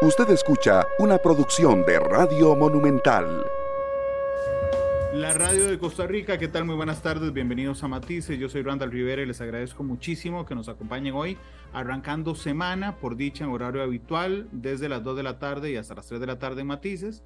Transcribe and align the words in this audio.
Usted 0.00 0.30
escucha 0.30 0.86
una 1.00 1.18
producción 1.18 1.84
de 1.84 1.98
Radio 1.98 2.54
Monumental. 2.54 3.44
La 5.12 5.34
radio 5.34 5.66
de 5.66 5.76
Costa 5.76 6.06
Rica, 6.06 6.38
¿qué 6.38 6.46
tal? 6.46 6.66
Muy 6.66 6.76
buenas 6.76 7.02
tardes, 7.02 7.32
bienvenidos 7.32 7.82
a 7.82 7.88
Matices. 7.88 8.38
Yo 8.38 8.48
soy 8.48 8.62
Randall 8.62 8.92
Rivera 8.92 9.22
y 9.22 9.26
les 9.26 9.40
agradezco 9.40 9.82
muchísimo 9.82 10.46
que 10.46 10.54
nos 10.54 10.68
acompañen 10.68 11.14
hoy, 11.14 11.36
arrancando 11.72 12.36
semana 12.36 12.94
por 12.98 13.16
dicha 13.16 13.42
en 13.42 13.50
horario 13.50 13.82
habitual, 13.82 14.46
desde 14.52 14.88
las 14.88 15.02
2 15.02 15.16
de 15.16 15.22
la 15.24 15.40
tarde 15.40 15.72
y 15.72 15.76
hasta 15.76 15.96
las 15.96 16.06
3 16.06 16.20
de 16.20 16.26
la 16.28 16.38
tarde 16.38 16.60
en 16.60 16.68
Matices 16.68 17.24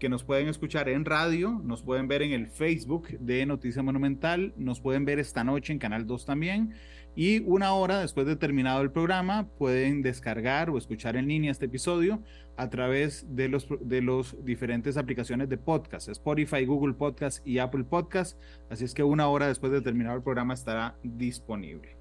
que 0.00 0.08
nos 0.08 0.24
pueden 0.24 0.48
escuchar 0.48 0.88
en 0.88 1.04
radio, 1.04 1.60
nos 1.62 1.82
pueden 1.82 2.08
ver 2.08 2.22
en 2.22 2.32
el 2.32 2.48
Facebook 2.48 3.08
de 3.20 3.44
Noticia 3.44 3.82
Monumental, 3.82 4.54
nos 4.56 4.80
pueden 4.80 5.04
ver 5.04 5.18
esta 5.18 5.44
noche 5.44 5.74
en 5.74 5.78
Canal 5.78 6.06
2 6.06 6.24
también. 6.24 6.74
Y 7.16 7.40
una 7.40 7.72
hora 7.72 8.00
después 8.00 8.26
de 8.26 8.36
terminado 8.36 8.82
el 8.82 8.90
programa, 8.90 9.48
pueden 9.58 10.02
descargar 10.02 10.70
o 10.70 10.78
escuchar 10.78 11.16
en 11.16 11.28
línea 11.28 11.50
este 11.50 11.66
episodio 11.66 12.22
a 12.56 12.70
través 12.70 13.26
de 13.34 13.48
los, 13.48 13.66
de 13.80 14.00
los 14.00 14.36
diferentes 14.44 14.96
aplicaciones 14.96 15.48
de 15.48 15.58
podcast, 15.58 16.08
Spotify, 16.08 16.64
Google 16.64 16.94
Podcast 16.94 17.46
y 17.46 17.58
Apple 17.58 17.84
Podcast. 17.84 18.38
Así 18.70 18.84
es 18.84 18.94
que 18.94 19.02
una 19.02 19.28
hora 19.28 19.48
después 19.48 19.72
de 19.72 19.80
terminado 19.80 20.16
el 20.16 20.22
programa 20.22 20.54
estará 20.54 20.96
disponible. 21.02 21.96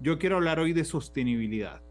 Yo 0.00 0.18
quiero 0.18 0.36
hablar 0.36 0.58
hoy 0.58 0.72
de 0.72 0.84
sostenibilidad. 0.84 1.82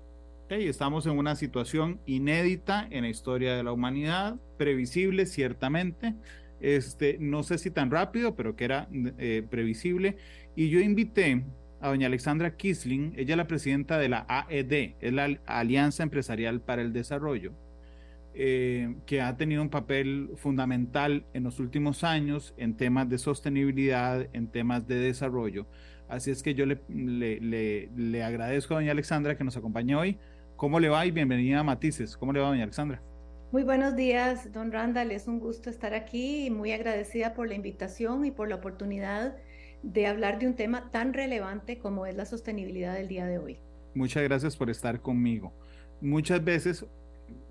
Estamos 0.49 1.05
en 1.05 1.15
una 1.15 1.35
situación 1.35 1.99
inédita 2.07 2.87
en 2.89 3.03
la 3.03 3.09
historia 3.09 3.55
de 3.55 3.61
la 3.61 3.71
humanidad, 3.71 4.37
previsible 4.57 5.27
ciertamente, 5.27 6.15
este, 6.59 7.17
no 7.19 7.43
sé 7.43 7.59
si 7.59 7.69
tan 7.69 7.91
rápido, 7.91 8.35
pero 8.35 8.55
que 8.55 8.65
era 8.65 8.87
eh, 8.91 9.45
previsible. 9.47 10.17
Y 10.55 10.69
yo 10.69 10.79
invité 10.79 11.43
a 11.81 11.89
doña 11.89 12.07
Alexandra 12.07 12.55
Kisling, 12.55 13.13
ella 13.17 13.33
es 13.33 13.37
la 13.37 13.47
presidenta 13.47 13.97
de 13.97 14.09
la 14.09 14.25
AED, 14.27 14.95
es 14.99 15.13
la 15.13 15.37
Alianza 15.45 16.03
Empresarial 16.03 16.61
para 16.61 16.81
el 16.81 16.93
Desarrollo, 16.93 17.53
eh, 18.33 18.95
que 19.05 19.21
ha 19.21 19.37
tenido 19.37 19.61
un 19.61 19.69
papel 19.69 20.31
fundamental 20.35 21.25
en 21.33 21.43
los 21.43 21.59
últimos 21.59 22.03
años 22.03 22.53
en 22.57 22.75
temas 22.75 23.09
de 23.09 23.17
sostenibilidad, 23.17 24.27
en 24.33 24.47
temas 24.47 24.87
de 24.87 24.95
desarrollo. 24.95 25.67
Así 26.07 26.31
es 26.31 26.41
que 26.41 26.55
yo 26.55 26.65
le, 26.65 26.81
le, 26.89 27.89
le 27.95 28.23
agradezco 28.23 28.73
a 28.73 28.77
doña 28.77 28.91
Alexandra 28.91 29.37
que 29.37 29.43
nos 29.43 29.57
acompañe 29.57 29.95
hoy 29.95 30.17
¿Cómo 30.59 30.81
le 30.81 30.89
va 30.89 31.05
y 31.05 31.11
bienvenida 31.11 31.59
a 31.59 31.63
Matices? 31.63 32.17
¿Cómo 32.17 32.33
le 32.33 32.41
va, 32.41 32.49
doña 32.49 32.63
Alexandra? 32.63 33.01
Muy 33.53 33.63
buenos 33.63 33.95
días, 33.95 34.51
don 34.51 34.73
Randall. 34.73 35.09
Es 35.11 35.25
un 35.25 35.39
gusto 35.39 35.69
estar 35.69 35.93
aquí 35.93 36.47
y 36.47 36.49
muy 36.49 36.73
agradecida 36.73 37.33
por 37.33 37.47
la 37.47 37.53
invitación 37.53 38.25
y 38.25 38.31
por 38.31 38.49
la 38.49 38.55
oportunidad 38.55 39.37
de 39.83 40.07
hablar 40.07 40.39
de 40.39 40.47
un 40.47 40.55
tema 40.55 40.91
tan 40.91 41.13
relevante 41.13 41.77
como 41.77 42.05
es 42.05 42.15
la 42.15 42.25
sostenibilidad 42.25 42.93
del 42.93 43.07
día 43.07 43.25
de 43.25 43.37
hoy. 43.37 43.59
Muchas 43.93 44.23
gracias 44.23 44.55
por 44.55 44.69
estar 44.69 45.01
conmigo. 45.01 45.53
Muchas 46.01 46.43
veces, 46.43 46.85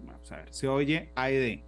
vamos 0.04 0.30
a 0.32 0.36
ver, 0.36 0.52
se 0.52 0.68
oye 0.68 1.10
AED. 1.14 1.60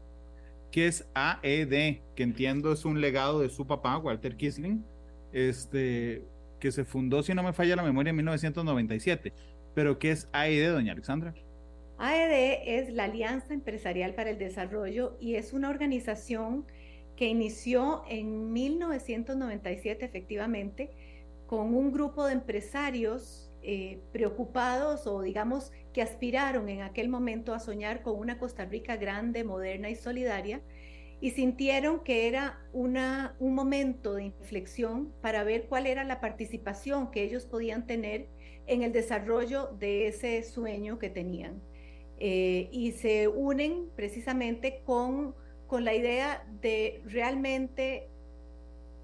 ¿Qué 0.70 0.86
es 0.86 1.08
AED? 1.14 1.98
Que 2.14 2.22
entiendo 2.22 2.72
es 2.72 2.84
un 2.84 3.00
legado 3.00 3.40
de 3.40 3.48
su 3.48 3.66
papá, 3.66 3.98
Walter 3.98 4.36
Kisling, 4.36 4.84
este, 5.32 6.22
que 6.60 6.70
se 6.70 6.84
fundó, 6.84 7.22
si 7.22 7.34
no 7.34 7.42
me 7.42 7.52
falla 7.52 7.76
la 7.76 7.82
memoria, 7.82 8.10
en 8.10 8.16
1997 8.16 9.32
pero, 9.74 9.98
¿qué 9.98 10.10
es 10.10 10.28
AED, 10.32 10.72
doña 10.72 10.92
Alexandra? 10.92 11.34
AED 11.98 12.62
es 12.64 12.92
la 12.92 13.04
Alianza 13.04 13.54
Empresarial 13.54 14.14
para 14.14 14.30
el 14.30 14.38
Desarrollo 14.38 15.16
y 15.20 15.34
es 15.34 15.52
una 15.52 15.68
organización 15.68 16.66
que 17.20 17.26
inició 17.26 18.02
en 18.08 18.50
1997 18.50 20.06
efectivamente 20.06 20.90
con 21.46 21.74
un 21.74 21.92
grupo 21.92 22.24
de 22.24 22.32
empresarios 22.32 23.52
eh, 23.60 23.98
preocupados 24.10 25.06
o 25.06 25.20
digamos 25.20 25.70
que 25.92 26.00
aspiraron 26.00 26.70
en 26.70 26.80
aquel 26.80 27.10
momento 27.10 27.52
a 27.52 27.60
soñar 27.60 28.00
con 28.00 28.18
una 28.18 28.38
Costa 28.38 28.64
Rica 28.64 28.96
grande, 28.96 29.44
moderna 29.44 29.90
y 29.90 29.96
solidaria 29.96 30.62
y 31.20 31.32
sintieron 31.32 32.00
que 32.00 32.26
era 32.26 32.58
una, 32.72 33.36
un 33.38 33.54
momento 33.54 34.14
de 34.14 34.24
inflexión 34.24 35.12
para 35.20 35.44
ver 35.44 35.66
cuál 35.68 35.86
era 35.86 36.04
la 36.04 36.22
participación 36.22 37.10
que 37.10 37.22
ellos 37.22 37.44
podían 37.44 37.86
tener 37.86 38.28
en 38.66 38.82
el 38.82 38.92
desarrollo 38.92 39.76
de 39.78 40.06
ese 40.06 40.42
sueño 40.42 40.98
que 40.98 41.10
tenían. 41.10 41.60
Eh, 42.18 42.70
y 42.72 42.92
se 42.92 43.28
unen 43.28 43.90
precisamente 43.94 44.80
con, 44.86 45.34
con 45.70 45.84
la 45.84 45.94
idea 45.94 46.44
de 46.60 47.00
realmente 47.06 48.08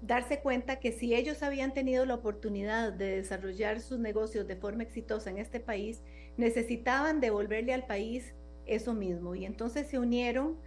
darse 0.01 0.41
cuenta 0.41 0.81
que 0.81 0.91
si 0.91 1.15
ellos 1.15 1.41
habían 1.41 1.73
tenido 1.73 2.05
la 2.05 2.15
oportunidad 2.15 2.91
de 2.91 3.15
desarrollar 3.15 3.79
sus 3.79 3.99
negocios 3.99 4.45
de 4.47 4.57
forma 4.57 4.83
exitosa 4.83 5.29
en 5.29 5.37
este 5.37 5.61
país, 5.61 6.03
necesitaban 6.35 7.21
devolverle 7.21 7.73
al 7.73 7.87
país 7.87 8.33
eso 8.65 8.93
mismo. 8.93 9.33
Y 9.33 9.45
entonces 9.45 9.87
se 9.87 9.97
unieron 9.97 10.57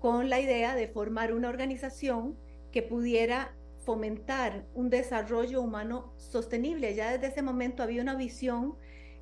con 0.00 0.28
la 0.28 0.40
idea 0.40 0.74
de 0.74 0.88
formar 0.88 1.32
una 1.32 1.50
organización 1.50 2.36
que 2.72 2.82
pudiera 2.82 3.54
fomentar 3.84 4.64
un 4.74 4.90
desarrollo 4.90 5.62
humano 5.62 6.12
sostenible. 6.16 6.96
Ya 6.96 7.12
desde 7.12 7.28
ese 7.28 7.42
momento 7.42 7.84
había 7.84 8.02
una 8.02 8.16
visión 8.16 8.74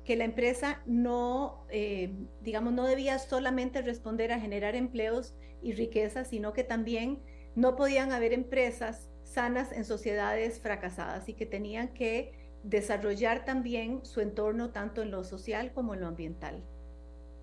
que 0.05 0.15
la 0.15 0.25
empresa 0.25 0.81
no, 0.85 1.65
eh, 1.69 2.13
digamos, 2.41 2.73
no 2.73 2.85
debía 2.85 3.19
solamente 3.19 3.81
responder 3.81 4.31
a 4.31 4.39
generar 4.39 4.75
empleos 4.75 5.35
y 5.61 5.73
riqueza, 5.73 6.25
sino 6.25 6.53
que 6.53 6.63
también 6.63 7.19
no 7.55 7.75
podían 7.75 8.11
haber 8.11 8.33
empresas 8.33 9.09
sanas 9.23 9.71
en 9.71 9.85
sociedades 9.85 10.59
fracasadas 10.59 11.29
y 11.29 11.33
que 11.33 11.45
tenían 11.45 11.93
que 11.93 12.33
desarrollar 12.63 13.45
también 13.45 14.05
su 14.05 14.21
entorno 14.21 14.71
tanto 14.71 15.01
en 15.01 15.11
lo 15.11 15.23
social 15.23 15.71
como 15.73 15.93
en 15.93 16.01
lo 16.01 16.07
ambiental. 16.07 16.63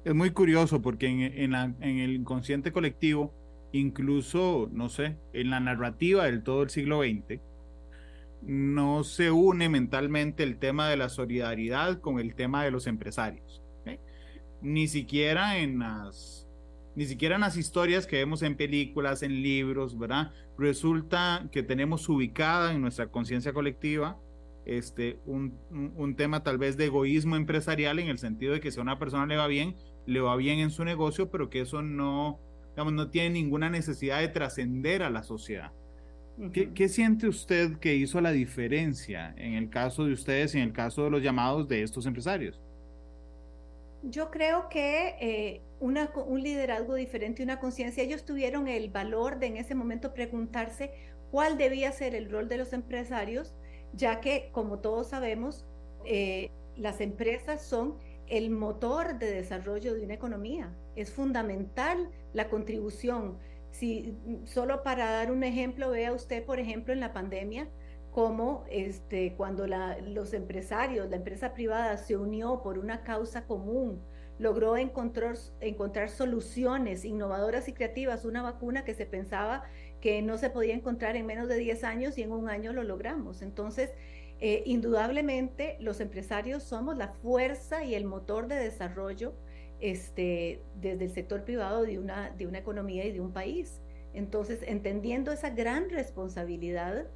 Es 0.05 0.15
muy 0.15 0.31
curioso 0.31 0.81
porque 0.81 1.07
en, 1.07 1.55
en 1.55 1.99
el 1.99 2.15
inconsciente 2.15 2.73
colectivo 2.73 3.35
incluso, 3.73 4.69
no 4.73 4.89
sé, 4.89 5.17
en 5.33 5.51
la 5.51 5.61
narrativa 5.61 6.25
del 6.25 6.43
todo 6.43 6.63
el 6.63 6.71
siglo 6.71 7.03
XX, 7.03 7.41
no 8.43 9.05
se 9.05 9.31
une 9.31 9.69
mentalmente 9.69 10.43
el 10.43 10.59
tema 10.59 10.89
de 10.89 10.97
la 10.97 11.09
solidaridad 11.09 12.01
con 12.01 12.19
el 12.19 12.35
tema 12.35 12.65
de 12.65 12.71
los 12.71 12.87
empresarios. 12.87 13.63
Ni 14.63 14.89
siquiera 14.89 15.59
en 15.59 15.79
las 15.79 16.47
ni 16.95 17.07
siquiera 17.07 17.37
en 17.37 17.41
las 17.41 17.57
historias 17.57 18.07
que 18.07 18.17
vemos 18.17 18.43
en 18.43 18.57
películas, 18.57 19.23
en 19.23 19.43
libros, 19.43 19.99
¿verdad? 19.99 20.33
Resulta 20.59 21.49
que 21.53 21.63
tenemos 21.63 22.09
ubicada 22.09 22.73
en 22.73 22.83
nuestra 22.83 23.07
conciencia 23.07 23.53
colectiva 23.53 24.19
este, 24.67 25.19
un, 25.25 25.59
un, 25.71 26.17
tema 26.17 26.43
tal 26.43 26.59
vez 26.59 26.77
de 26.77 26.87
egoísmo 26.87 27.37
empresarial 27.37 27.99
en 27.99 28.09
el 28.09 28.19
sentido 28.19 28.53
de 28.53 28.61
que 28.61 28.71
si 28.71 28.79
a 28.79 28.83
una 28.83 28.99
persona 28.99 29.27
le 29.27 29.37
va 29.37 29.47
bien, 29.47 29.77
le 30.07 30.21
va 30.21 30.37
bien 30.37 30.59
en 30.59 30.71
su 30.71 30.85
negocio, 30.85 31.31
pero 31.31 31.49
que 31.49 31.61
eso 31.61 31.83
no, 31.83 32.39
no 32.77 33.11
tiene 33.11 33.31
ninguna 33.31 33.71
necesidad 33.71 34.21
de 34.21 34.29
trascender 34.29 35.03
a 35.03 35.11
la 35.11 35.23
sociedad. 35.23 35.73
¿Qué, 36.53 36.89
siente 36.89 37.29
usted 37.29 37.77
que 37.79 37.95
hizo 37.95 38.21
la 38.21 38.33
diferencia 38.33 39.35
en 39.37 39.55
el 39.55 39.69
caso 39.69 40.05
de 40.05 40.13
ustedes 40.13 40.55
y 40.55 40.59
en 40.59 40.65
el 40.65 40.73
caso 40.73 41.05
de 41.05 41.11
los 41.11 41.23
llamados 41.23 41.69
de 41.69 41.83
estos 41.83 42.07
empresarios? 42.07 42.59
Yo 44.03 44.31
creo 44.31 44.71
que 44.71 45.17
eh, 45.21 45.61
una, 45.81 46.11
un 46.27 46.43
liderazgo 46.43 46.95
diferente, 46.95 47.43
una 47.43 47.61
conciencia, 47.61 48.03
ellos 48.03 48.25
tuvieron 48.25 48.69
el 48.69 48.89
valor 48.89 49.39
de 49.39 49.49
en 49.49 49.57
ese 49.59 49.75
momento 49.75 50.15
preguntarse 50.15 50.93
cuál 51.31 51.59
debía 51.59 51.93
ser 51.93 52.15
el 52.15 52.31
rol 52.31 52.49
de 52.49 52.57
los 52.57 52.73
empresarios, 52.73 53.53
ya 53.93 54.21
que, 54.21 54.49
como 54.53 54.79
todos 54.79 55.11
sabemos, 55.11 55.67
eh, 56.07 56.51
las 56.77 57.03
empresas 57.03 57.63
son 57.63 57.99
el 58.29 58.51
motor 58.51 59.19
de 59.19 59.31
desarrollo 59.31 59.93
de 59.93 60.05
una 60.05 60.15
economía. 60.15 60.73
Es 60.97 61.11
fundamental 61.11 62.09
la 62.33 62.49
contribución. 62.49 63.39
Si 63.71 64.17
solo 64.45 64.83
para 64.83 65.11
dar 65.11 65.31
un 65.31 65.45
ejemplo, 65.45 65.91
vea 65.91 66.13
usted, 66.13 66.45
por 66.45 66.59
ejemplo, 66.59 66.93
en 66.93 67.01
la 67.01 67.13
pandemia, 67.13 67.69
cómo 68.11 68.65
este, 68.71 69.35
cuando 69.37 69.67
los 69.67 70.33
empresarios, 70.33 71.09
la 71.11 71.17
empresa 71.17 71.55
privada 71.55 71.97
se 71.97 72.17
unió 72.17 72.63
por 72.63 72.79
una 72.79 73.03
causa 73.05 73.47
común, 73.47 74.03
logró 74.39 74.77
encontrar, 74.77 75.37
encontrar 75.61 76.09
soluciones 76.09 77.05
innovadoras 77.05 77.69
y 77.69 77.73
creativas, 77.73 78.25
una 78.25 78.43
vacuna 78.43 78.85
que 78.85 78.95
se 78.95 79.07
pensaba 79.07 79.65
que 80.01 80.23
no 80.23 80.39
se 80.39 80.51
podía 80.51 80.75
encontrar 80.75 81.15
en 81.17 81.27
menos 81.27 81.49
de 81.49 81.59
10 81.59 81.85
años 81.85 82.19
y 82.19 82.23
en 82.23 82.33
un 82.33 82.49
año 82.49 82.73
lo 82.73 82.83
logramos. 82.83 83.43
Entonces, 83.43 83.91
eh, 84.41 84.63
indudablemente 84.65 85.77
los 85.81 86.01
empresarios 86.01 86.63
somos 86.63 86.97
la 86.97 87.09
fuerza 87.09 87.85
y 87.85 87.95
el 87.95 88.07
motor 88.07 88.49
de 88.49 88.57
desarrollo 88.57 89.35
este, 89.81 90.63
desde 90.77 91.07
el 91.07 91.11
sector 91.11 91.45
privado 91.45 91.83
de 91.83 91.99
una, 91.99 92.31
de 92.31 92.47
una 92.47 92.59
economía 92.59 93.05
y 93.05 93.13
de 93.13 93.21
un 93.21 93.33
país. 93.33 93.81
Entonces, 94.13 94.61
entendiendo 94.67 95.33
esa 95.33 95.51
gran 95.51 95.89
responsabilidad, 95.91 97.07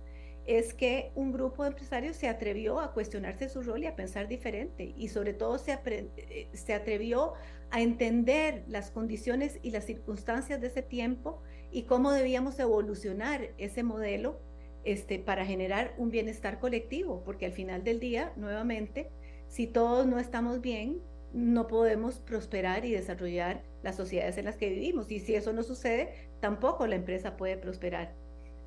es 0.46 0.74
que 0.74 1.10
un 1.14 1.32
grupo 1.32 1.62
de 1.62 1.70
empresarios 1.70 2.16
se 2.16 2.28
atrevió 2.28 2.80
a 2.80 2.92
cuestionarse 2.92 3.48
su 3.48 3.62
rol 3.62 3.82
y 3.82 3.86
a 3.86 3.96
pensar 3.96 4.28
diferente 4.28 4.92
y 4.96 5.08
sobre 5.08 5.32
todo 5.32 5.58
se, 5.58 5.72
eh, 5.72 6.48
se 6.52 6.74
atrevió 6.74 7.32
a 7.70 7.80
entender 7.80 8.64
las 8.68 8.90
condiciones 8.90 9.58
y 9.62 9.70
las 9.70 9.84
circunstancias 9.84 10.60
de 10.60 10.66
ese 10.66 10.82
tiempo 10.82 11.40
y 11.72 11.84
cómo 11.84 12.12
debíamos 12.12 12.58
evolucionar 12.58 13.50
ese 13.56 13.82
modelo 13.82 14.38
este, 14.84 15.18
para 15.18 15.46
generar 15.46 15.94
un 15.96 16.10
bienestar 16.10 16.60
colectivo, 16.60 17.22
porque 17.24 17.46
al 17.46 17.52
final 17.52 17.82
del 17.82 17.98
día, 17.98 18.32
nuevamente, 18.36 19.10
si 19.48 19.66
todos 19.66 20.06
no 20.06 20.18
estamos 20.18 20.60
bien, 20.60 21.00
no 21.34 21.66
podemos 21.66 22.20
prosperar 22.20 22.84
y 22.84 22.92
desarrollar 22.92 23.62
las 23.82 23.96
sociedades 23.96 24.38
en 24.38 24.44
las 24.44 24.56
que 24.56 24.70
vivimos. 24.70 25.10
Y 25.10 25.20
si 25.20 25.34
eso 25.34 25.52
no 25.52 25.62
sucede, 25.62 26.30
tampoco 26.40 26.86
la 26.86 26.94
empresa 26.94 27.36
puede 27.36 27.56
prosperar. 27.56 28.14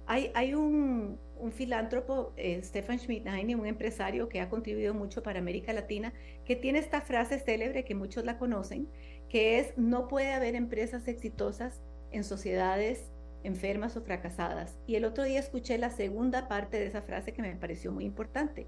Hay, 0.09 0.53
un, 0.53 1.19
un 1.37 1.51
filántropo, 1.51 2.31
eh, 2.37 2.61
Stefan 2.63 2.97
Schmidheine, 2.97 3.57
un 3.57 3.65
empresario 3.65 4.29
que 4.29 4.39
ha 4.39 4.49
contribuido 4.49 4.93
mucho 4.93 5.21
para 5.21 5.39
América 5.39 5.73
Latina, 5.73 6.13
que 6.45 6.55
tiene 6.55 6.79
esta 6.79 7.01
frase 7.01 7.39
célebre 7.39 7.83
que 7.83 7.93
muchos 7.93 8.23
la 8.23 8.37
conocen, 8.37 8.87
que 9.27 9.59
es, 9.59 9.77
no 9.77 10.07
puede 10.07 10.31
haber 10.31 10.55
empresas 10.55 11.09
exitosas 11.09 11.81
en 12.11 12.23
sociedades 12.23 13.11
enfermas 13.43 13.97
o 13.97 14.01
fracasadas. 14.01 14.77
Y 14.87 14.95
el 14.95 15.05
otro 15.05 15.23
día 15.23 15.39
escuché 15.39 15.77
la 15.77 15.89
segunda 15.89 16.47
parte 16.47 16.79
de 16.79 16.87
esa 16.87 17.01
frase 17.01 17.33
que 17.33 17.41
me 17.41 17.55
pareció 17.55 17.91
muy 17.91 18.05
importante. 18.05 18.67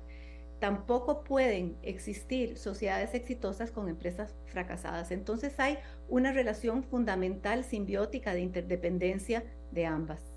Tampoco 0.60 1.24
pueden 1.24 1.78
existir 1.84 2.58
sociedades 2.58 3.14
exitosas 3.14 3.72
con 3.72 3.88
empresas 3.88 4.36
fracasadas. 4.48 5.12
Entonces 5.12 5.60
hay 5.60 5.78
una 6.10 6.34
relación 6.34 6.84
fundamental 6.84 7.64
simbiótica 7.64 8.34
de 8.34 8.42
interdependencia 8.42 9.44
de 9.72 9.86
ambas. 9.86 10.34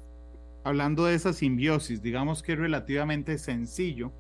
Hablando 0.65 1.07
de 1.07 1.15
esa 1.15 1.33
simbiosis, 1.33 2.03
digamos 2.03 2.43
que 2.43 2.53
es 2.53 2.59
relativamente 2.59 3.37
sencillo 3.39 4.13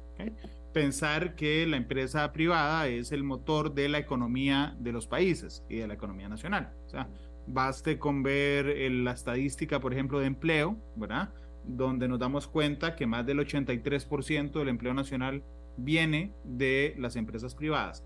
pensar 0.72 1.34
que 1.34 1.66
la 1.66 1.76
empresa 1.76 2.32
privada 2.32 2.88
es 2.88 3.12
el 3.12 3.22
motor 3.22 3.74
de 3.74 3.88
la 3.88 3.98
economía 3.98 4.74
de 4.80 4.92
los 4.92 5.06
países 5.06 5.64
y 5.68 5.76
de 5.76 5.86
la 5.86 5.94
economía 5.94 6.28
nacional. 6.28 6.72
O 6.86 6.88
sea, 6.88 7.08
baste 7.46 7.98
con 7.98 8.22
ver 8.22 8.74
la 8.90 9.12
estadística, 9.12 9.80
por 9.80 9.92
ejemplo, 9.92 10.18
de 10.18 10.26
empleo, 10.26 10.76
¿verdad? 10.96 11.30
Donde 11.64 12.08
nos 12.08 12.18
damos 12.18 12.48
cuenta 12.48 12.96
que 12.96 13.06
más 13.06 13.26
del 13.26 13.38
83% 13.38 14.52
del 14.52 14.68
empleo 14.68 14.94
nacional 14.94 15.44
viene 15.76 16.32
de 16.44 16.94
las 16.98 17.16
empresas 17.16 17.54
privadas. 17.54 18.04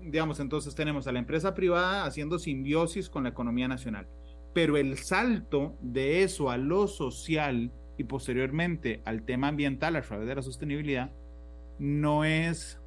Digamos, 0.00 0.40
entonces 0.40 0.74
tenemos 0.74 1.06
a 1.06 1.12
la 1.12 1.18
empresa 1.18 1.54
privada 1.54 2.04
haciendo 2.04 2.38
simbiosis 2.38 3.08
con 3.08 3.22
la 3.22 3.30
economía 3.30 3.68
nacional. 3.68 4.08
Pero 4.52 4.76
el 4.76 4.98
salto 4.98 5.76
de 5.80 6.22
eso 6.22 6.50
a 6.50 6.56
lo 6.56 6.86
social 6.88 7.72
y 7.96 8.04
posteriormente 8.04 9.00
al 9.04 9.22
tema 9.22 9.48
ambiental 9.48 9.96
a 9.96 10.02
través 10.02 10.26
de 10.28 10.34
la 10.34 10.42
sostenibilidad 10.42 11.12
no 11.78 12.24
es, 12.24 12.78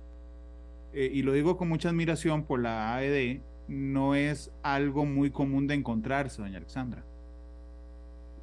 eh, 0.93 1.09
y 1.11 1.23
lo 1.23 1.33
digo 1.33 1.57
con 1.57 1.69
mucha 1.69 1.89
admiración 1.89 2.43
por 2.43 2.61
la 2.61 2.95
AED, 2.95 3.41
no 3.67 4.15
es 4.15 4.51
algo 4.61 5.05
muy 5.05 5.31
común 5.31 5.67
de 5.67 5.75
encontrarse, 5.75 6.41
doña 6.41 6.57
Alexandra. 6.57 7.03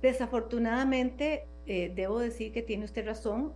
Desafortunadamente, 0.01 1.47
eh, 1.67 1.93
debo 1.95 2.19
decir 2.19 2.53
que 2.53 2.63
tiene 2.63 2.85
usted 2.85 3.07
razón. 3.07 3.53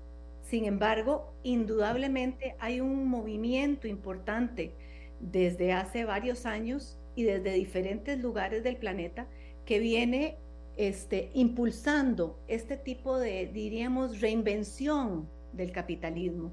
Sin 0.49 0.65
embargo, 0.65 1.33
indudablemente 1.43 2.55
hay 2.61 2.81
un 2.81 3.09
movimiento 3.09 3.89
importante 3.89 4.75
desde 5.19 5.73
hace 5.73 6.05
varios 6.05 6.47
años 6.47 7.01
y 7.17 7.25
desde 7.25 7.53
diferentes 7.55 8.19
lugares 8.19 8.63
del 8.63 8.77
planeta 8.77 9.27
que 9.65 9.81
viene 9.81 10.37
este, 10.77 11.31
impulsando 11.35 12.39
este 12.47 12.77
tipo 12.77 13.19
de, 13.19 13.47
diríamos, 13.47 14.21
reinvención 14.21 15.29
del 15.53 15.73
capitalismo. 15.73 16.53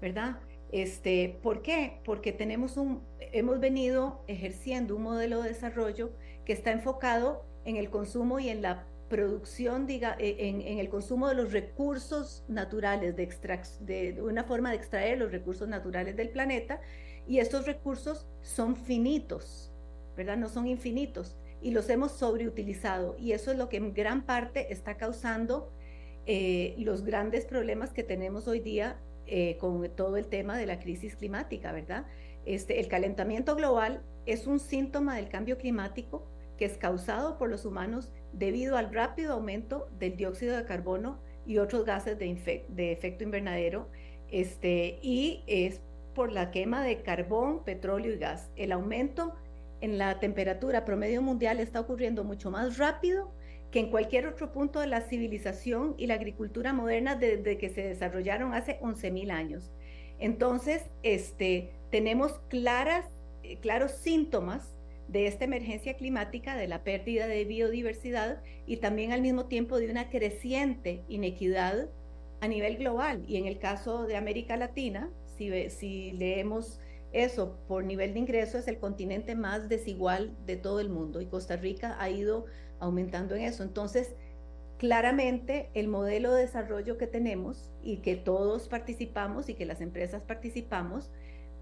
¿verdad? 0.00 0.38
Este, 0.70 1.38
¿Por 1.42 1.62
qué? 1.62 2.00
Porque 2.04 2.32
tenemos 2.32 2.76
un, 2.76 3.02
hemos 3.18 3.58
venido 3.60 4.22
ejerciendo 4.26 4.96
un 4.96 5.02
modelo 5.02 5.42
de 5.42 5.48
desarrollo 5.48 6.12
que 6.44 6.52
está 6.52 6.72
enfocado 6.72 7.46
en 7.64 7.76
el 7.76 7.88
consumo 7.88 8.38
y 8.38 8.50
en 8.50 8.60
la 8.60 8.86
producción, 9.14 9.86
diga, 9.86 10.16
e, 10.18 10.48
en, 10.48 10.60
el 10.80 10.88
consumo 10.88 11.28
de 11.28 11.36
los 11.36 11.52
recursos 11.52 12.44
naturales, 12.48 13.14
de, 13.14 14.12
de 14.12 14.20
una 14.20 14.42
forma 14.42 14.70
de 14.70 14.76
extraer 14.76 15.18
los 15.18 15.30
recursos 15.30 15.68
naturales 15.68 16.16
del 16.16 16.30
planeta, 16.30 16.80
y 17.28 17.38
estos 17.38 17.64
recursos 17.64 18.26
son 18.42 18.74
finitos, 18.74 19.70
¿verdad? 20.16 20.36
No 20.36 20.48
son 20.48 20.66
infinitos, 20.66 21.36
y 21.62 21.70
los 21.70 21.88
hemos 21.90 22.10
sobreutilizado, 22.10 23.14
y 23.16 23.32
eso 23.32 23.52
es 23.52 23.56
lo 23.56 23.68
que 23.68 23.76
en 23.76 23.94
gran 23.94 24.26
parte 24.26 24.72
está 24.72 24.96
causando 24.96 25.70
eh, 26.26 26.74
los 26.78 27.04
grandes 27.04 27.44
problemas 27.46 27.92
que 27.92 28.02
tenemos 28.02 28.48
hoy 28.48 28.58
día 28.58 28.98
eh, 29.28 29.58
con 29.58 29.88
todo 29.94 30.16
el 30.16 30.26
tema 30.26 30.58
de 30.58 30.66
la 30.66 30.80
crisis 30.80 31.14
climática, 31.14 31.70
¿verdad? 31.70 32.04
Este, 32.46 32.80
el 32.80 32.88
calentamiento 32.88 33.54
global 33.54 34.02
es 34.26 34.48
un 34.48 34.58
síntoma 34.58 35.14
del 35.14 35.28
cambio 35.28 35.56
climático 35.56 36.26
que 36.58 36.64
es 36.64 36.78
causado 36.78 37.38
por 37.38 37.48
los 37.48 37.64
humanos 37.64 38.10
debido 38.38 38.76
al 38.76 38.92
rápido 38.92 39.34
aumento 39.34 39.88
del 39.98 40.16
dióxido 40.16 40.56
de 40.56 40.64
carbono 40.64 41.18
y 41.46 41.58
otros 41.58 41.84
gases 41.84 42.18
de, 42.18 42.92
efecto 42.92 43.24
invernadero, 43.24 43.88
este, 44.30 44.98
y 45.02 45.42
es 45.46 45.80
por 46.14 46.32
la 46.32 46.50
quema 46.50 46.82
de 46.82 47.02
carbón, 47.02 47.64
petróleo 47.64 48.14
y 48.14 48.18
gas. 48.18 48.50
El 48.56 48.72
aumento 48.72 49.34
en 49.80 49.98
la 49.98 50.20
temperatura 50.20 50.84
promedio 50.84 51.20
mundial 51.22 51.60
está 51.60 51.80
ocurriendo 51.80 52.24
mucho 52.24 52.50
más 52.50 52.78
rápido 52.78 53.32
que 53.70 53.80
en 53.80 53.90
cualquier 53.90 54.26
otro 54.26 54.52
punto 54.52 54.80
de 54.80 54.86
la 54.86 55.00
civilización 55.00 55.94
y 55.98 56.06
la 56.06 56.14
agricultura 56.14 56.72
moderna 56.72 57.16
desde 57.16 57.58
que 57.58 57.68
se 57.68 57.82
desarrollaron 57.82 58.54
hace 58.54 58.78
11.000 58.80 59.32
años. 59.32 59.72
Entonces, 60.20 60.84
este, 61.02 61.72
tenemos 61.90 62.38
claras, 62.48 63.04
eh, 63.42 63.58
claros 63.58 63.90
síntomas 63.92 64.73
de 65.08 65.26
esta 65.26 65.44
emergencia 65.44 65.94
climática, 65.94 66.56
de 66.56 66.68
la 66.68 66.82
pérdida 66.82 67.26
de 67.26 67.44
biodiversidad 67.44 68.42
y 68.66 68.78
también 68.78 69.12
al 69.12 69.22
mismo 69.22 69.46
tiempo 69.46 69.78
de 69.78 69.90
una 69.90 70.10
creciente 70.10 71.02
inequidad 71.08 71.88
a 72.40 72.48
nivel 72.48 72.76
global. 72.76 73.24
Y 73.26 73.36
en 73.36 73.46
el 73.46 73.58
caso 73.58 74.06
de 74.06 74.16
América 74.16 74.56
Latina, 74.56 75.10
si, 75.36 75.70
si 75.70 76.12
leemos 76.12 76.80
eso 77.12 77.56
por 77.68 77.84
nivel 77.84 78.12
de 78.12 78.20
ingreso, 78.20 78.58
es 78.58 78.66
el 78.68 78.78
continente 78.78 79.34
más 79.34 79.68
desigual 79.68 80.34
de 80.46 80.56
todo 80.56 80.80
el 80.80 80.88
mundo 80.88 81.20
y 81.20 81.26
Costa 81.26 81.56
Rica 81.56 81.96
ha 82.00 82.10
ido 82.10 82.46
aumentando 82.80 83.34
en 83.36 83.42
eso. 83.42 83.62
Entonces, 83.62 84.14
claramente 84.78 85.70
el 85.74 85.88
modelo 85.88 86.32
de 86.32 86.42
desarrollo 86.42 86.98
que 86.98 87.06
tenemos 87.06 87.70
y 87.82 87.98
que 87.98 88.16
todos 88.16 88.68
participamos 88.68 89.48
y 89.48 89.54
que 89.54 89.64
las 89.64 89.80
empresas 89.80 90.22
participamos, 90.22 91.10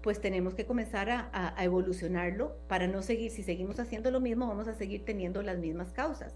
pues 0.03 0.19
tenemos 0.19 0.53
que 0.53 0.65
comenzar 0.65 1.09
a, 1.09 1.55
evolucionarlo 1.63 2.57
para 2.67 2.87
no 2.87 3.01
seguir, 3.01 3.31
si 3.31 3.41
seguimos 3.41 3.79
haciendo 3.79 4.11
lo 4.11 4.19
mismo, 4.19 4.45
vamos 4.45 4.67
a 4.67 4.75
seguir 4.75 5.05
teniendo 5.05 5.41
las 5.41 5.57
mismas 5.57 5.93
causas. 5.93 6.35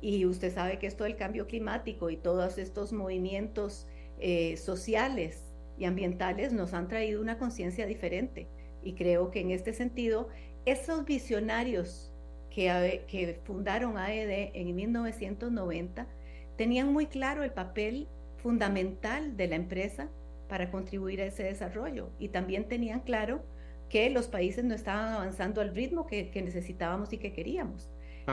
Y 0.00 0.24
usted 0.24 0.54
sabe 0.54 0.78
que 0.78 0.86
esto 0.86 1.04
del 1.04 1.16
cambio 1.16 1.48
climático 1.48 2.08
y 2.08 2.16
todos 2.16 2.56
estos 2.56 2.92
movimientos 2.92 3.88
eh, 4.20 4.56
sociales 4.56 5.42
y 5.76 5.86
ambientales 5.86 6.52
nos 6.52 6.72
han 6.72 6.86
traído 6.86 7.20
una 7.20 7.36
conciencia 7.36 7.84
diferente. 7.84 8.46
Y 8.82 8.94
creo 8.94 9.32
que 9.32 9.40
en 9.40 9.50
este 9.50 9.72
sentido, 9.72 10.28
esos 10.64 11.04
visionarios 11.04 12.12
que, 12.48 13.40
fundaron 13.44 13.98
AED 13.98 14.52
en 14.54 14.74
1990 14.74 16.06
tenían 16.56 16.92
muy 16.92 17.06
claro 17.06 17.42
el 17.42 17.50
papel 17.50 18.06
fundamental 18.36 19.36
de 19.36 19.48
la 19.48 19.56
empresa 19.56 20.08
para 20.50 20.70
contribuir 20.70 21.22
a 21.22 21.26
ese 21.26 21.44
desarrollo 21.44 22.10
y 22.18 22.28
también 22.28 22.68
tenían 22.68 23.00
claro 23.00 23.42
que 23.88 24.10
los 24.10 24.26
países 24.26 24.64
no 24.64 24.74
estaban 24.74 25.14
avanzando 25.14 25.60
al 25.60 25.74
ritmo 25.74 26.06
que, 26.06 26.30
necesitábamos 26.34 27.12
y 27.12 27.18
que 27.18 27.32
queríamos. 27.32 27.88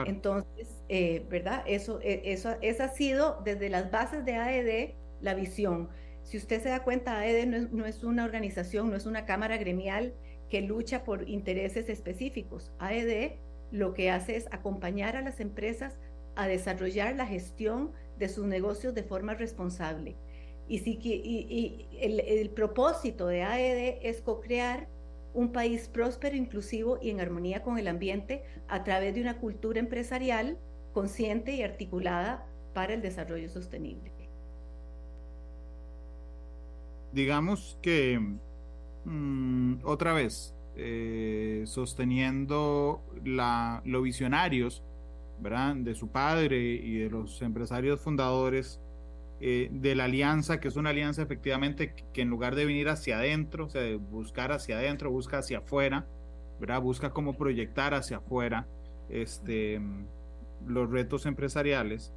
Entonces, 0.06 0.68
eh, 0.88 1.24
¿verdad? 1.28 1.64
Eso, 1.66 2.00
e, 2.02 2.22
eso, 2.32 2.56
esa 2.60 2.84
ha 2.84 2.88
sido 2.88 3.40
desde 3.44 3.68
las 3.68 3.90
bases 3.90 4.24
de 4.24 4.34
AED 4.34 4.94
la 5.20 5.34
visión. 5.34 5.88
Si 6.22 6.36
usted 6.36 6.62
se 6.62 6.68
da 6.68 6.84
cuenta, 6.84 7.18
AED 7.18 7.46
no 7.46 7.56
es, 7.56 7.72
no 7.72 7.86
es 7.86 8.04
una 8.04 8.24
organización, 8.24 8.90
no 8.90 8.96
es 8.96 9.06
una 9.06 9.24
cámara 9.24 9.56
gremial 9.56 10.14
que 10.50 10.60
lucha 10.60 11.02
por 11.04 11.28
intereses 11.28 11.88
específicos. 11.88 12.70
AED 12.78 13.32
lo 13.72 13.94
que 13.94 14.10
hace 14.10 14.36
es 14.36 14.46
acompañar 14.52 15.16
a 15.16 15.22
las 15.22 15.40
empresas 15.40 15.98
a 16.36 16.46
desarrollar 16.46 17.16
la 17.16 17.26
gestión 17.26 17.92
de 18.18 18.28
sus 18.28 18.46
negocios 18.46 18.94
de 18.94 19.02
forma 19.02 19.34
responsable. 19.34 20.16
Y, 20.68 21.86
el, 22.00 22.50
propósito 22.50 23.26
de 23.26 23.42
AED 23.42 23.98
es 24.02 24.20
co-crear 24.20 24.88
un 25.32 25.52
país 25.52 25.88
próspero, 25.88 26.36
inclusivo 26.36 26.98
y 27.00 27.10
en 27.10 27.20
armonía 27.20 27.62
con 27.62 27.78
el 27.78 27.88
ambiente 27.88 28.42
a 28.68 28.84
través 28.84 29.14
de 29.14 29.20
una 29.20 29.38
cultura 29.38 29.80
empresarial 29.80 30.58
consciente 30.92 31.54
y 31.54 31.62
articulada 31.62 32.46
para 32.74 32.94
el 32.94 33.02
desarrollo 33.02 33.48
sostenible. 33.48 34.12
Digamos 37.12 37.78
que, 37.80 38.20
mm, 39.04 39.80
otra 39.84 40.12
vez, 40.12 40.54
eh, 40.76 41.64
sosteniendo 41.66 43.02
la, 43.24 43.82
lo 43.84 44.02
visionarios 44.02 44.82
¿verdad? 45.40 45.76
de 45.76 45.94
su 45.94 46.08
padre 46.08 46.58
y 46.58 46.98
de 46.98 47.10
los 47.10 47.40
empresarios 47.42 48.00
fundadores 48.00 48.80
eh, 49.40 49.68
de 49.70 49.94
la 49.94 50.04
alianza, 50.04 50.58
que 50.58 50.68
es 50.68 50.76
una 50.76 50.90
alianza 50.90 51.22
efectivamente 51.22 51.94
que 52.12 52.22
en 52.22 52.28
lugar 52.28 52.56
de 52.56 52.64
venir 52.64 52.88
hacia 52.88 53.18
adentro, 53.18 53.66
o 53.66 53.68
sea, 53.68 53.82
de 53.82 53.96
buscar 53.96 54.50
hacia 54.50 54.78
adentro, 54.78 55.10
busca 55.10 55.38
hacia 55.38 55.58
afuera, 55.58 56.06
¿verdad? 56.58 56.82
busca 56.82 57.10
cómo 57.10 57.36
proyectar 57.36 57.94
hacia 57.94 58.16
afuera 58.16 58.66
este, 59.08 59.80
los 60.66 60.90
retos 60.90 61.26
empresariales. 61.26 62.12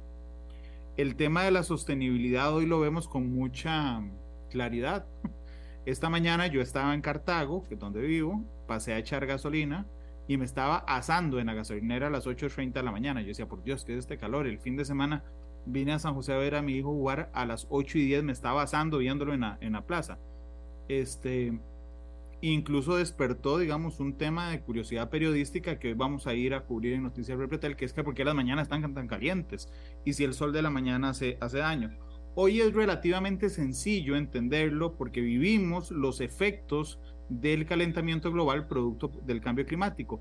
El 0.96 1.14
tema 1.14 1.44
de 1.44 1.52
la 1.52 1.62
sostenibilidad 1.62 2.52
hoy 2.52 2.66
lo 2.66 2.80
vemos 2.80 3.06
con 3.06 3.32
mucha 3.32 4.02
claridad. 4.50 5.06
Esta 5.86 6.10
mañana 6.10 6.48
yo 6.48 6.60
estaba 6.60 6.92
en 6.92 7.02
Cartago, 7.02 7.64
que 7.64 7.74
es 7.74 7.80
donde 7.80 8.00
vivo, 8.00 8.44
pasé 8.66 8.94
a 8.94 8.98
echar 8.98 9.26
gasolina 9.26 9.86
y 10.28 10.36
me 10.36 10.44
estaba 10.44 10.78
asando 10.78 11.40
en 11.40 11.46
la 11.46 11.54
gasolinera 11.54 12.08
a 12.08 12.10
las 12.10 12.26
8.30 12.26 12.72
de 12.72 12.82
la 12.82 12.92
mañana. 12.92 13.20
Yo 13.20 13.28
decía, 13.28 13.48
por 13.48 13.62
Dios, 13.62 13.84
¿qué 13.84 13.92
es 13.92 14.00
este 14.00 14.18
calor? 14.18 14.46
El 14.46 14.58
fin 14.58 14.76
de 14.76 14.84
semana 14.84 15.24
vine 15.66 15.92
a 15.92 15.98
San 15.98 16.14
José 16.14 16.32
a 16.32 16.38
ver 16.38 16.54
a 16.54 16.62
mi 16.62 16.74
hijo 16.74 16.90
jugar 16.90 17.30
a 17.34 17.46
las 17.46 17.66
8 17.70 17.98
y 17.98 18.06
10, 18.06 18.24
me 18.24 18.32
estaba 18.32 18.62
asando 18.62 18.98
viéndolo 18.98 19.34
en 19.34 19.40
la, 19.40 19.58
en 19.60 19.72
la 19.72 19.86
plaza. 19.86 20.18
Este, 20.88 21.58
incluso 22.40 22.96
despertó, 22.96 23.58
digamos, 23.58 24.00
un 24.00 24.14
tema 24.14 24.50
de 24.50 24.60
curiosidad 24.60 25.10
periodística 25.10 25.78
que 25.78 25.88
hoy 25.88 25.94
vamos 25.94 26.26
a 26.26 26.34
ir 26.34 26.54
a 26.54 26.64
cubrir 26.64 26.94
en 26.94 27.04
Noticias 27.04 27.38
Repretel, 27.38 27.76
que 27.76 27.84
es 27.84 27.92
que 27.92 28.04
por 28.04 28.14
qué 28.14 28.24
las 28.24 28.34
mañanas 28.34 28.64
están 28.64 28.94
tan 28.94 29.06
calientes 29.06 29.68
y 30.04 30.12
si 30.12 30.24
el 30.24 30.34
sol 30.34 30.52
de 30.52 30.62
la 30.62 30.70
mañana 30.70 31.10
hace, 31.10 31.38
hace 31.40 31.58
daño. 31.58 31.90
Hoy 32.34 32.60
es 32.60 32.72
relativamente 32.72 33.48
sencillo 33.48 34.16
entenderlo 34.16 34.96
porque 34.96 35.20
vivimos 35.20 35.90
los 35.90 36.20
efectos 36.20 36.98
del 37.28 37.66
calentamiento 37.66 38.32
global 38.32 38.66
producto 38.66 39.08
del 39.24 39.40
cambio 39.40 39.64
climático. 39.66 40.20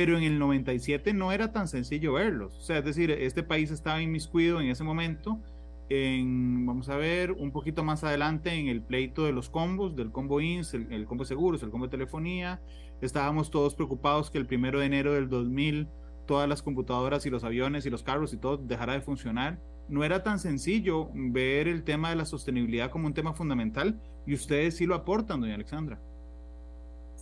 Pero 0.00 0.16
en 0.16 0.24
el 0.24 0.38
97 0.38 1.12
no 1.12 1.30
era 1.30 1.52
tan 1.52 1.68
sencillo 1.68 2.14
verlos. 2.14 2.56
O 2.56 2.60
sea, 2.62 2.78
es 2.78 2.84
decir, 2.86 3.10
este 3.10 3.42
país 3.42 3.70
estaba 3.70 4.00
inmiscuido 4.00 4.58
en 4.58 4.70
ese 4.70 4.82
momento 4.82 5.42
en, 5.90 6.64
vamos 6.64 6.88
a 6.88 6.96
ver, 6.96 7.32
un 7.32 7.50
poquito 7.52 7.84
más 7.84 8.02
adelante 8.02 8.50
en 8.54 8.68
el 8.68 8.80
pleito 8.80 9.26
de 9.26 9.32
los 9.32 9.50
combos, 9.50 9.94
del 9.96 10.10
combo 10.10 10.40
INS, 10.40 10.72
el, 10.72 10.90
el 10.90 11.04
combo 11.04 11.26
seguros, 11.26 11.62
el 11.62 11.68
combo 11.68 11.84
de 11.84 11.90
telefonía. 11.90 12.62
Estábamos 13.02 13.50
todos 13.50 13.74
preocupados 13.74 14.30
que 14.30 14.38
el 14.38 14.46
primero 14.46 14.80
de 14.80 14.86
enero 14.86 15.12
del 15.12 15.28
2000 15.28 15.86
todas 16.26 16.48
las 16.48 16.62
computadoras 16.62 17.26
y 17.26 17.30
los 17.30 17.44
aviones 17.44 17.84
y 17.84 17.90
los 17.90 18.02
carros 18.02 18.32
y 18.32 18.38
todo 18.38 18.56
dejara 18.56 18.94
de 18.94 19.02
funcionar. 19.02 19.60
No 19.90 20.02
era 20.02 20.22
tan 20.22 20.38
sencillo 20.38 21.10
ver 21.12 21.68
el 21.68 21.84
tema 21.84 22.08
de 22.08 22.16
la 22.16 22.24
sostenibilidad 22.24 22.90
como 22.90 23.06
un 23.06 23.12
tema 23.12 23.34
fundamental 23.34 24.00
y 24.26 24.32
ustedes 24.32 24.78
sí 24.78 24.86
lo 24.86 24.94
aportan, 24.94 25.42
doña 25.42 25.56
Alexandra. 25.56 26.00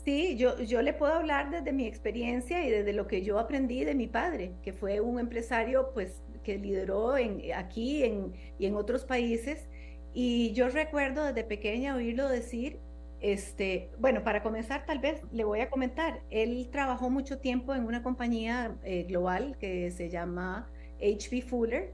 Sí, 0.09 0.37
yo, 0.37 0.59
yo 0.63 0.81
le 0.81 0.95
puedo 0.95 1.13
hablar 1.13 1.51
desde 1.51 1.71
mi 1.71 1.87
experiencia 1.87 2.65
y 2.65 2.71
desde 2.71 2.95
lo 2.95 3.07
que 3.07 3.21
yo 3.21 3.39
aprendí 3.39 3.85
de 3.85 3.95
mi 3.95 4.07
padre, 4.07 4.53
que 4.63 4.73
fue 4.73 5.01
un 5.01 5.21
empresario 5.21 5.91
pues 5.93 6.23
que 6.43 6.57
lideró 6.57 7.19
en, 7.19 7.43
aquí 7.55 8.03
en, 8.03 8.33
y 8.59 8.65
en 8.65 8.75
otros 8.75 9.05
países. 9.05 9.69
Y 10.15 10.55
yo 10.55 10.71
recuerdo 10.71 11.25
desde 11.25 11.45
pequeña 11.45 11.95
oírlo 11.95 12.27
decir, 12.27 12.79
este, 13.21 13.91
bueno, 13.99 14.25
para 14.25 14.43
comenzar 14.43 14.87
tal 14.87 14.99
vez 14.99 15.21
le 15.31 15.45
voy 15.45 15.61
a 15.61 15.69
comentar, 15.69 16.23
él 16.31 16.71
trabajó 16.73 17.11
mucho 17.11 17.39
tiempo 17.41 17.75
en 17.75 17.85
una 17.85 18.03
compañía 18.03 18.79
eh, 18.85 19.03
global 19.03 19.59
que 19.61 19.91
se 19.91 20.09
llama 20.09 20.71
HB 21.03 21.43
Fuller 21.43 21.93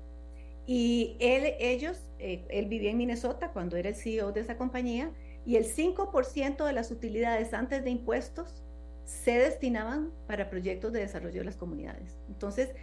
y 0.68 1.16
él, 1.18 1.54
ellos, 1.58 2.00
eh, 2.20 2.44
él 2.48 2.66
vivía 2.66 2.92
en 2.92 2.96
Minnesota 2.96 3.50
cuando 3.50 3.76
era 3.76 3.88
el 3.88 3.96
CEO 3.96 4.30
de 4.30 4.42
esa 4.42 4.56
compañía 4.56 5.10
y 5.46 5.56
el 5.56 5.64
5% 5.64 6.64
de 6.64 6.72
las 6.72 6.90
utilidades 6.90 7.54
antes 7.54 7.84
de 7.84 7.90
impuestos 7.90 8.62
se 9.04 9.38
destinaban 9.38 10.10
para 10.26 10.48
proyectos 10.48 10.92
de 10.92 11.00
desarrollo 11.00 11.40
de 11.40 11.44
las 11.44 11.56
comunidades. 11.56 12.18
Entonces, 12.28 12.74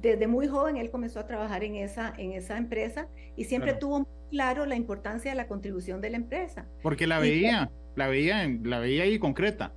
desde 0.00 0.26
muy 0.26 0.46
joven 0.48 0.76
él 0.76 0.90
comenzó 0.90 1.20
a 1.20 1.26
trabajar 1.26 1.64
en 1.64 1.76
esa, 1.76 2.12
en 2.18 2.32
esa 2.32 2.58
empresa 2.58 3.08
y 3.36 3.44
siempre 3.44 3.74
tuvo 3.74 4.06
claro 4.30 4.66
la 4.66 4.76
importancia 4.76 5.30
de 5.30 5.36
la 5.36 5.46
contribución 5.46 6.00
de 6.00 6.10
la 6.10 6.16
empresa. 6.16 6.66
Porque 6.82 7.06
la 7.06 7.18
veía, 7.18 7.70
la 7.96 8.08
veía, 8.08 8.46
la 8.62 8.78
veía 8.80 9.04
ahí 9.04 9.18
concreta. 9.18 9.72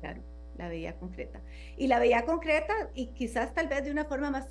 Claro, 0.00 0.22
la 0.56 0.68
veía 0.68 0.96
concreta. 0.96 1.40
Y 1.76 1.86
la 1.86 1.98
veía 1.98 2.24
concreta 2.24 2.90
y 2.94 3.08
quizás 3.08 3.54
tal 3.54 3.68
vez 3.68 3.84
de 3.84 3.90
una 3.90 4.04
forma 4.04 4.30
más 4.30 4.48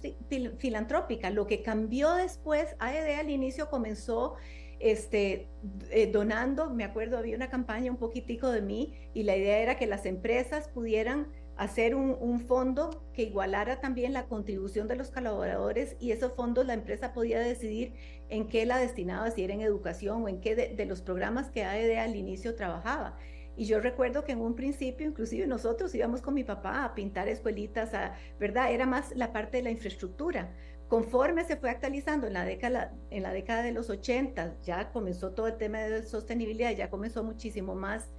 filantrópica. 0.57 1.29
Lo 1.29 1.45
que 1.45 1.61
cambió 1.61 2.13
después, 2.15 2.75
AED 2.79 3.19
al 3.19 3.29
inicio 3.29 3.69
comenzó 3.69 4.35
este, 4.79 5.47
eh, 5.91 6.11
donando, 6.11 6.69
me 6.69 6.83
acuerdo, 6.83 7.17
había 7.17 7.35
una 7.35 7.49
campaña 7.49 7.91
un 7.91 7.97
poquitico 7.97 8.49
de 8.49 8.61
mí 8.61 8.93
y 9.13 9.23
la 9.23 9.35
idea 9.35 9.59
era 9.59 9.77
que 9.77 9.87
las 9.87 10.05
empresas 10.05 10.67
pudieran 10.69 11.27
hacer 11.57 11.95
un, 11.95 12.39
fondo 12.41 13.03
que 13.13 13.23
igualara 13.23 13.81
también 13.81 14.13
la 14.13 14.27
contribución 14.27 14.87
de 14.87 14.95
los 14.95 15.09
colaboradores 15.09 15.95
y 15.99 16.11
esos 16.11 16.33
fondos 16.33 16.67
la 16.67 16.75
empresa 16.75 17.13
podía 17.13 17.39
decidir 17.39 17.93
en 18.29 18.47
qué 18.47 18.65
la 18.65 18.77
destinaba, 18.77 19.31
si 19.31 19.43
era 19.43 19.55
en 19.55 19.61
educación 19.61 20.23
o 20.23 20.29
en 20.29 20.39
qué 20.39 20.55
de, 20.55 20.85
los 20.85 21.01
programas 21.01 21.49
que 21.49 21.63
AED 21.63 21.97
al 21.97 22.15
inicio 22.15 22.55
trabajaba. 22.55 23.17
Y 23.57 23.65
yo 23.65 23.79
recuerdo 23.81 24.23
que 24.23 24.31
en 24.31 24.39
un 24.39 24.55
principio, 24.55 25.07
inclusive 25.07 25.47
nosotros 25.47 25.93
íbamos 25.95 26.21
con 26.21 26.35
mi 26.35 26.43
papá 26.43 26.85
a 26.85 26.93
pintar 26.93 27.27
escuelitas, 27.27 27.93
a, 27.93 28.15
¿verdad? 28.39 28.71
Era 28.71 28.85
más 28.85 29.13
la 29.15 29.33
parte 29.33 29.57
de 29.57 29.63
la 29.63 29.71
infraestructura. 29.71 30.53
Conforme 30.87 31.43
se 31.43 31.57
fue 31.57 31.69
actualizando 31.69 32.27
en 32.27 32.33
la 32.33 32.45
década, 32.45 32.93
en 33.09 33.23
la 33.23 33.33
década 33.33 33.63
de 33.63 33.73
los 33.73 33.89
80, 33.89 34.61
ya 34.61 34.91
comenzó 34.91 35.31
todo 35.31 35.47
el 35.47 35.57
tema 35.57 35.79
de 35.79 36.03
sostenibilidad, 36.03 36.71
ya 36.71 36.89
comenzó 36.89 37.23
muchísimo 37.23 37.75
más 37.75 38.09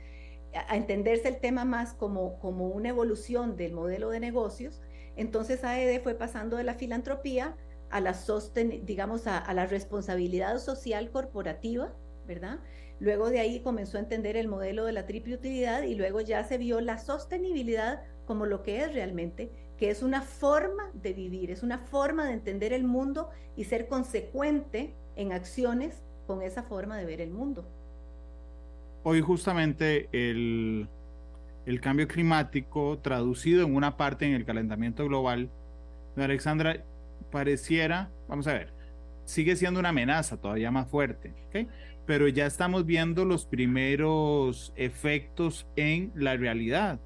a 0.53 0.77
entenderse 0.77 1.29
el 1.29 1.41
tema 1.41 1.65
más 1.65 1.95
como, 1.95 2.39
como 2.41 2.69
una 2.69 2.89
evolución 2.89 3.57
del 3.57 3.73
modelo 3.73 4.11
de 4.11 4.21
negocios, 4.21 4.81
entonces 5.17 5.65
AED 5.65 6.03
fue 6.03 6.15
pasando 6.15 6.57
de 6.57 6.65
la 6.65 6.75
filantropía 6.75 7.57
a 7.91 8.01
la 8.01 8.15
sosten 8.15 8.85
digamos, 8.85 9.27
a, 9.27 9.53
la 9.53 9.67
responsabilidad 9.67 10.59
social 10.59 11.11
corporativa, 11.11 11.93
¿verdad? 12.27 12.61
Luego 13.01 13.31
de 13.31 13.41
ahí 13.41 13.61
comenzó 13.61 13.97
a 13.97 14.01
entender 14.01 14.37
el 14.37 14.49
modelo 14.49 14.85
de 14.85 14.93
la 14.93 15.07
triple 15.07 15.35
utilidad 15.35 15.83
y 15.83 15.95
luego 15.95 16.21
ya 16.21 16.43
se 16.45 16.59
vio 16.59 16.81
la 16.81 16.99
sostenibilidad 16.99 18.03
como 18.27 18.45
lo 18.45 18.63
que 18.63 18.83
es 18.83 18.93
realmente, 18.93 19.51
que 19.79 19.91
es 19.91 20.03
una 20.03 20.23
forma 20.23 20.91
de 20.95 21.13
vivir, 21.13 21.51
es 21.51 21.63
una 21.63 21.79
forma 21.79 22.27
de 22.27 22.33
entender 22.33 22.73
el 22.73 22.85
mundo 22.85 23.31
y 23.57 23.65
ser 23.65 23.89
consecuente 23.89 24.95
en 25.17 25.33
acciones 25.33 26.03
con 26.27 26.43
esa 26.43 26.63
forma 26.65 26.97
de 26.99 27.07
ver 27.07 27.21
el 27.21 27.31
mundo. 27.31 27.67
Hoy 29.05 29.21
justamente 29.21 30.09
el, 30.13 30.89
cambio 31.81 32.09
climático 32.09 32.99
traducido 32.99 33.65
en 33.65 33.75
una 33.75 33.97
parte 33.97 34.27
en 34.27 34.35
el 34.35 34.45
calentamiento 34.45 35.05
global, 35.07 35.49
Alexandra, 36.17 36.83
pareciera, 37.31 38.11
vamos 38.29 38.49
a 38.49 38.55
ver, 38.55 38.73
sigue 39.25 39.55
siendo 39.55 39.79
una 39.79 39.91
amenaza 39.91 40.37
todavía 40.37 40.73
más 40.73 40.89
fuerte, 40.89 41.33
pero 42.09 42.27
ya 42.27 42.47
estamos 42.47 42.87
viendo 42.87 43.27
los 43.27 43.45
primeros 43.45 44.73
efectos 44.77 45.67
en 45.77 46.11
la 46.15 46.39
realidad, 46.39 47.01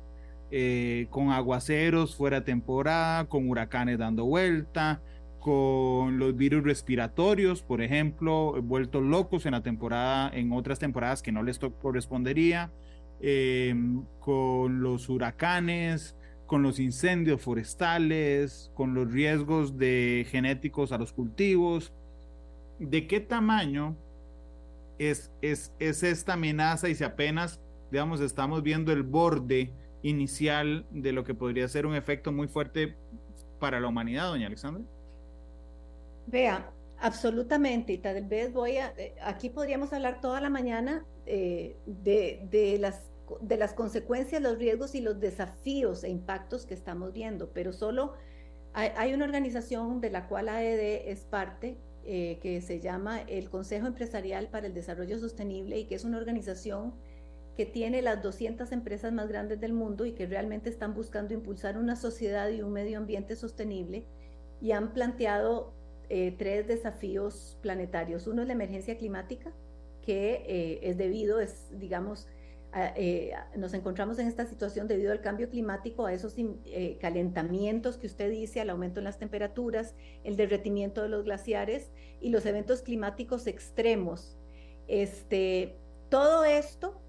eh, 0.52 1.08
con 1.10 1.30
aguaceros 1.30 2.14
fuera 2.14 2.44
temporada, 2.44 3.24
con 3.24 3.50
huracanes 3.50 3.98
dando 3.98 4.26
vuelta, 4.26 5.02
con 5.40 6.20
los 6.20 6.36
virus 6.36 6.62
respiratorios, 6.62 7.62
por 7.62 7.82
ejemplo, 7.82 8.62
vueltos 8.62 9.02
locos 9.02 9.44
en 9.44 9.52
la 9.52 9.64
temporada, 9.64 10.30
en 10.32 10.52
otras 10.52 10.78
temporadas 10.78 11.20
que 11.20 11.32
no 11.32 11.42
les 11.42 11.58
correspondería, 11.58 12.70
em, 13.20 14.04
con 14.20 14.82
los 14.84 15.08
huracanes, 15.08 16.14
con 16.46 16.62
los 16.62 16.78
incendios 16.78 17.40
forestales, 17.40 18.70
con 18.74 18.94
los 18.94 19.10
riesgos 19.10 19.78
de 19.78 20.26
genéticos 20.30 20.92
a 20.92 20.98
los 20.98 21.12
cultivos. 21.12 21.92
¿De 22.78 23.08
qué 23.08 23.18
tamaño 23.18 23.96
es, 24.98 25.32
es, 25.42 25.72
es 25.78 26.02
esta 26.02 26.34
amenaza 26.34 26.88
y 26.88 26.94
si 26.94 27.04
apenas, 27.04 27.60
digamos, 27.90 28.20
estamos 28.20 28.62
viendo 28.62 28.92
el 28.92 29.02
borde 29.02 29.72
inicial 30.02 30.86
de 30.90 31.12
lo 31.12 31.24
que 31.24 31.34
podría 31.34 31.68
ser 31.68 31.86
un 31.86 31.94
efecto 31.94 32.32
muy 32.32 32.48
fuerte 32.48 32.96
para 33.58 33.80
la 33.80 33.88
humanidad, 33.88 34.28
doña 34.28 34.48
Alexandra? 34.48 34.82
Vea, 36.26 36.70
absolutamente. 36.98 37.92
Y 37.92 37.98
tal 37.98 38.24
vez 38.24 38.52
voy 38.52 38.78
a, 38.78 38.92
eh, 38.96 39.14
aquí 39.22 39.50
podríamos 39.50 39.92
hablar 39.92 40.20
toda 40.20 40.40
la 40.40 40.50
mañana 40.50 41.04
eh, 41.26 41.76
de, 41.86 42.76
las, 42.80 43.10
de 43.40 43.56
las 43.56 43.72
consecuencias, 43.74 44.42
los 44.42 44.58
riesgos 44.58 44.94
y 44.94 45.00
los 45.00 45.20
desafíos 45.20 46.02
e 46.04 46.08
impactos 46.08 46.66
que 46.66 46.74
estamos 46.74 47.12
viendo, 47.12 47.50
pero 47.52 47.72
solo 47.72 48.14
hay, 48.74 49.12
una 49.12 49.26
organización 49.26 50.00
de 50.00 50.10
la 50.10 50.28
cual 50.28 50.48
AED 50.48 51.10
es 51.10 51.20
parte, 51.24 51.76
eh, 52.04 52.38
que 52.42 52.60
se 52.60 52.80
llama 52.80 53.20
el 53.22 53.50
Consejo 53.50 53.86
Empresarial 53.86 54.48
para 54.48 54.66
el 54.66 54.74
Desarrollo 54.74 55.18
Sostenible 55.18 55.78
y 55.78 55.84
que 55.84 55.94
es 55.94 56.04
una 56.04 56.18
organización 56.18 56.94
que 57.56 57.66
tiene 57.66 58.02
las 58.02 58.22
200 58.22 58.72
empresas 58.72 59.12
más 59.12 59.28
grandes 59.28 59.60
del 59.60 59.72
mundo 59.72 60.06
y 60.06 60.12
que 60.12 60.26
realmente 60.26 60.70
están 60.70 60.94
buscando 60.94 61.34
impulsar 61.34 61.78
una 61.78 61.96
sociedad 61.96 62.48
y 62.48 62.62
un 62.62 62.72
medio 62.72 62.98
ambiente 62.98 63.36
sostenible 63.36 64.04
y 64.60 64.72
han 64.72 64.92
planteado 64.92 65.72
eh, 66.08 66.34
tres 66.38 66.66
desafíos 66.66 67.58
planetarios. 67.62 68.26
Uno 68.26 68.42
es 68.42 68.48
la 68.48 68.54
emergencia 68.54 68.96
climática, 68.96 69.52
que 70.02 70.44
eh, 70.46 70.80
es 70.82 70.96
debido, 70.96 71.40
es, 71.40 71.68
digamos, 71.78 72.26
eh, 72.74 73.32
nos 73.56 73.74
encontramos 73.74 74.18
en 74.18 74.28
esta 74.28 74.46
situación 74.46 74.88
debido 74.88 75.12
al 75.12 75.20
cambio 75.20 75.48
climático, 75.50 76.06
a 76.06 76.12
esos 76.12 76.36
calentamientos 77.00 77.98
que 77.98 78.06
usted 78.06 78.30
dice, 78.30 78.60
al 78.60 78.70
aumento 78.70 79.00
en 79.00 79.04
las 79.04 79.18
temperaturas, 79.18 79.94
el 80.24 80.36
derretimiento 80.36 81.02
de 81.02 81.08
los 81.08 81.24
glaciares 81.24 81.90
y 82.20 82.30
los 82.30 82.46
eventos 82.46 82.82
climáticos 82.82 83.46
extremos. 83.46 84.38
Este, 84.88 85.76
todo 86.08 86.44
esto 86.44 87.00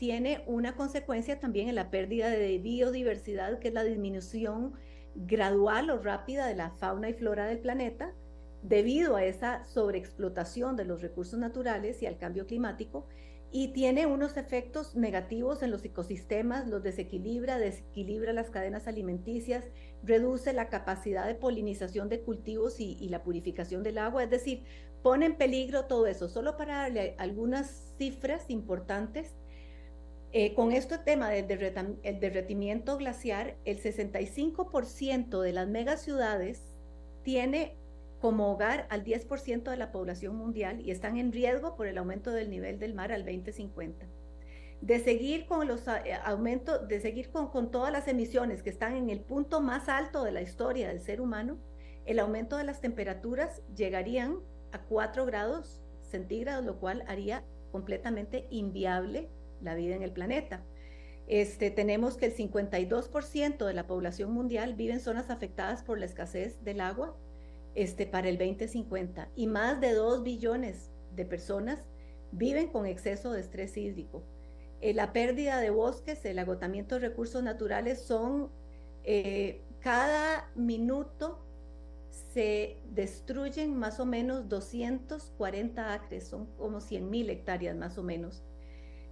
tiene 0.00 0.42
una 0.46 0.76
consecuencia 0.76 1.40
también 1.40 1.68
en 1.68 1.74
la 1.74 1.90
pérdida 1.90 2.30
de 2.30 2.58
biodiversidad, 2.58 3.58
que 3.58 3.68
es 3.68 3.74
la 3.74 3.84
disminución 3.84 4.72
gradual 5.14 5.90
o 5.90 5.98
rápida 5.98 6.46
de 6.46 6.56
la 6.56 6.70
fauna 6.70 7.10
y 7.10 7.14
flora 7.14 7.46
del 7.46 7.58
planeta, 7.58 8.14
debido 8.62 9.16
a 9.16 9.24
esa 9.24 9.64
sobreexplotación 9.64 10.76
de 10.76 10.84
los 10.84 11.02
recursos 11.02 11.38
naturales 11.38 12.02
y 12.02 12.06
al 12.06 12.18
cambio 12.18 12.46
climático. 12.46 13.06
Y 13.52 13.68
tiene 13.68 14.06
unos 14.06 14.36
efectos 14.36 14.94
negativos 14.94 15.62
en 15.62 15.72
los 15.72 15.84
ecosistemas, 15.84 16.68
los 16.68 16.82
desequilibra, 16.82 17.58
desequilibra 17.58 18.32
las 18.32 18.50
cadenas 18.50 18.86
alimenticias, 18.86 19.64
reduce 20.04 20.52
la 20.52 20.68
capacidad 20.68 21.26
de 21.26 21.34
polinización 21.34 22.08
de 22.08 22.20
cultivos 22.20 22.78
y, 22.78 23.08
la 23.08 23.24
purificación 23.24 23.82
del 23.82 23.98
agua, 23.98 24.22
es 24.22 24.30
decir, 24.30 24.62
pone 25.02 25.26
en 25.26 25.36
peligro 25.36 25.86
todo 25.86 26.06
eso. 26.06 26.28
Solo 26.28 26.56
para 26.56 26.76
darle 26.76 27.16
algunas 27.18 27.94
cifras 27.98 28.44
importantes, 28.48 29.34
eh, 30.32 30.54
con 30.54 30.70
este 30.70 30.98
tema 30.98 31.28
del 31.28 31.48
derretimiento 31.48 32.96
glaciar, 32.98 33.56
el 33.64 33.82
65% 33.82 35.40
de 35.40 35.52
las 35.52 35.66
megaciudades 35.66 36.62
tiene 37.24 37.76
como 38.20 38.52
hogar 38.52 38.86
al 38.90 39.02
10% 39.04 39.70
de 39.70 39.76
la 39.76 39.92
población 39.92 40.36
mundial 40.36 40.80
y 40.80 40.90
están 40.90 41.16
en 41.16 41.32
riesgo 41.32 41.74
por 41.74 41.86
el 41.86 41.98
aumento 41.98 42.30
del 42.30 42.50
nivel 42.50 42.78
del 42.78 42.94
mar 42.94 43.12
al 43.12 43.24
2050. 43.24 44.06
De 44.82 44.98
seguir 45.00 45.46
con 45.46 45.66
los 45.66 45.86
eh, 45.88 46.14
aumentos, 46.24 46.86
de 46.86 47.00
seguir 47.00 47.30
con, 47.30 47.48
con 47.48 47.70
todas 47.70 47.92
las 47.92 48.08
emisiones 48.08 48.62
que 48.62 48.70
están 48.70 48.94
en 48.94 49.10
el 49.10 49.20
punto 49.20 49.60
más 49.60 49.88
alto 49.88 50.22
de 50.22 50.32
la 50.32 50.42
historia 50.42 50.88
del 50.88 51.00
ser 51.00 51.20
humano, 51.20 51.58
el 52.04 52.18
aumento 52.18 52.56
de 52.56 52.64
las 52.64 52.80
temperaturas 52.80 53.62
llegarían 53.74 54.38
a 54.72 54.82
4 54.82 55.26
grados 55.26 55.82
centígrados, 56.02 56.64
lo 56.64 56.78
cual 56.78 57.04
haría 57.06 57.44
completamente 57.72 58.46
inviable 58.50 59.30
la 59.60 59.74
vida 59.74 59.94
en 59.94 60.02
el 60.02 60.12
planeta. 60.12 60.62
Este, 61.26 61.70
tenemos 61.70 62.16
que 62.16 62.26
el 62.26 62.34
52% 62.34 63.64
de 63.64 63.74
la 63.74 63.86
población 63.86 64.32
mundial 64.32 64.74
vive 64.74 64.94
en 64.94 65.00
zonas 65.00 65.30
afectadas 65.30 65.84
por 65.84 65.98
la 65.98 66.06
escasez 66.06 66.62
del 66.64 66.80
agua 66.80 67.16
este, 67.74 68.06
para 68.06 68.28
el 68.28 68.38
2050 68.38 69.28
y 69.36 69.46
más 69.46 69.80
de 69.80 69.92
2 69.92 70.22
billones 70.22 70.90
de 71.14 71.24
personas 71.24 71.84
viven 72.32 72.68
con 72.68 72.86
exceso 72.86 73.32
de 73.32 73.40
estrés 73.40 73.76
hídrico. 73.76 74.22
Eh, 74.80 74.94
la 74.94 75.12
pérdida 75.12 75.60
de 75.60 75.70
bosques, 75.70 76.24
el 76.24 76.38
agotamiento 76.38 76.94
de 76.94 77.08
recursos 77.08 77.42
naturales 77.42 78.00
son 78.00 78.50
eh, 79.04 79.62
cada 79.80 80.50
minuto 80.54 81.44
se 82.32 82.76
destruyen 82.90 83.76
más 83.76 84.00
o 84.00 84.06
menos 84.06 84.48
240 84.48 85.92
acres, 85.92 86.28
son 86.28 86.46
como 86.56 86.80
100 86.80 87.10
mil 87.10 87.30
hectáreas 87.30 87.76
más 87.76 87.98
o 87.98 88.02
menos. 88.02 88.42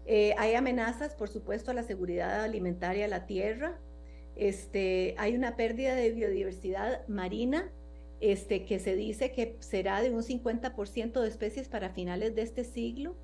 Eh, 0.06 0.34
hay 0.38 0.54
amenazas, 0.54 1.14
por 1.14 1.28
supuesto, 1.28 1.70
a 1.70 1.74
la 1.74 1.82
seguridad 1.82 2.42
alimentaria 2.42 3.04
de 3.04 3.08
la 3.08 3.26
tierra. 3.26 3.78
Este, 4.36 5.14
hay 5.18 5.34
una 5.34 5.56
pérdida 5.56 5.94
de 5.94 6.12
biodiversidad 6.12 7.06
marina 7.08 7.70
este, 8.20 8.64
que 8.64 8.78
se 8.78 8.96
dice 8.96 9.32
que 9.32 9.56
será 9.60 10.02
de 10.02 10.10
un 10.10 10.22
50% 10.22 11.20
de 11.20 11.28
especies 11.28 11.68
para 11.68 11.90
finales 11.90 12.34
de 12.34 12.42
este 12.42 12.64
siglo. 12.64 13.16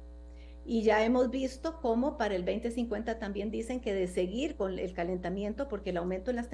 Y 0.67 0.83
ya 0.83 1.05
hemos 1.05 1.31
visto 1.31 1.81
cómo 1.83 2.17
para 2.17 2.35
el 2.35 2.45
2050 2.45 3.19
también 3.19 3.51
dicen 3.51 3.81
que 3.81 3.93
de 3.93 4.07
seguir 4.07 4.57
con 4.57 4.79
el 4.79 4.95
calentamiento, 4.95 5.69
porque 5.69 5.91
el 5.91 5.99
aumento 5.99 6.31
en 6.31 6.37
las, 6.37 6.49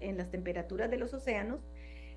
en 0.00 0.16
las 0.16 0.30
temperaturas 0.30 0.90
de 0.90 0.98
los 0.98 1.14
océanos 1.14 1.60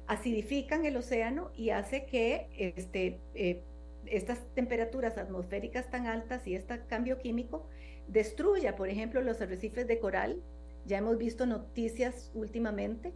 acidifican 0.07 0.85
el 0.85 0.97
océano 0.97 1.51
y 1.55 1.69
hace 1.69 2.05
que 2.05 2.47
este, 2.57 3.19
eh, 3.35 3.61
estas 4.05 4.47
temperaturas 4.55 5.17
atmosféricas 5.17 5.89
tan 5.91 6.07
altas 6.07 6.47
y 6.47 6.55
este 6.55 6.79
cambio 6.87 7.19
químico 7.19 7.67
destruya, 8.07 8.75
por 8.75 8.89
ejemplo, 8.89 9.21
los 9.21 9.41
arrecifes 9.41 9.85
de 9.85 9.99
coral. 9.99 10.41
Ya 10.85 10.99
hemos 10.99 11.17
visto 11.17 11.45
noticias 11.45 12.31
últimamente 12.33 13.13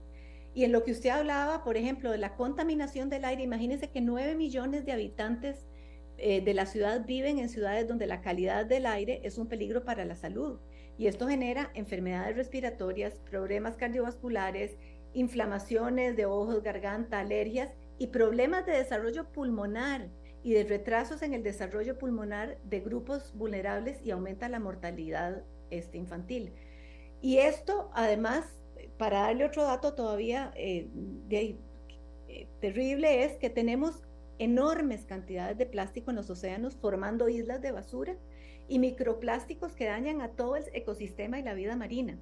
y 0.54 0.66
en 0.66 0.72
lo 0.72 0.84
que 0.84 0.92
usted 0.92 1.10
hablaba, 1.10 1.64
por 1.64 1.78
ejemplo, 1.78 2.12
de 2.12 2.18
la 2.18 2.36
contaminación 2.36 3.10
del 3.10 3.26
aire, 3.26 3.44
imagínense 3.44 3.90
que 3.90 4.02
9 4.02 4.36
millones 4.36 4.86
de 4.86 4.92
habitantes 4.92 5.66
eh, 6.18 6.42
de 6.42 6.54
la 6.54 6.66
ciudad 6.66 7.06
viven 7.06 7.40
en 7.40 7.50
ciudades 7.50 7.88
donde 7.88 8.06
la 8.06 8.22
calidad 8.22 8.66
del 8.66 8.86
aire 8.86 9.22
es 9.24 9.38
un 9.38 9.48
peligro 9.48 9.86
para 9.86 10.04
la 10.04 10.16
salud. 10.16 10.60
Y 10.98 11.08
esto 11.08 11.28
genera 11.28 11.72
enfermedades 11.74 12.36
respiratorias, 12.36 13.22
problemas 13.30 13.78
cardiovasculares, 13.78 14.78
inflamaciones 15.14 16.18
de 16.18 16.26
ojos, 16.26 16.62
garganta, 16.64 17.20
alergias 17.20 17.70
y 17.98 18.08
problemas 18.08 18.66
de 18.66 18.74
desarrollo 18.74 19.32
pulmonar 19.32 20.10
y 20.44 20.54
de 20.54 20.64
retrasos 20.64 21.22
en 21.22 21.34
el 21.34 21.44
desarrollo 21.44 21.98
pulmonar 21.98 22.58
de 22.66 22.82
grupos 22.82 23.34
vulnerables 23.36 24.02
y 24.04 24.12
aumenta 24.12 24.50
la 24.50 24.60
mortalidad 24.60 25.44
este, 25.70 25.98
infantil. 25.98 26.54
Y 27.22 27.38
esto 27.38 27.90
además 27.94 28.61
para 29.02 29.22
darle 29.22 29.46
otro 29.46 29.64
dato 29.64 29.96
todavía 29.96 30.54
eh, 30.56 30.88
eh, 31.32 32.48
terrible 32.60 33.24
es 33.24 33.36
que 33.38 33.50
tenemos 33.50 34.04
enormes 34.38 35.06
cantidades 35.06 35.58
de 35.58 35.66
plástico 35.66 36.12
en 36.12 36.18
los 36.18 36.30
océanos 36.30 36.76
formando 36.76 37.28
islas 37.28 37.64
de 37.64 37.72
basura 37.72 38.16
y 38.68 38.78
microplásticos 38.78 39.74
que 39.74 39.86
dañan 39.86 40.22
a 40.22 40.34
todo 40.34 40.56
el 40.56 40.66
ecosistema 40.74 41.40
y 41.40 41.42
la 41.42 41.56
vida 41.56 41.76
marina. 41.76 42.20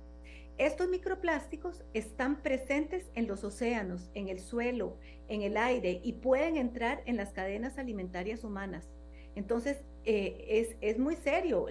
Estos 0.57 0.87
microplásticos 0.87 1.83
están 1.93 2.41
presentes 2.41 3.11
en 3.13 3.27
los 3.27 3.43
océanos, 3.43 4.09
en 4.13 4.29
el 4.29 4.39
suelo, 4.39 4.95
en 5.27 5.41
el 5.41 5.57
aire 5.57 5.99
y 6.01 6.13
pueden 6.13 6.55
entrar 6.55 7.03
en 7.05 7.17
las 7.17 7.33
cadenas 7.33 7.77
alimentarias 7.77 8.45
humanas. 8.45 8.89
Entonces, 9.35 9.83
eh, 10.05 10.45
es, 10.47 10.77
es, 10.79 10.97
muy 10.97 11.17
serio. 11.17 11.67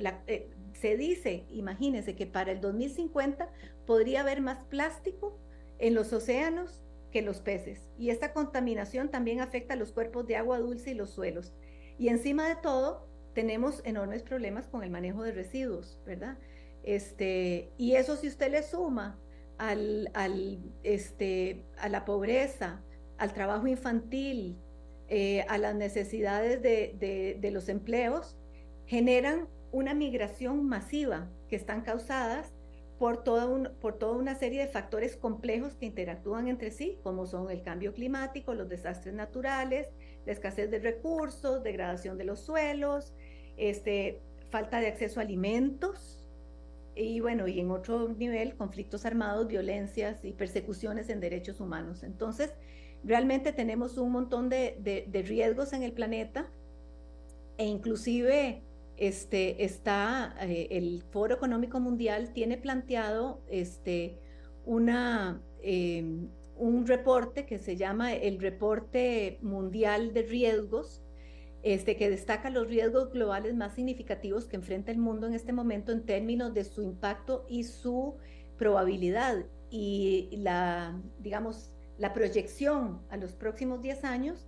Se 0.80 0.96
dice, 0.96 1.44
imagínense, 1.50 2.14
que 2.14 2.26
para 2.26 2.52
el 2.52 2.60
2050 2.60 3.50
podría 3.86 4.20
haber 4.20 4.40
más 4.40 4.58
plástico 4.68 5.38
en 5.78 5.94
los 5.94 6.12
océanos 6.12 6.82
que 7.10 7.22
los 7.22 7.40
peces. 7.40 7.80
Y 7.98 8.10
esta 8.10 8.32
contaminación 8.32 9.10
también 9.10 9.40
afecta 9.40 9.74
a 9.74 9.76
los 9.76 9.92
cuerpos 9.92 10.26
de 10.26 10.36
agua 10.36 10.58
dulce 10.58 10.90
y 10.90 10.94
los 10.94 11.10
suelos. 11.10 11.52
Y 11.98 12.08
encima 12.08 12.48
de 12.48 12.56
todo, 12.56 13.08
tenemos 13.34 13.82
enormes 13.84 14.22
problemas 14.22 14.66
con 14.68 14.82
el 14.82 14.90
manejo 14.90 15.22
de 15.22 15.32
residuos, 15.32 16.00
¿verdad? 16.06 16.38
Este, 16.82 17.70
y 17.76 17.94
eso 17.94 18.16
si 18.16 18.28
usted 18.28 18.50
le 18.50 18.62
suma 18.62 19.18
al, 19.58 20.10
este, 20.84 21.64
a 21.78 21.88
la 21.88 22.04
pobreza, 22.04 22.82
al 23.16 23.32
trabajo 23.32 23.66
infantil, 23.66 24.56
eh, 25.08 25.42
a 25.48 25.58
las 25.58 25.74
necesidades 25.74 26.62
de, 26.62 27.36
de 27.40 27.50
los 27.50 27.68
empleos, 27.68 28.36
generan 28.86 29.48
una 29.72 29.94
migración 29.94 30.66
masiva 30.66 31.28
que 31.48 31.56
están 31.56 31.82
causadas 31.82 32.52
por 32.98 33.22
toda, 33.22 33.72
por 33.80 33.96
toda 33.98 34.16
una 34.16 34.34
serie 34.34 34.60
de 34.60 34.68
factores 34.68 35.16
complejos 35.16 35.74
que 35.74 35.86
interactúan 35.86 36.48
entre 36.48 36.70
sí, 36.70 36.98
como 37.02 37.26
son 37.26 37.50
el 37.50 37.62
cambio 37.62 37.94
climático, 37.94 38.54
los 38.54 38.68
desastres 38.68 39.14
naturales, 39.14 39.88
la 40.26 40.32
escasez 40.32 40.70
de 40.70 40.80
recursos, 40.80 41.62
degradación 41.62 42.18
de 42.18 42.24
los 42.24 42.40
suelos, 42.40 43.14
este, 43.56 44.20
falta 44.50 44.80
de 44.80 44.88
acceso 44.88 45.20
a 45.20 45.22
alimentos 45.22 46.24
y 46.96 47.20
bueno, 47.20 47.46
y 47.46 47.60
en 47.60 47.70
otro 47.70 48.08
nivel, 48.08 48.56
conflictos 48.56 49.06
armados, 49.06 49.46
violencias 49.46 50.24
y 50.24 50.32
persecuciones 50.32 51.08
en 51.10 51.20
derechos 51.20 51.60
humanos. 51.60 52.02
Entonces, 52.02 52.52
realmente 53.04 53.52
tenemos 53.52 53.96
un 53.98 54.10
montón 54.10 54.48
de, 54.48 55.04
de 55.06 55.22
riesgos 55.22 55.72
en 55.72 55.84
el 55.84 55.92
planeta 55.92 56.50
e 57.56 57.66
inclusive 57.66 58.64
este, 58.98 59.64
está, 59.64 60.34
eh, 60.40 60.68
el 60.72 61.02
Foro 61.10 61.34
Económico 61.34 61.78
Mundial 61.78 62.32
tiene 62.32 62.58
planteado 62.58 63.40
este, 63.48 64.18
una, 64.64 65.40
em, 65.62 66.28
un 66.56 66.86
reporte 66.86 67.46
que 67.46 67.58
se 67.58 67.76
llama 67.76 68.12
el 68.12 68.40
Reporte 68.40 69.38
Mundial 69.40 70.12
de 70.12 70.22
Riesgos, 70.22 71.02
este, 71.62 71.96
que 71.96 72.10
destaca 72.10 72.50
los 72.50 72.68
riesgos 72.68 73.12
globales 73.12 73.54
más 73.54 73.74
significativos 73.74 74.46
que 74.46 74.56
enfrenta 74.56 74.90
el 74.90 74.98
mundo 74.98 75.26
en 75.28 75.34
este 75.34 75.52
momento 75.52 75.92
en 75.92 76.04
términos 76.04 76.52
de 76.52 76.64
su 76.64 76.82
impacto 76.82 77.46
y 77.48 77.64
su 77.64 78.16
probabilidad. 78.56 79.46
Y 79.70 80.28
la, 80.38 81.00
digamos, 81.20 81.70
la 81.98 82.12
proyección 82.12 83.00
a 83.10 83.16
los 83.16 83.32
próximos 83.32 83.80
10 83.80 84.04
años 84.04 84.46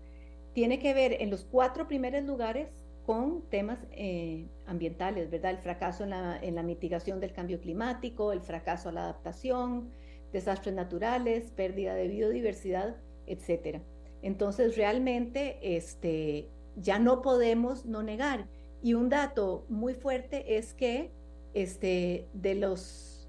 tiene 0.55 0.81
que 0.81 0.93
ver 0.93 1.17
en 1.21 1.31
los 1.31 1.45
cuatro 1.45 1.87
primeros 1.87 2.25
lugares 2.25 2.69
con 3.07 3.43
temas 3.51 3.79
eh, 3.93 4.47
ambientales, 4.67 5.31
¿verdad? 5.31 5.53
El 5.53 5.59
fracaso 5.59 6.05
en 6.05 6.11
la, 6.55 6.63
mitigación 6.63 7.21
del 7.21 7.33
cambio 7.33 7.61
climático, 7.61 8.33
el 8.33 8.41
fracaso 8.41 8.89
a 8.89 8.93
la 8.93 9.03
adaptación, 9.05 9.91
desastres 10.33 10.75
naturales, 10.75 11.51
pérdida 11.51 11.95
de 11.95 12.09
biodiversidad, 12.09 12.97
etcétera. 13.27 13.83
Entonces, 14.23 14.77
realmente, 14.77 15.59
este, 15.63 16.49
ya 16.77 16.99
no 16.99 17.23
podemos 17.23 17.87
no 17.87 18.03
negar. 18.03 18.47
Y 18.83 18.95
un 18.95 19.09
dato 19.09 19.65
muy 19.69 19.95
fuerte 19.95 20.57
es 20.57 20.73
que 20.75 21.11
este, 21.55 22.29
de 22.33 22.55
los 22.55 23.29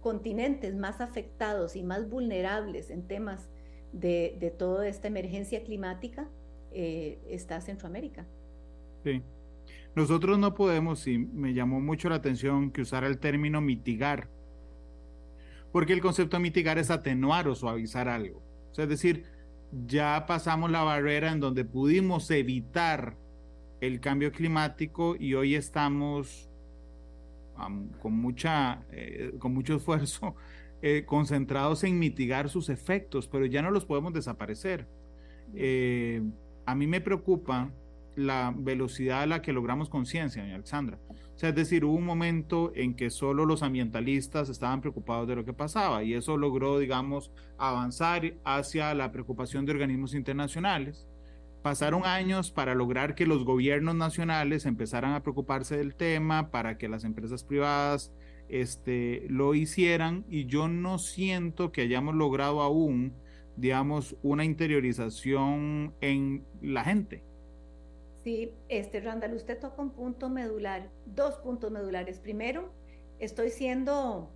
continentes 0.00 0.74
más 0.74 1.00
afectados 1.00 1.76
y 1.76 1.82
más 1.82 2.08
vulnerables 2.08 2.90
en 2.90 3.06
temas 3.06 3.48
de, 3.92 4.54
toda 4.58 4.88
esta 4.88 5.08
emergencia 5.08 5.62
climática 5.62 6.28
eh, 6.72 7.18
está 7.28 7.60
Centroamérica. 7.60 8.26
Sí. 9.08 9.22
Nosotros 9.96 10.38
no 10.38 10.54
podemos, 10.54 11.06
y 11.06 11.16
me 11.16 11.54
llamó 11.54 11.80
mucho 11.80 12.10
la 12.10 12.16
atención 12.16 12.70
que 12.70 12.82
usara 12.82 13.06
el 13.06 13.18
término 13.18 13.62
mitigar, 13.62 14.28
porque 15.72 15.94
el 15.94 16.00
concepto 16.00 16.36
de 16.36 16.42
mitigar 16.42 16.78
es 16.78 16.90
atenuar 16.90 17.48
o 17.48 17.54
suavizar 17.54 18.06
algo. 18.06 18.42
es 18.76 18.88
decir, 18.88 19.24
ya 19.86 20.26
pasamos 20.26 20.70
la 20.70 20.82
barrera 20.82 21.32
en 21.32 21.40
donde 21.40 21.64
pudimos 21.64 22.30
evitar 22.30 23.16
el 23.80 23.98
cambio 24.00 24.30
climático 24.30 25.16
y 25.18 25.34
hoy 25.34 25.54
estamos 25.54 26.50
con, 28.00 28.12
mucha, 28.12 28.82
eh, 28.92 29.32
con 29.38 29.54
mucho 29.54 29.76
esfuerzo 29.76 30.36
eh, 30.82 31.04
concentrados 31.06 31.82
en 31.82 31.98
mitigar 31.98 32.50
sus 32.50 32.68
efectos, 32.68 33.26
pero 33.26 33.46
ya 33.46 33.62
no 33.62 33.70
los 33.70 33.86
podemos 33.86 34.12
desaparecer. 34.12 34.86
Eh, 35.54 36.22
a 36.66 36.74
mí 36.74 36.86
me 36.86 37.00
preocupa 37.00 37.72
la 38.18 38.52
velocidad 38.54 39.22
a 39.22 39.26
la 39.26 39.42
que 39.42 39.52
logramos 39.52 39.88
conciencia, 39.88 40.42
Alexandra. 40.42 40.98
O 41.08 41.38
sea, 41.38 41.50
es 41.50 41.54
decir, 41.54 41.84
hubo 41.84 41.94
un 41.94 42.04
momento 42.04 42.72
en 42.74 42.94
que 42.94 43.10
solo 43.10 43.46
los 43.46 43.62
ambientalistas 43.62 44.48
estaban 44.48 44.80
preocupados 44.80 45.28
de 45.28 45.36
lo 45.36 45.44
que 45.44 45.52
pasaba 45.52 46.02
y 46.02 46.14
eso 46.14 46.36
logró, 46.36 46.80
digamos, 46.80 47.30
avanzar 47.58 48.34
hacia 48.44 48.92
la 48.94 49.12
preocupación 49.12 49.64
de 49.64 49.72
organismos 49.72 50.14
internacionales. 50.14 51.06
Pasaron 51.62 52.04
años 52.04 52.50
para 52.50 52.74
lograr 52.74 53.14
que 53.14 53.24
los 53.24 53.44
gobiernos 53.44 53.94
nacionales 53.94 54.66
empezaran 54.66 55.12
a 55.12 55.22
preocuparse 55.22 55.76
del 55.76 55.94
tema, 55.94 56.50
para 56.50 56.76
que 56.76 56.88
las 56.88 57.04
empresas 57.04 57.44
privadas 57.44 58.12
este, 58.48 59.24
lo 59.28 59.54
hicieran 59.54 60.24
y 60.28 60.46
yo 60.46 60.66
no 60.66 60.98
siento 60.98 61.70
que 61.70 61.82
hayamos 61.82 62.16
logrado 62.16 62.62
aún, 62.62 63.12
digamos, 63.56 64.16
una 64.22 64.44
interiorización 64.44 65.94
en 66.00 66.44
la 66.60 66.82
gente. 66.82 67.22
Sí, 68.28 68.52
este 68.68 69.00
Randall, 69.00 69.32
usted 69.32 69.58
toca 69.58 69.80
un 69.80 69.88
punto 69.88 70.28
medular, 70.28 70.90
dos 71.06 71.36
puntos 71.38 71.70
medulares. 71.70 72.20
Primero, 72.20 72.70
estoy 73.18 73.48
siendo, 73.48 74.30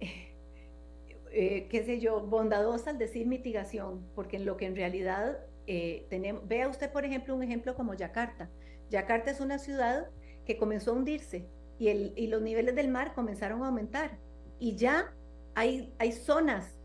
eh, 1.30 1.68
qué 1.70 1.84
sé 1.84 2.00
yo, 2.00 2.20
bondadosa 2.26 2.90
al 2.90 2.98
decir 2.98 3.28
mitigación, 3.28 4.04
porque 4.16 4.38
en 4.38 4.44
lo 4.44 4.56
que 4.56 4.66
en 4.66 4.74
realidad 4.74 5.38
eh, 5.68 6.04
tenemos, 6.10 6.48
vea 6.48 6.66
usted, 6.66 6.90
por 6.90 7.04
ejemplo, 7.04 7.36
un 7.36 7.44
ejemplo 7.44 7.76
como 7.76 7.94
Yakarta. 7.94 8.50
Yakarta 8.90 9.30
es 9.30 9.40
una 9.40 9.60
ciudad 9.60 10.08
que 10.44 10.56
comenzó 10.56 10.90
a 10.90 10.94
hundirse 10.94 11.46
y, 11.78 11.90
el, 11.90 12.14
y 12.16 12.26
los 12.26 12.42
niveles 12.42 12.74
del 12.74 12.88
mar 12.88 13.14
comenzaron 13.14 13.62
a 13.62 13.68
aumentar. 13.68 14.18
Y 14.58 14.74
ya 14.74 15.14
hay, 15.54 15.94
hay 16.00 16.10
zonas 16.10 16.76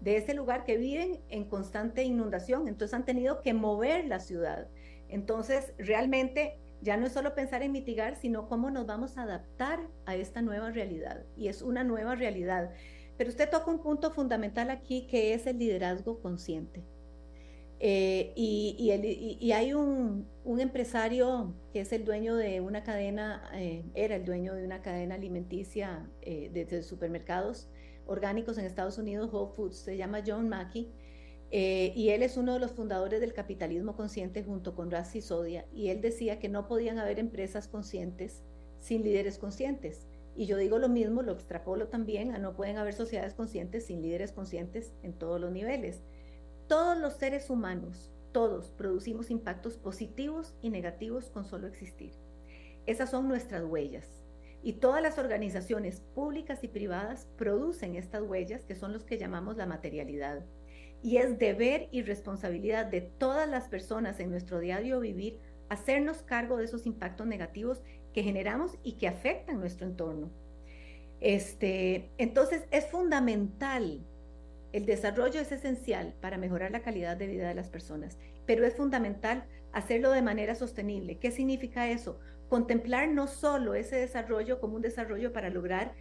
de 0.00 0.16
ese 0.16 0.32
lugar 0.32 0.64
que 0.64 0.78
viven 0.78 1.20
en 1.28 1.44
constante 1.44 2.02
inundación, 2.02 2.66
entonces 2.66 2.94
han 2.94 3.04
tenido 3.04 3.42
que 3.42 3.52
mover 3.52 4.06
la 4.06 4.20
ciudad. 4.20 4.68
Entonces, 5.12 5.74
realmente 5.78 6.58
ya 6.80 6.96
no 6.96 7.06
es 7.06 7.12
solo 7.12 7.34
pensar 7.34 7.62
en 7.62 7.70
mitigar, 7.70 8.16
sino 8.16 8.48
cómo 8.48 8.70
nos 8.70 8.86
vamos 8.86 9.16
a 9.16 9.22
adaptar 9.22 9.78
a 10.06 10.16
esta 10.16 10.42
nueva 10.42 10.70
realidad. 10.70 11.24
Y 11.36 11.48
es 11.48 11.62
una 11.62 11.84
nueva 11.84 12.16
realidad. 12.16 12.70
Pero 13.16 13.30
usted 13.30 13.48
toca 13.48 13.70
un 13.70 13.82
punto 13.82 14.10
fundamental 14.10 14.70
aquí 14.70 15.06
que 15.06 15.34
es 15.34 15.46
el 15.46 15.58
liderazgo 15.58 16.20
consciente. 16.20 16.82
Eh, 17.84 18.32
y, 18.36 19.52
hay 19.52 19.74
un, 19.74 20.28
empresario 20.44 21.52
que 21.72 21.80
es 21.80 21.92
el 21.92 22.04
dueño 22.04 22.36
de 22.36 22.60
una 22.60 22.84
cadena, 22.84 23.50
eh, 23.54 23.84
era 23.94 24.16
el 24.16 24.24
dueño 24.24 24.54
de 24.54 24.64
una 24.64 24.82
cadena 24.82 25.16
alimenticia 25.16 26.08
eh, 26.20 26.48
de, 26.52 26.82
supermercados 26.84 27.68
orgánicos 28.06 28.56
en 28.58 28.66
Estados 28.66 28.98
Unidos, 28.98 29.30
Whole 29.32 29.52
Foods, 29.54 29.76
se 29.76 29.96
llama 29.96 30.22
John 30.24 30.48
Mackey. 30.48 30.92
Eh, 31.54 31.92
y 31.94 32.08
él 32.08 32.22
es 32.22 32.38
uno 32.38 32.54
de 32.54 32.60
los 32.60 32.72
fundadores 32.72 33.20
del 33.20 33.34
capitalismo 33.34 33.94
consciente 33.94 34.42
junto 34.42 34.74
con 34.74 34.90
Rassi 34.90 35.20
Sodia. 35.20 35.66
Y 35.74 35.90
él 35.90 36.00
decía 36.00 36.38
que 36.38 36.48
no 36.48 36.66
podían 36.66 36.98
haber 36.98 37.18
empresas 37.18 37.68
conscientes 37.68 38.42
sin 38.78 39.04
líderes 39.04 39.36
conscientes. 39.38 40.06
Y 40.34 40.46
yo 40.46 40.56
digo 40.56 40.78
lo 40.78 40.88
mismo, 40.88 41.20
lo 41.20 41.32
extrapolo 41.32 41.88
también 41.88 42.34
a 42.34 42.38
no 42.38 42.54
pueden 42.54 42.78
haber 42.78 42.94
sociedades 42.94 43.34
conscientes 43.34 43.84
sin 43.84 44.00
líderes 44.00 44.32
conscientes 44.32 44.94
en 45.02 45.12
todos 45.12 45.38
los 45.38 45.52
niveles. 45.52 46.02
Todos 46.68 46.96
los 46.96 47.18
seres 47.18 47.50
humanos, 47.50 48.10
todos 48.32 48.70
producimos 48.70 49.30
impactos 49.30 49.76
positivos 49.76 50.54
y 50.62 50.70
negativos 50.70 51.28
con 51.28 51.44
solo 51.44 51.66
existir. 51.66 52.14
Esas 52.86 53.10
son 53.10 53.28
nuestras 53.28 53.62
huellas. 53.64 54.08
Y 54.62 54.74
todas 54.74 55.02
las 55.02 55.18
organizaciones 55.18 56.00
públicas 56.14 56.64
y 56.64 56.68
privadas 56.68 57.28
producen 57.36 57.94
estas 57.94 58.22
huellas 58.22 58.64
que 58.64 58.74
son 58.74 58.94
los 58.94 59.04
que 59.04 59.18
llamamos 59.18 59.58
la 59.58 59.66
materialidad 59.66 60.46
y 61.02 61.16
es 61.16 61.38
deber 61.38 61.88
y 61.90 62.02
responsabilidad 62.02 62.86
de 62.86 63.00
todas 63.00 63.48
las 63.48 63.68
personas 63.68 64.20
en 64.20 64.30
nuestro 64.30 64.60
diario 64.60 65.00
vivir 65.00 65.38
hacernos 65.68 66.22
cargo 66.22 66.58
de 66.58 66.64
esos 66.64 66.86
impactos 66.86 67.26
negativos 67.26 67.82
que 68.12 68.22
generamos 68.22 68.78
y 68.82 68.92
que 68.92 69.08
afectan 69.08 69.58
nuestro 69.58 69.86
entorno. 69.86 70.30
Este, 71.20 72.10
entonces 72.18 72.64
es 72.70 72.86
fundamental, 72.86 74.04
el 74.72 74.86
desarrollo 74.86 75.40
es 75.40 75.50
esencial 75.50 76.14
para 76.20 76.38
mejorar 76.38 76.70
la 76.72 76.82
calidad 76.82 77.16
de 77.16 77.26
vida 77.26 77.48
de 77.48 77.54
las 77.54 77.70
personas, 77.70 78.18
pero 78.46 78.66
es 78.66 78.74
fundamental 78.74 79.44
hacerlo 79.72 80.10
de 80.10 80.22
manera 80.22 80.54
sostenible. 80.54 81.18
¿Qué 81.18 81.30
significa 81.30 81.88
eso? 81.88 82.18
Contemplar 82.48 83.08
no 83.08 83.26
solo 83.26 83.74
ese 83.74 83.96
desarrollo 83.96 84.60
como 84.60 84.76
un 84.76 84.82
desarrollo 84.82 85.32
para 85.32 85.48
lograr 85.48 85.94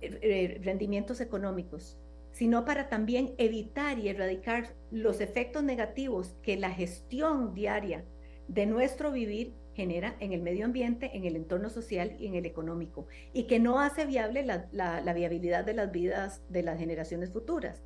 eh, 0.00 0.18
eh, 0.22 0.60
rendimientos 0.62 1.20
económicos, 1.20 1.98
sino 2.36 2.66
para 2.66 2.90
también 2.90 3.34
evitar 3.38 3.98
y 3.98 4.10
erradicar 4.10 4.74
los 4.90 5.22
efectos 5.22 5.62
negativos 5.64 6.36
que 6.42 6.58
la 6.58 6.68
gestión 6.68 7.54
diaria 7.54 8.04
de 8.46 8.66
nuestro 8.66 9.10
vivir 9.10 9.54
genera 9.72 10.16
en 10.20 10.34
el 10.34 10.42
medio 10.42 10.66
ambiente, 10.66 11.16
en 11.16 11.24
el 11.24 11.34
entorno 11.34 11.70
social 11.70 12.14
y 12.18 12.26
en 12.26 12.34
el 12.34 12.44
económico, 12.44 13.06
y 13.32 13.44
que 13.44 13.58
no 13.58 13.80
hace 13.80 14.04
viable 14.04 14.44
la, 14.44 15.12
viabilidad 15.14 15.64
de 15.64 15.72
las 15.72 15.90
vidas 15.90 16.42
de 16.50 16.62
las 16.62 16.78
generaciones 16.78 17.32
futuras. 17.32 17.82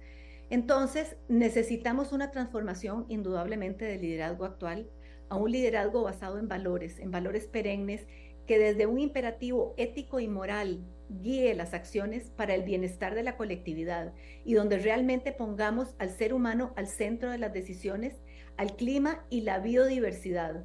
Entonces, 0.51 1.17
necesitamos 1.29 2.11
una 2.11 2.33
transformación 2.33 3.07
indudablemente 3.09 3.85
del 3.85 4.03
liderazgo 4.03 4.47
actual 4.47 4.91
a 5.29 5.37
un 5.37 5.53
liderazgo 5.53 6.03
basado 6.03 6.41
en 6.41 6.49
valores, 6.49 6.99
en 6.99 7.13
valores 7.13 7.47
perennes, 7.47 8.09
que 8.49 8.59
desde 8.59 8.87
un 8.87 8.99
imperativo 8.99 9.75
ético 9.77 10.19
y 10.19 10.27
moral 10.27 10.85
guíe 11.11 11.55
las 11.55 11.75
acciones 11.75 12.31
para 12.31 12.55
el 12.55 12.63
bienestar 12.63 13.15
de 13.15 13.23
la 13.23 13.37
colectividad 13.37 14.13
y 14.45 14.55
donde 14.55 14.79
realmente 14.79 15.33
pongamos 15.33 15.95
al 15.99 16.11
ser 16.11 16.33
humano 16.33 16.73
al 16.77 16.87
centro 16.87 17.31
de 17.31 17.39
las 17.39 17.53
decisiones, 17.53 18.23
al 18.57 18.77
clima 18.77 19.25
y 19.29 19.43
la 19.43 19.59
biodiversidad, 19.59 20.65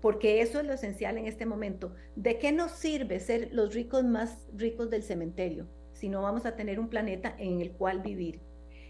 porque 0.00 0.40
eso 0.40 0.60
es 0.60 0.66
lo 0.66 0.72
esencial 0.72 1.18
en 1.18 1.26
este 1.26 1.46
momento. 1.46 1.94
¿De 2.16 2.38
qué 2.38 2.52
nos 2.52 2.72
sirve 2.72 3.20
ser 3.20 3.50
los 3.52 3.74
ricos 3.74 4.04
más 4.04 4.46
ricos 4.54 4.90
del 4.90 5.02
cementerio 5.02 5.68
si 5.92 6.08
no 6.08 6.22
vamos 6.22 6.46
a 6.46 6.56
tener 6.56 6.80
un 6.80 6.88
planeta 6.88 7.34
en 7.38 7.60
el 7.60 7.72
cual 7.72 8.00
vivir? 8.00 8.40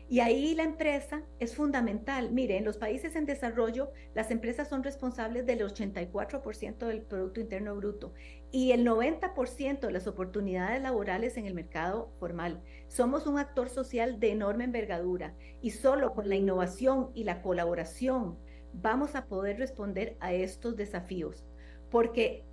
Y 0.08 0.20
ahí 0.20 0.54
la 0.54 0.64
empresa 0.64 1.22
es 1.38 1.54
fundamental. 1.54 2.32
Mire, 2.32 2.58
en 2.58 2.66
los 2.66 2.76
países 2.76 3.16
en 3.16 3.24
desarrollo, 3.24 3.92
las 4.14 4.30
empresas 4.30 4.68
son 4.68 4.82
responsables 4.82 5.46
del 5.46 5.60
84% 5.60 6.86
del 6.86 7.00
Producto 7.00 7.40
Interno 7.40 7.74
Bruto 7.76 8.12
y 8.52 8.72
el 8.72 8.86
90% 8.86 9.80
de 9.80 9.92
las 9.92 10.06
oportunidades 10.06 10.80
laborales 10.82 11.38
en 11.38 11.46
el 11.46 11.54
mercado 11.54 12.12
formal. 12.20 12.62
Somos 12.86 13.26
un 13.26 13.38
actor 13.38 13.70
social 13.70 14.20
de 14.20 14.30
enorme 14.30 14.64
envergadura 14.64 15.34
y 15.62 15.70
solo 15.70 16.12
con 16.12 16.28
la 16.28 16.36
innovación 16.36 17.10
y 17.14 17.24
la 17.24 17.40
colaboración 17.40 18.36
vamos 18.74 19.14
a 19.14 19.26
poder 19.26 19.58
responder 19.58 20.16
a 20.20 20.34
estos 20.34 20.76
desafíos, 20.76 21.44
porque 21.90 22.44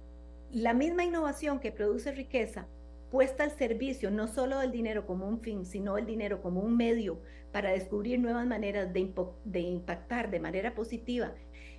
la 0.52 0.74
misma 0.74 1.04
innovación 1.04 1.60
que 1.60 1.74
produce 1.74 2.14
riqueza 2.14 2.68
puesta 3.12 3.44
al 3.44 3.52
servicio 3.52 4.10
no 4.10 4.28
solo 4.28 4.60
del 4.60 4.72
dinero 4.72 5.06
como 5.06 5.28
un 5.28 5.42
fin, 5.42 5.66
sino 5.66 5.98
el 5.98 6.06
dinero 6.06 6.42
como 6.42 6.62
un 6.62 6.78
medio 6.78 7.22
para 7.52 7.72
descubrir 7.72 8.20
nuevas 8.20 8.46
maneras 8.48 8.94
de, 8.94 9.12
de 9.44 9.60
impactar 9.60 10.32
de 10.32 10.40
manera 10.40 10.76
positiva 10.76 11.34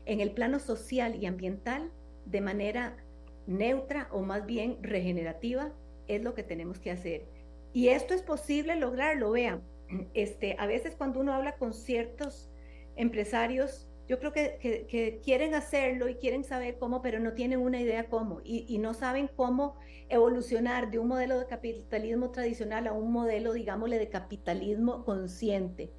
en 0.04 0.20
el 0.20 0.32
plano 0.32 0.58
social 0.58 1.16
y 1.16 1.26
ambiental 1.26 1.90
de 2.26 2.40
manera 2.40 2.96
neutra 3.46 4.08
o 4.12 4.20
más 4.22 4.46
bien 4.46 4.78
regenerativa, 4.82 5.72
es 6.08 6.22
lo 6.22 6.34
que 6.34 6.42
tenemos 6.42 6.78
que 6.78 6.90
hacer. 6.90 7.26
Y 7.72 7.88
esto 7.88 8.14
es 8.14 8.22
posible 8.22 8.76
lograrlo, 8.76 9.30
vean, 9.30 9.62
este, 10.14 10.56
a 10.58 10.66
veces 10.66 10.94
cuando 10.96 11.20
uno 11.20 11.32
habla 11.32 11.56
con 11.56 11.72
ciertos 11.72 12.50
empresarios, 12.96 13.86
yo 14.08 14.18
creo 14.18 14.32
que, 14.32 15.20
quieren 15.22 15.54
hacerlo 15.54 16.08
y 16.08 16.16
quieren 16.16 16.42
saber 16.42 16.78
cómo, 16.78 17.00
pero 17.00 17.20
no 17.20 17.34
tienen 17.34 17.60
una 17.60 17.80
idea 17.80 18.08
cómo 18.08 18.40
y, 18.42 18.76
no 18.78 18.92
saben 18.92 19.30
cómo 19.36 19.76
evolucionar 20.08 20.90
de 20.90 20.98
un 20.98 21.06
modelo 21.06 21.38
de 21.38 21.46
capitalismo 21.46 22.32
tradicional 22.32 22.88
a 22.88 22.92
un 22.92 23.12
modelo, 23.12 23.52
digámosle, 23.52 24.00
de 24.00 24.08
capitalismo 24.08 25.04
consciente. 25.04 25.92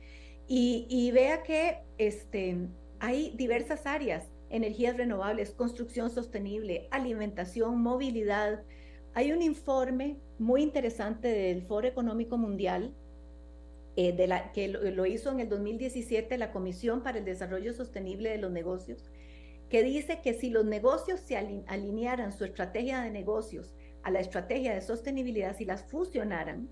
Y, 0.45 0.88
y 0.89 1.12
vea 1.12 1.43
que 1.43 1.77
este, 1.97 2.67
hay 2.99 3.34
diversas 3.38 3.86
áreas 3.86 4.30
energías 4.52 4.98
renovables, 4.98 5.52
construcción 5.52 6.10
sostenible, 6.10 6.88
alimentación, 6.92 7.82
movilidad. 7.82 8.64
Hay 9.14 9.32
un 9.32 9.42
informe 9.42 10.18
muy 10.38 10.62
interesante 10.62 11.30
del 11.30 11.64
Foro 11.64 11.88
Económico 11.88 12.38
Mundial 12.38 12.94
eh, 13.96 14.16
que 14.54 14.68
lo, 14.68 15.06
hizo 15.06 15.32
en 15.32 15.40
el 15.40 15.50
2017 15.50 16.38
la 16.38 16.52
Comisión 16.52 17.02
para 17.02 17.20
el 17.20 17.26
Desarrollo 17.26 17.74
Sostenible 17.74 18.30
de 18.30 18.38
los 18.38 18.52
Negocios, 18.52 19.10
que 19.70 19.84
dice 19.84 20.22
que 20.22 20.34
si 20.34 20.50
los 20.50 20.66
negocios 20.66 21.22
se 21.22 21.38
alinearan 21.38 22.32
su 22.34 22.44
estrategia 22.46 23.02
de 23.02 23.12
negocios 23.12 23.74
a 24.04 24.12
la 24.12 24.20
estrategia 24.20 24.74
de 24.74 24.82
sostenibilidad, 24.82 25.56
si 25.58 25.66
las 25.66 25.84
fusionaran, 25.84 26.70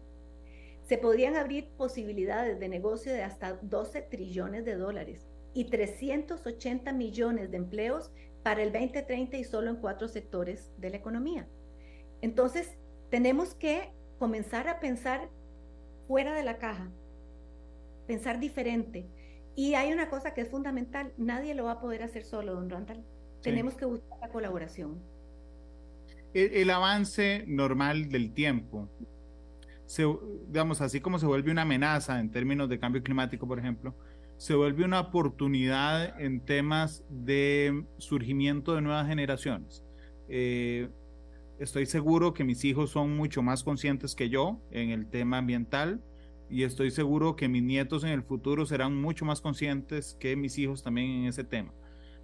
se 0.84 0.98
podrían 0.98 1.36
abrir 1.36 1.70
posibilidades 1.78 2.60
de 2.60 2.68
negocio 2.68 3.14
de 3.14 3.22
hasta 3.22 3.60
12 3.62 4.02
trillones 4.02 4.66
de 4.66 4.76
dólares 4.76 5.30
y 5.54 5.66
380 5.66 6.94
millones 6.94 7.52
de 7.52 7.58
empleos 7.58 8.12
para 8.44 8.64
el 8.64 8.72
2030 8.72 9.38
y 9.38 9.44
solo 9.44 9.70
en 9.70 9.78
cuatro 9.78 10.08
sectores 10.08 10.72
de 10.78 10.90
la 10.90 10.98
economía. 10.98 11.48
Entonces, 12.22 12.78
tenemos 13.10 13.54
que 13.56 13.92
comenzar 14.18 14.68
a 14.68 14.80
pensar 14.80 15.30
fuera 16.08 16.34
de 16.34 16.44
la 16.44 16.58
caja, 16.58 16.92
pensar 18.08 18.40
diferente. 18.40 19.08
Y 19.56 19.74
hay 19.74 19.92
una 19.92 20.10
cosa 20.10 20.34
que 20.34 20.42
es 20.42 20.50
fundamental, 20.50 21.14
nadie 21.18 21.54
lo 21.54 21.66
va 21.66 21.74
a 21.74 21.82
poder 21.82 22.04
hacer 22.04 22.24
solo, 22.24 22.54
don 22.54 22.70
Randall. 22.70 23.04
Tenemos 23.42 23.76
que 23.76 23.86
buscar 23.86 24.20
la 24.20 24.30
colaboración. 24.30 25.02
El, 26.34 26.70
avance 26.70 27.44
normal 27.48 28.10
del 28.10 28.34
tiempo, 28.34 28.88
se, 29.86 30.06
digamos, 30.48 30.80
así 30.82 31.02
como 31.02 31.18
se 31.18 31.26
vuelve 31.26 31.52
una 31.52 31.64
amenaza 31.64 32.20
en 32.20 32.30
términos 32.30 32.70
de 32.70 32.80
cambio 32.80 33.02
climático, 33.02 33.48
por 33.48 33.58
ejemplo, 33.58 33.96
se 34.40 34.56
vuelve 34.56 34.86
una 34.86 35.02
oportunidad 35.02 36.18
en 36.18 36.40
temas 36.40 37.04
de 37.10 37.84
surgimiento 37.98 38.74
de 38.74 38.82
nuevas 38.82 39.06
generaciones. 39.06 39.84
Eh, 40.30 40.88
estoy 41.60 41.86
seguro 41.86 42.34
que 42.34 42.46
mis 42.46 42.64
hijos 42.64 42.92
son 42.92 43.18
mucho 43.18 43.42
más 43.42 43.66
conscientes 43.66 44.16
que 44.16 44.30
yo 44.30 44.62
en 44.72 44.92
el 44.92 45.08
tema 45.08 45.40
ambiental 45.40 46.02
y 46.50 46.64
estoy 46.64 46.90
seguro 46.90 47.36
que 47.36 47.50
mis 47.50 47.64
nietos 47.64 48.06
en 48.06 48.12
el 48.12 48.24
futuro 48.24 48.66
serán 48.66 48.96
mucho 48.96 49.26
más 49.26 49.42
conscientes 49.42 50.16
que 50.22 50.38
mis 50.38 50.58
hijos 50.58 50.84
también 50.84 51.10
en 51.10 51.26
ese 51.26 51.44
tema. 51.44 51.74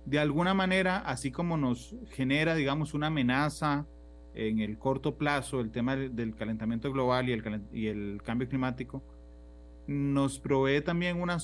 De 0.05 0.17
alguna 0.17 0.53
manera, 0.53 0.99
así 0.99 1.31
como 1.31 1.57
nos 1.57 1.97
genera, 2.11 2.55
digamos, 2.55 2.93
una 2.93 3.07
amenaza 3.07 3.87
en 4.33 4.59
el 4.59 4.77
corto 4.77 5.17
plazo 5.17 5.59
el 5.59 5.69
tema 5.69 5.97
del 5.97 6.33
calentamiento 6.33 6.93
global 6.93 7.27
y 7.27 7.33
el, 7.33 7.61
y 7.73 7.87
el 7.87 8.21
cambio 8.23 8.47
climático, 8.47 9.03
nos 9.87 10.39
provee 10.39 10.81
también 10.81 11.21
una, 11.21 11.37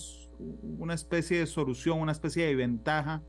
especie 0.93 1.39
de 1.39 1.47
solución, 1.47 1.99
una 1.99 2.11
especie 2.11 2.45
de 2.45 2.55
ventaja 2.55 3.23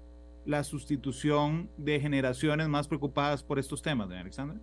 la 0.44 0.64
sustitución 0.64 1.70
de 1.76 2.00
generaciones 2.00 2.68
más 2.68 2.88
preocupadas 2.88 3.42
por 3.44 3.58
estos 3.58 3.82
temas, 3.82 4.08
de 4.08 4.18
Alexandra? 4.18 4.58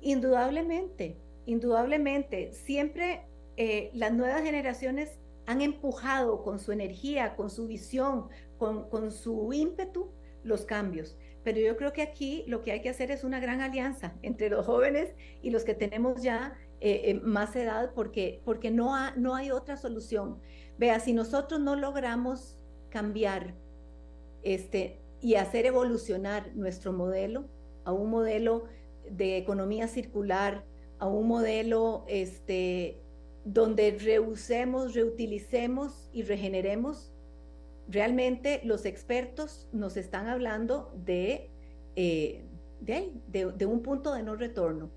Indudablemente, 0.00 1.16
indudablemente. 1.46 2.52
Siempre 2.52 3.22
eh, 3.56 3.90
las 3.94 4.12
nuevas 4.12 4.42
generaciones 4.42 5.18
han 5.46 5.60
empujado 5.60 6.42
con 6.44 6.60
su 6.60 6.70
energía, 6.70 7.34
con 7.34 7.50
su 7.50 7.66
visión, 7.66 8.28
con, 8.58 8.88
con 8.88 9.10
su 9.10 9.52
ímpetu 9.52 10.12
los 10.44 10.64
cambios. 10.64 11.16
Pero 11.42 11.58
yo 11.58 11.76
creo 11.76 11.92
que 11.92 12.02
aquí 12.02 12.44
lo 12.46 12.62
que 12.62 12.72
hay 12.72 12.82
que 12.82 12.90
hacer 12.90 13.10
es 13.10 13.24
una 13.24 13.40
gran 13.40 13.60
alianza 13.60 14.14
entre 14.22 14.50
los 14.50 14.66
jóvenes 14.66 15.14
y 15.42 15.50
los 15.50 15.64
que 15.64 15.74
tenemos 15.74 16.22
ya 16.22 16.56
eh, 16.80 17.10
eh, 17.10 17.20
más 17.22 17.54
edad, 17.56 17.92
porque, 17.94 18.40
porque 18.44 18.70
no, 18.70 18.94
no 19.16 19.34
hay 19.34 19.50
otra 19.50 19.76
solución. 19.76 20.38
Vea, 20.78 20.98
si 21.00 21.12
nosotros 21.12 21.60
no 21.60 21.76
logramos 21.76 22.58
cambiar 22.88 23.54
este, 24.42 24.98
y 25.20 25.34
hacer 25.34 25.66
evolucionar 25.66 26.54
nuestro 26.56 26.92
modelo 26.92 27.48
a 27.84 27.92
un 27.92 28.10
modelo 28.10 28.64
de 29.10 29.36
economía 29.36 29.88
circular, 29.88 30.64
a 30.98 31.06
un 31.06 31.28
modelo 31.28 32.04
este, 32.08 33.02
donde 33.44 33.98
reusemos, 33.98 34.94
reutilicemos 34.94 36.08
y 36.12 36.22
regeneremos, 36.22 37.12
realmente 37.88 38.60
los 38.64 38.84
expertos 38.84 39.68
nos 39.72 39.96
están 39.96 40.28
hablando 40.28 40.92
de, 41.04 41.50
eh, 41.96 42.44
de, 42.80 43.66
un 43.66 43.82
punto 43.82 44.14
de 44.14 44.22
no 44.22 44.36
retorno. 44.36 44.90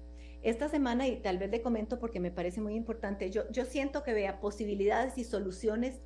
Esta 0.44 0.68
semana, 0.68 1.08
y 1.08 1.22
tal 1.22 1.38
vez 1.38 1.50
le 1.50 1.62
comento 1.62 2.00
porque 2.00 2.20
me 2.20 2.30
parece 2.30 2.60
muy 2.60 2.76
importante, 2.76 3.32
yo, 3.32 3.66
siento 3.66 4.04
que 4.04 4.14
vea 4.14 4.42
posibilidades 4.42 5.18
y 5.18 5.24
soluciones 5.24 6.02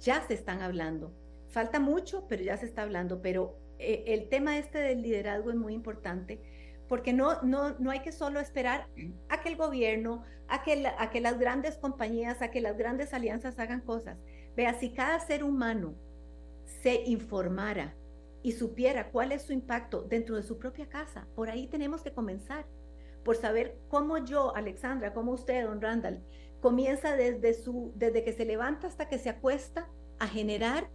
ya 0.00 0.26
se 0.26 0.34
están 0.34 0.62
hablando. 0.62 1.12
Falta 1.48 1.78
mucho, 1.78 2.26
pero 2.26 2.42
ya 2.42 2.56
se 2.56 2.64
está 2.64 2.82
hablando. 2.82 3.20
Pero 3.20 3.58
eh, 3.78 4.04
el 4.06 4.30
tema 4.30 4.58
este 4.58 4.78
del 4.78 5.02
liderazgo 5.02 5.50
es 5.50 5.56
muy 5.56 5.74
importante 5.74 6.40
porque 6.88 7.12
no, 7.12 7.42
no, 7.42 7.78
no 7.78 7.90
hay 7.90 8.00
que 8.00 8.12
solo 8.12 8.40
esperar 8.40 8.88
a 9.28 9.40
que 9.40 9.50
el 9.50 9.56
gobierno, 9.56 10.24
a 10.48 10.62
que, 10.62 10.86
a 10.86 11.10
que 11.10 11.20
las 11.20 11.38
grandes 11.38 11.76
compañías, 11.76 12.42
a 12.42 12.50
que 12.50 12.60
las 12.60 12.76
grandes 12.76 13.14
alianzas 13.14 13.58
hagan 13.58 13.80
cosas. 13.80 14.18
Vea, 14.56 14.74
si 14.74 14.90
cada 14.90 15.20
ser 15.20 15.44
humano 15.44 15.94
se 16.64 17.02
informara 17.04 17.94
y 18.42 18.52
supiera 18.52 19.10
cuál 19.10 19.32
es 19.32 19.42
su 19.42 19.52
impacto 19.52 20.02
dentro 20.02 20.36
de 20.36 20.42
su 20.42 20.58
propia 20.58 20.88
casa, 20.88 21.26
por 21.34 21.48
ahí 21.48 21.66
tenemos 21.66 22.02
que 22.02 22.12
comenzar, 22.12 22.66
por 23.24 23.36
saber 23.36 23.76
cómo 23.88 24.18
yo, 24.18 24.54
Alexandra, 24.56 25.12
cómo 25.12 25.32
usted, 25.32 25.64
don 25.64 25.80
Randall, 25.80 26.22
comienza 26.60 27.16
desde, 27.16 27.54
su, 27.54 27.92
desde 27.96 28.24
que 28.24 28.32
se 28.32 28.44
levanta 28.44 28.86
hasta 28.86 29.08
que 29.08 29.18
se 29.18 29.28
acuesta 29.28 29.88
a 30.18 30.28
generar 30.28 30.88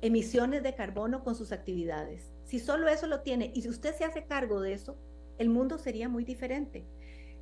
emisiones 0.00 0.62
de 0.62 0.74
carbono 0.74 1.24
con 1.24 1.34
sus 1.34 1.52
actividades. 1.52 2.32
Si 2.44 2.60
solo 2.60 2.88
eso 2.88 3.06
lo 3.06 3.20
tiene 3.20 3.50
y 3.54 3.62
si 3.62 3.68
usted 3.68 3.94
se 3.94 4.04
hace 4.04 4.24
cargo 4.24 4.60
de 4.60 4.74
eso, 4.74 4.96
el 5.38 5.48
mundo 5.48 5.78
sería 5.78 6.08
muy 6.08 6.24
diferente. 6.24 6.84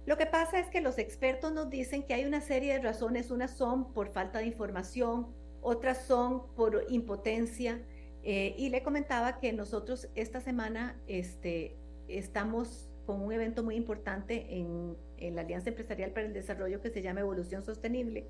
Lo 0.07 0.17
que 0.17 0.27
pasa 0.27 0.59
es 0.59 0.69
que 0.69 0.81
los 0.81 0.99
expertos 0.99 1.53
nos 1.53 1.71
dicen 1.71 2.03
que 2.05 2.15
hay 2.15 2.25
una 2.25 2.41
serie 2.41 2.75
de 2.75 2.81
razones, 2.81 3.31
unas 3.31 3.57
son 3.57 3.93
por 3.93 4.13
falta 4.13 4.41
de 4.41 4.47
información, 4.47 5.29
otras 5.61 6.07
son 6.07 6.55
por 6.55 6.85
impotencia. 6.89 7.81
Eh, 8.25 8.55
y 8.57 8.69
le 8.71 8.83
comentaba 8.83 9.39
que 9.39 9.53
nosotros 9.53 10.09
esta 10.15 10.41
semana 10.41 11.01
este, 11.07 11.77
estamos 12.09 12.92
con 13.07 13.21
un 13.21 13.33
evento 13.33 13.63
muy 13.63 13.77
importante 13.77 14.47
en, 14.51 14.97
en 15.19 15.37
la 15.37 15.43
Alianza 15.43 15.71
Empresarial 15.71 16.11
para 16.13 16.27
el 16.27 16.33
Desarrollo 16.33 16.81
que 16.81 16.91
se 16.91 17.03
llama 17.03 17.21
Evolución 17.21 17.65
Sostenible 17.65 18.29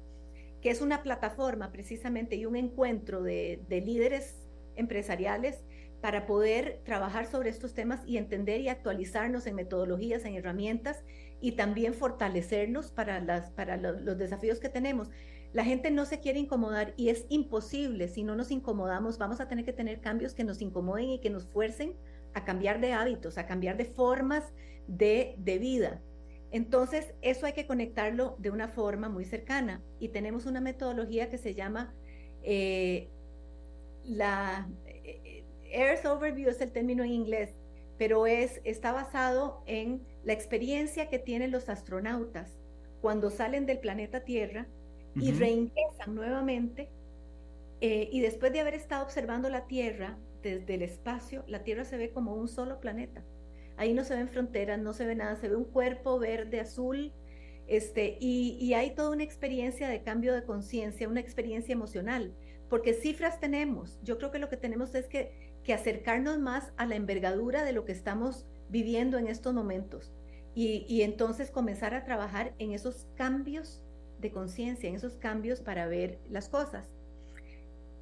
que 0.63 0.71
es 0.71 0.81
una 0.81 1.03
plataforma 1.03 1.73
precisamente 1.73 2.37
y 2.37 2.47
un 2.47 2.57
encuentro 2.57 3.23
de, 3.23 3.61
líderes 3.69 4.37
empresariales 4.77 5.65
para 6.01 6.25
poder 6.25 6.81
trabajar 6.85 7.27
sobre 7.27 7.51
estos 7.51 7.75
temas 7.75 8.01
y 8.07 8.17
entender 8.17 8.61
y 8.61 8.69
actualizarnos 8.69 9.47
en 9.47 9.57
metodologías, 9.57 10.25
en 10.25 10.37
herramientas 10.37 11.05
y 11.41 11.53
también 11.53 11.95
fortalecernos 11.95 12.93
para, 12.93 13.21
las, 13.21 13.51
para 13.51 13.77
los, 13.77 14.17
desafíos 14.17 14.61
que 14.61 14.69
tenemos. 14.69 15.11
La 15.53 15.65
gente 15.65 15.91
no 15.91 16.07
se 16.07 16.21
quiere 16.21 16.39
incomodar 16.39 16.95
y 16.97 17.09
es 17.11 17.27
imposible. 17.29 18.09
Si 18.09 18.23
no 18.23 18.37
nos 18.37 18.51
incomodamos, 18.51 19.19
vamos 19.19 19.41
a 19.41 19.49
tener 19.49 19.65
que 19.65 19.73
tener 19.73 20.01
cambios 20.01 20.33
que 20.33 20.45
nos 20.45 20.63
incomoden 20.63 21.11
y 21.11 21.21
que 21.21 21.29
nos 21.29 21.47
fuercen 21.47 21.95
a 22.35 22.45
cambiar 22.45 22.81
de 22.81 22.92
hábitos, 22.92 23.38
a 23.38 23.47
cambiar 23.47 23.77
de 23.77 23.85
formas 23.85 24.53
de, 24.87 25.35
de 25.38 25.59
vida. 25.59 26.01
Entonces, 26.51 27.14
eso 27.23 27.47
hay 27.47 27.55
que 27.55 27.66
conectarlo 27.66 28.37
de 28.38 28.51
una 28.51 28.68
forma 28.68 29.09
muy 29.09 29.25
cercana 29.25 29.83
y 29.99 30.09
tenemos 30.09 30.47
una 30.47 30.61
metodología 30.61 31.31
que 31.31 31.38
se 31.38 31.55
llama 31.55 31.95
eh, 32.42 33.09
la 34.05 34.68
eh, 34.85 35.45
Earth 35.71 36.05
Overview 36.05 36.51
es 36.51 36.61
el 36.61 36.73
término 36.73 37.05
en 37.05 37.12
inglés, 37.12 37.55
pero 37.97 38.27
es, 38.27 38.61
está 38.64 38.92
basado 38.92 39.62
en 39.66 40.07
la 40.25 40.33
experiencia 40.33 41.09
que 41.09 41.18
tienen 41.18 41.51
los 41.51 41.68
astronautas 41.68 42.59
cuando 43.01 43.31
salen 43.31 43.66
del 43.66 43.79
planeta 43.81 44.25
Tierra 44.25 44.68
y 45.18 45.33
reingresan 45.33 46.14
nuevamente 46.14 46.90
eh, 47.81 48.09
y 48.12 48.21
después 48.21 48.53
de 48.53 48.61
haber 48.61 48.75
estado 48.75 49.05
observando 49.05 49.49
la 49.49 49.66
Tierra 49.66 50.18
desde 50.43 50.75
el 50.75 50.83
espacio, 50.83 51.45
la 51.47 51.63
Tierra 51.63 51.85
se 51.85 51.97
ve 51.97 52.11
como 52.11 52.35
un 52.35 52.49
solo 52.49 52.81
planeta. 52.81 53.23
Ahí 53.77 53.95
no 53.95 54.05
se 54.05 54.15
ven 54.15 54.29
fronteras, 54.29 54.79
no 54.79 54.93
se 54.93 55.07
ve 55.07 55.15
nada, 55.15 55.37
se 55.37 55.49
ve 55.49 55.57
un 55.57 55.65
cuerpo 55.65 56.19
verde, 56.19 56.61
azul, 56.61 57.13
este, 57.67 58.19
y, 58.21 58.75
hay 58.75 58.95
toda 58.95 59.11
una 59.11 59.23
experiencia 59.23 59.89
de 59.89 60.03
cambio 60.03 60.35
de 60.35 60.45
conciencia, 60.45 61.09
una 61.09 61.21
experiencia 61.21 61.73
emocional, 61.73 62.35
porque 62.69 62.93
cifras 62.93 63.41
tenemos. 63.41 63.99
Yo 64.03 64.19
creo 64.19 64.31
que 64.31 64.39
lo 64.39 64.49
que 64.49 64.57
tenemos 64.57 64.95
es 64.95 65.07
que, 65.07 65.33
que 65.63 65.73
acercarnos 65.73 66.39
más 66.39 66.73
a 66.77 66.87
la 66.87 66.97
envergadura 66.97 67.65
de 67.65 67.73
lo 67.73 67.85
que 67.85 67.93
estamos 67.93 68.47
viviendo 68.69 69.19
en 69.19 69.29
estos 69.29 69.55
momentos 69.55 70.13
y, 70.55 70.85
y 70.89 71.03
entonces 71.03 71.51
comenzar 71.51 71.95
a 71.95 72.05
trabajar 72.05 72.55
en 72.59 72.73
esos 72.73 73.07
cambios 73.15 73.83
de 74.21 74.33
conciencia, 74.33 74.89
en 74.89 74.97
esos 74.97 75.17
cambios 75.17 75.61
para 75.61 75.87
ver 75.87 76.19
las 76.29 76.49
cosas. 76.49 76.91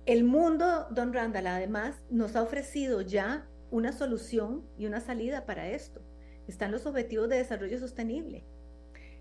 El 0.06 0.24
mundo, 0.24 0.86
don 0.90 1.12
Randall, 1.12 1.46
además, 1.46 2.02
nos 2.08 2.34
ha 2.34 2.42
ofrecido 2.42 3.02
ya 3.02 3.46
una 3.70 3.92
solución 3.92 4.64
y 4.78 4.86
una 4.86 5.00
salida 5.00 5.44
para 5.44 5.68
esto. 5.68 6.00
Están 6.48 6.72
los 6.72 6.86
Objetivos 6.86 7.28
de 7.28 7.36
Desarrollo 7.36 7.78
Sostenible. 7.78 8.44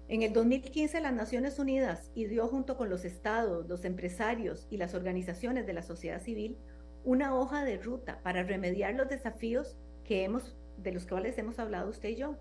En 0.08 0.24
el 0.24 0.32
2015 0.32 1.02
las 1.02 1.14
Naciones 1.14 1.60
Unidas 1.60 2.10
dio 2.16 2.48
junto 2.48 2.78
con 2.78 2.90
los 2.90 3.04
estados, 3.04 3.68
los 3.68 3.84
empresarios 3.84 4.68
y 4.72 4.78
las 4.78 4.96
organizaciones 4.96 5.68
de 5.68 5.74
la 5.74 5.84
sociedad 5.84 6.22
civil 6.22 6.58
una 7.04 7.36
hoja 7.36 7.66
de 7.66 7.78
ruta 7.78 8.20
para 8.24 8.44
remediar 8.44 8.96
los 8.96 9.10
desafíos 9.10 9.78
que 10.06 10.24
hemos, 10.24 10.56
de 10.78 10.94
los 10.94 11.06
cuales 11.06 11.38
hemos 11.38 11.60
hablado 11.60 11.90
usted 11.90 12.10
y 12.10 12.16
yo, 12.16 12.38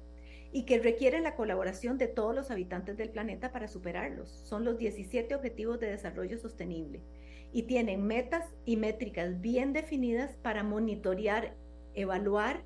y 0.53 0.65
que 0.65 0.79
requieren 0.79 1.25
la 1.25 1.35
colaboración 1.35 1.99
de 1.99 2.07
todos 2.07 2.35
los 2.35 2.51
habitantes 2.51 2.97
del 2.97 3.11
planeta 3.11 3.53
para 3.53 3.69
superarlos. 3.69 4.31
Son 4.31 4.65
los 4.65 4.79
17 4.79 5.35
Objetivos 5.35 5.79
de 5.81 5.91
Desarrollo 5.91 6.39
Sostenible 6.39 7.03
y 7.53 7.63
tienen 7.63 8.07
metas 8.07 8.45
y 8.65 8.77
métricas 8.77 9.41
bien 9.41 9.73
definidas 9.73 10.37
para 10.43 10.63
monitorear 10.63 11.55
evaluar 11.95 12.63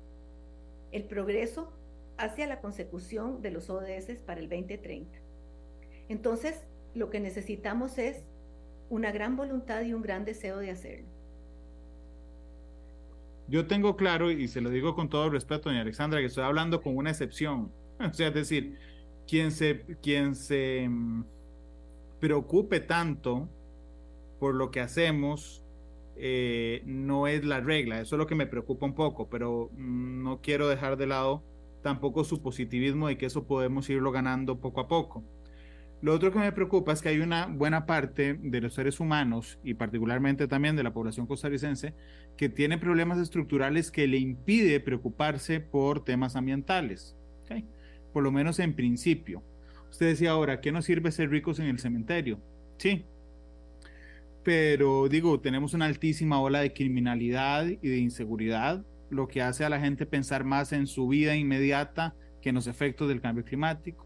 el 0.91 1.05
progreso 1.05 1.71
hacia 2.17 2.47
la 2.47 2.61
consecución 2.61 3.41
de 3.41 3.51
los 3.51 3.69
ODS 3.69 4.21
para 4.25 4.39
el 4.39 4.49
2030. 4.49 5.17
Entonces, 6.09 6.61
lo 6.93 7.09
que 7.09 7.19
necesitamos 7.19 7.97
es 7.97 8.23
una 8.89 9.11
gran 9.11 9.35
voluntad 9.35 9.81
y 9.81 9.93
un 9.93 10.01
gran 10.01 10.25
deseo 10.25 10.59
de 10.59 10.69
hacerlo. 10.69 11.07
Yo 13.47 13.67
tengo 13.67 13.95
claro, 13.95 14.31
y 14.31 14.47
se 14.47 14.61
lo 14.61 14.69
digo 14.69 14.95
con 14.95 15.09
todo 15.09 15.29
respeto, 15.29 15.69
doña 15.69 15.81
Alexandra, 15.81 16.19
que 16.19 16.27
estoy 16.27 16.43
hablando 16.43 16.81
con 16.81 16.95
una 16.95 17.09
excepción. 17.09 17.71
O 17.99 18.13
sea, 18.13 18.29
es 18.29 18.33
decir, 18.33 18.77
quien 19.27 19.51
se, 19.51 19.81
quien 20.01 20.35
se 20.35 20.87
mm, 20.89 21.23
preocupe 22.19 22.79
tanto 22.79 23.47
por 24.43 24.55
lo 24.55 24.71
que 24.71 24.81
hacemos 24.81 25.63
eh, 26.17 26.81
no 26.85 27.27
es 27.27 27.45
la 27.45 27.61
regla. 27.61 28.01
Eso 28.01 28.17
es 28.17 28.19
lo 28.19 28.27
que 28.27 28.35
me 28.35 28.45
preocupa 28.45 28.85
un 28.85 28.93
poco, 28.93 29.29
pero 29.29 29.69
mm, 29.71 30.21
no 30.21 30.41
quiero 30.41 30.67
dejar 30.67 30.97
de 30.97 31.07
lado 31.07 31.45
tampoco 31.81 32.25
su 32.25 32.41
positivismo 32.41 33.07
de 33.07 33.17
que 33.17 33.25
eso 33.25 33.47
podemos 33.47 33.89
irlo 33.89 34.11
ganando 34.11 34.59
poco 34.59 34.81
a 34.81 34.89
poco. 34.89 35.23
Lo 36.01 36.13
otro 36.13 36.33
que 36.33 36.39
me 36.39 36.51
preocupa 36.51 36.91
es 36.91 37.01
que 37.01 37.07
hay 37.07 37.19
una 37.19 37.45
buena 37.45 37.85
parte 37.85 38.33
de 38.33 38.59
los 38.59 38.73
seres 38.73 38.99
humanos 38.99 39.59
y 39.63 39.75
particularmente 39.75 40.49
también 40.49 40.75
de 40.75 40.83
la 40.83 40.91
población 40.91 41.25
costarricense 41.25 41.93
que 42.35 42.49
tiene 42.49 42.77
problemas 42.77 43.19
estructurales 43.19 43.91
que 43.91 44.07
le 44.07 44.17
impide 44.17 44.81
preocuparse 44.81 45.61
por 45.61 46.03
temas 46.03 46.35
ambientales. 46.35 47.15
Por 48.11 48.23
lo 48.23 48.31
menos 48.33 48.59
en 48.59 48.75
principio. 48.75 49.41
Usted 49.89 50.07
decía 50.07 50.31
ahora, 50.31 50.59
¿qué 50.59 50.73
nos 50.73 50.83
sirve 50.83 51.13
ser 51.13 51.29
ricos 51.29 51.59
en 51.59 51.67
el 51.67 51.79
cementerio? 51.79 52.41
Sí. 52.77 53.05
Pero 54.43 55.07
digo, 55.07 55.39
tenemos 55.39 55.73
una 55.73 55.85
altísima 55.85 56.41
ola 56.41 56.59
de 56.59 56.73
criminalidad 56.73 57.65
y 57.65 57.87
de 57.87 57.97
inseguridad, 57.97 58.85
lo 59.09 59.27
que 59.27 59.41
hace 59.41 59.63
a 59.63 59.69
la 59.69 59.79
gente 59.79 60.05
pensar 60.05 60.43
más 60.43 60.73
en 60.73 60.87
su 60.87 61.07
vida 61.07 61.35
inmediata 61.35 62.15
que 62.41 62.49
en 62.49 62.55
los 62.55 62.67
efectos 62.67 63.07
del 63.07 63.21
cambio 63.21 63.45
climático 63.45 64.05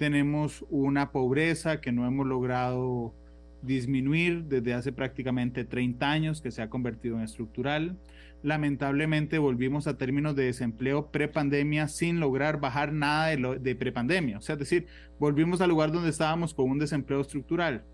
tenemos 0.00 0.64
una 0.70 1.12
pobreza 1.12 1.82
que 1.82 1.92
no 1.92 2.06
hemos 2.06 2.26
logrado 2.26 3.14
disminuir 3.60 4.44
desde 4.44 4.72
hace 4.72 4.92
prácticamente 4.92 5.66
30 5.66 6.10
años, 6.10 6.40
que 6.40 6.50
se 6.50 6.62
ha 6.62 6.70
convertido 6.70 7.16
en 7.16 7.22
estructural. 7.22 7.98
Lamentablemente 8.42 9.38
volvimos 9.38 9.86
a 9.86 9.98
términos 9.98 10.34
de 10.34 10.44
desempleo 10.44 11.10
prepandemia 11.10 11.86
sin 11.86 12.18
lograr 12.18 12.60
bajar 12.60 12.94
nada 12.94 13.26
de, 13.26 13.58
de 13.60 13.74
prepandemia. 13.76 14.38
O 14.38 14.40
sea, 14.40 14.54
es 14.54 14.60
decir, 14.60 14.86
volvimos 15.18 15.60
al 15.60 15.68
lugar 15.68 15.92
donde 15.92 16.08
estábamos 16.08 16.54
con 16.54 16.70
un 16.70 16.78
desempleo 16.78 17.20
estructural. 17.20 17.84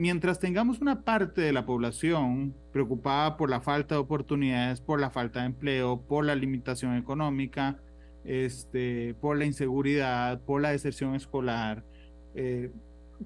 Mientras 0.00 0.38
tengamos 0.38 0.80
una 0.80 1.02
parte 1.02 1.42
de 1.42 1.52
la 1.52 1.66
población 1.66 2.56
preocupada 2.72 3.36
por 3.36 3.50
la 3.50 3.60
falta 3.60 3.96
de 3.96 4.00
oportunidades, 4.00 4.80
por 4.80 4.98
la 4.98 5.10
falta 5.10 5.40
de 5.40 5.46
empleo, 5.48 6.00
por 6.00 6.24
la 6.24 6.34
limitación 6.34 6.96
económica, 6.96 7.78
este, 8.24 9.14
por 9.20 9.36
la 9.36 9.44
inseguridad, 9.44 10.40
por 10.40 10.62
la 10.62 10.70
deserción 10.70 11.14
escolar. 11.14 11.84
Eh, 12.34 12.72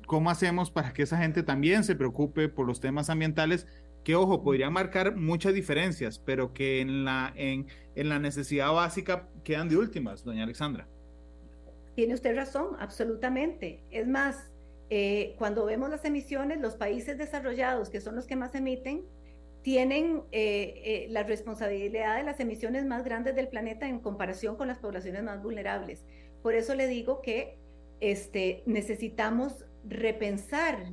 ¿Cómo 0.09 0.31
hacemos 0.31 0.73
para 0.73 0.93
que 0.93 1.05
esa 1.05 1.17
gente 1.17 1.45
también 1.45 1.85
se 1.85 1.95
preocupe 1.95 2.49
por 2.49 2.67
los 2.67 2.81
temas 2.81 3.09
ambientales? 3.09 3.69
Que, 4.03 4.17
ojo, 4.17 4.43
podrían 4.43 4.73
marcar 4.73 5.15
muchas 5.15 5.55
diferencias, 5.55 6.19
pero 6.19 6.53
que 6.53 6.81
en 6.81 7.05
la, 7.05 7.33
en, 7.37 7.69
en 7.95 8.09
la 8.09 8.19
necesidad 8.19 8.73
básica 8.73 9.29
quedan 9.45 9.69
de 9.69 9.77
últimas, 9.77 10.25
doña 10.25 10.43
Alexandra. 10.43 10.89
Tiene 11.95 12.15
usted 12.15 12.35
razón, 12.35 12.71
absolutamente. 12.81 13.81
Es 13.93 14.09
más, 14.09 14.51
eh, 14.91 15.35
cuando 15.39 15.65
vemos 15.65 15.91
las 15.91 16.05
emisiones, 16.05 16.61
los 16.61 16.77
países 16.77 17.19
desarrollados, 17.19 17.91
que 17.91 18.01
son 18.01 18.17
los 18.17 18.27
que 18.27 18.37
más 18.37 18.55
emiten, 18.55 19.05
tienen 19.65 20.25
eh, 20.31 20.83
eh, 20.85 21.07
la 21.09 21.23
responsabilidad 21.23 22.19
de 22.19 22.23
las 22.23 22.39
emisiones 22.39 22.85
más 22.85 23.03
grandes 23.03 23.35
del 23.35 23.49
planeta 23.49 23.89
en 23.89 23.99
comparación 23.99 24.57
con 24.57 24.69
las 24.69 24.79
poblaciones 24.79 25.23
más 25.23 25.43
vulnerables. 25.43 26.05
Por 26.43 26.55
eso 26.55 26.75
le 26.75 26.87
digo 26.87 27.23
que 27.23 27.57
este, 28.01 28.63
necesitamos 28.67 29.65
repensar, 29.83 30.93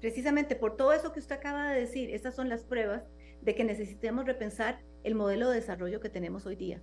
precisamente 0.00 0.56
por 0.56 0.78
todo 0.78 0.94
eso 0.94 1.12
que 1.12 1.20
usted 1.20 1.36
acaba 1.36 1.70
de 1.70 1.80
decir, 1.80 2.08
estas 2.14 2.34
son 2.34 2.48
las 2.48 2.64
pruebas 2.64 3.02
de 3.42 3.54
que 3.54 3.64
necesitemos 3.64 4.24
repensar 4.24 4.80
el 5.04 5.14
modelo 5.14 5.50
de 5.50 5.56
desarrollo 5.56 6.00
que 6.00 6.08
tenemos 6.08 6.46
hoy 6.46 6.56
día. 6.56 6.80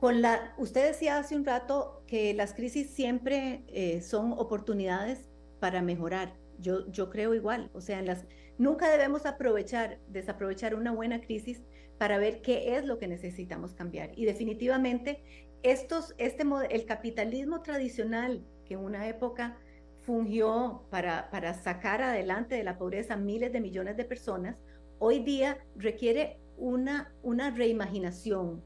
Con 0.00 0.20
la, 0.20 0.52
usted 0.58 0.88
decía 0.88 1.18
hace 1.18 1.36
un 1.36 1.44
rato 1.44 2.02
que 2.08 2.34
las 2.34 2.54
crisis 2.54 2.90
siempre 2.90 3.62
eh, 3.68 4.00
son 4.00 4.32
oportunidades 4.32 5.27
para 5.60 5.82
mejorar. 5.82 6.34
Yo, 6.60 6.90
yo 6.90 7.08
creo 7.08 7.34
igual, 7.34 7.70
o 7.72 7.80
sea, 7.80 8.02
las, 8.02 8.24
Nunca 8.58 8.90
debemos 8.90 9.24
aprovechar, 9.24 10.00
desaprovechar 10.08 10.74
una 10.74 10.90
buena 10.90 11.20
crisis 11.20 11.62
para 11.96 12.18
ver 12.18 12.42
qué 12.42 12.76
es 12.76 12.84
lo 12.84 12.98
que 12.98 13.06
necesitamos 13.06 13.72
cambiar. 13.72 14.10
Y 14.16 14.24
definitivamente, 14.24 15.22
estos, 15.62 16.14
este, 16.18 16.44
el 16.70 16.84
capitalismo 16.84 17.62
tradicional 17.62 18.44
que 18.66 18.74
en 18.74 18.80
una 18.80 19.06
época 19.06 19.56
fungió 20.02 20.82
para, 20.90 21.30
para 21.30 21.54
sacar 21.54 22.02
adelante 22.02 22.56
de 22.56 22.64
la 22.64 22.78
pobreza 22.78 23.16
miles 23.16 23.52
de 23.52 23.60
millones 23.60 23.96
de 23.96 24.04
personas, 24.04 24.60
hoy 24.98 25.20
día 25.20 25.58
requiere 25.76 26.38
una, 26.56 27.14
una 27.22 27.50
reimaginación. 27.50 28.64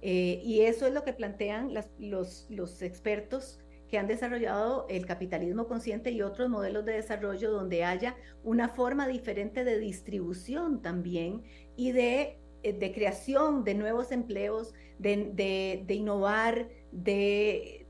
Eh, 0.00 0.40
y 0.42 0.62
eso 0.62 0.86
es 0.86 0.94
lo 0.94 1.04
que 1.04 1.12
plantean 1.12 1.74
los, 1.98 2.46
los 2.48 2.80
expertos 2.80 3.58
que 3.94 3.98
han 4.00 4.08
desarrollado 4.08 4.86
el 4.88 5.06
capitalismo 5.06 5.68
consciente 5.68 6.10
y 6.10 6.20
otros 6.20 6.48
modelos 6.48 6.84
de 6.84 6.94
desarrollo 6.94 7.52
donde 7.52 7.84
haya 7.84 8.16
una 8.42 8.68
forma 8.68 9.06
diferente 9.06 9.62
de 9.62 9.78
distribución 9.78 10.82
también 10.82 11.44
y 11.76 11.92
de, 11.92 12.40
eh, 12.64 12.72
de 12.72 12.92
creación 12.92 13.62
de 13.62 13.74
nuevos 13.74 14.10
empleos, 14.10 14.74
de, 14.98 15.84
de, 15.86 15.94
innovar, 15.94 16.70
de, 16.90 17.86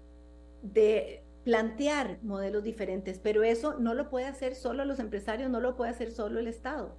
de 0.60 1.22
plantear 1.42 2.18
modelos 2.22 2.64
diferentes, 2.64 3.18
pero 3.18 3.42
eso 3.42 3.80
no 3.80 3.94
lo 3.94 4.10
puede 4.10 4.26
hacer 4.26 4.56
solo 4.56 4.84
los 4.84 4.98
empresarios, 4.98 5.50
no 5.50 5.60
lo 5.60 5.74
puede 5.74 5.90
hacer 5.90 6.10
solo 6.10 6.38
el 6.38 6.48
Estado. 6.48 6.98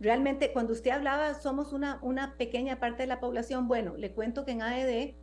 Realmente, 0.00 0.54
cuando 0.54 0.72
usted 0.72 0.92
hablaba, 0.92 1.34
somos 1.34 1.74
una, 1.74 1.98
una 2.00 2.38
pequeña 2.38 2.80
parte 2.80 3.02
de 3.02 3.06
la 3.06 3.20
población, 3.20 3.68
bueno, 3.68 3.98
le 3.98 4.12
cuento 4.12 4.46
que 4.46 4.52
en 4.52 4.62
AED 4.62 5.14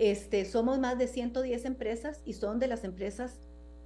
este, 0.00 0.46
somos 0.46 0.78
más 0.78 0.96
de 0.96 1.06
110 1.06 1.66
empresas 1.66 2.22
y 2.24 2.32
son 2.32 2.58
de 2.58 2.68
las 2.68 2.84
empresas, 2.84 3.38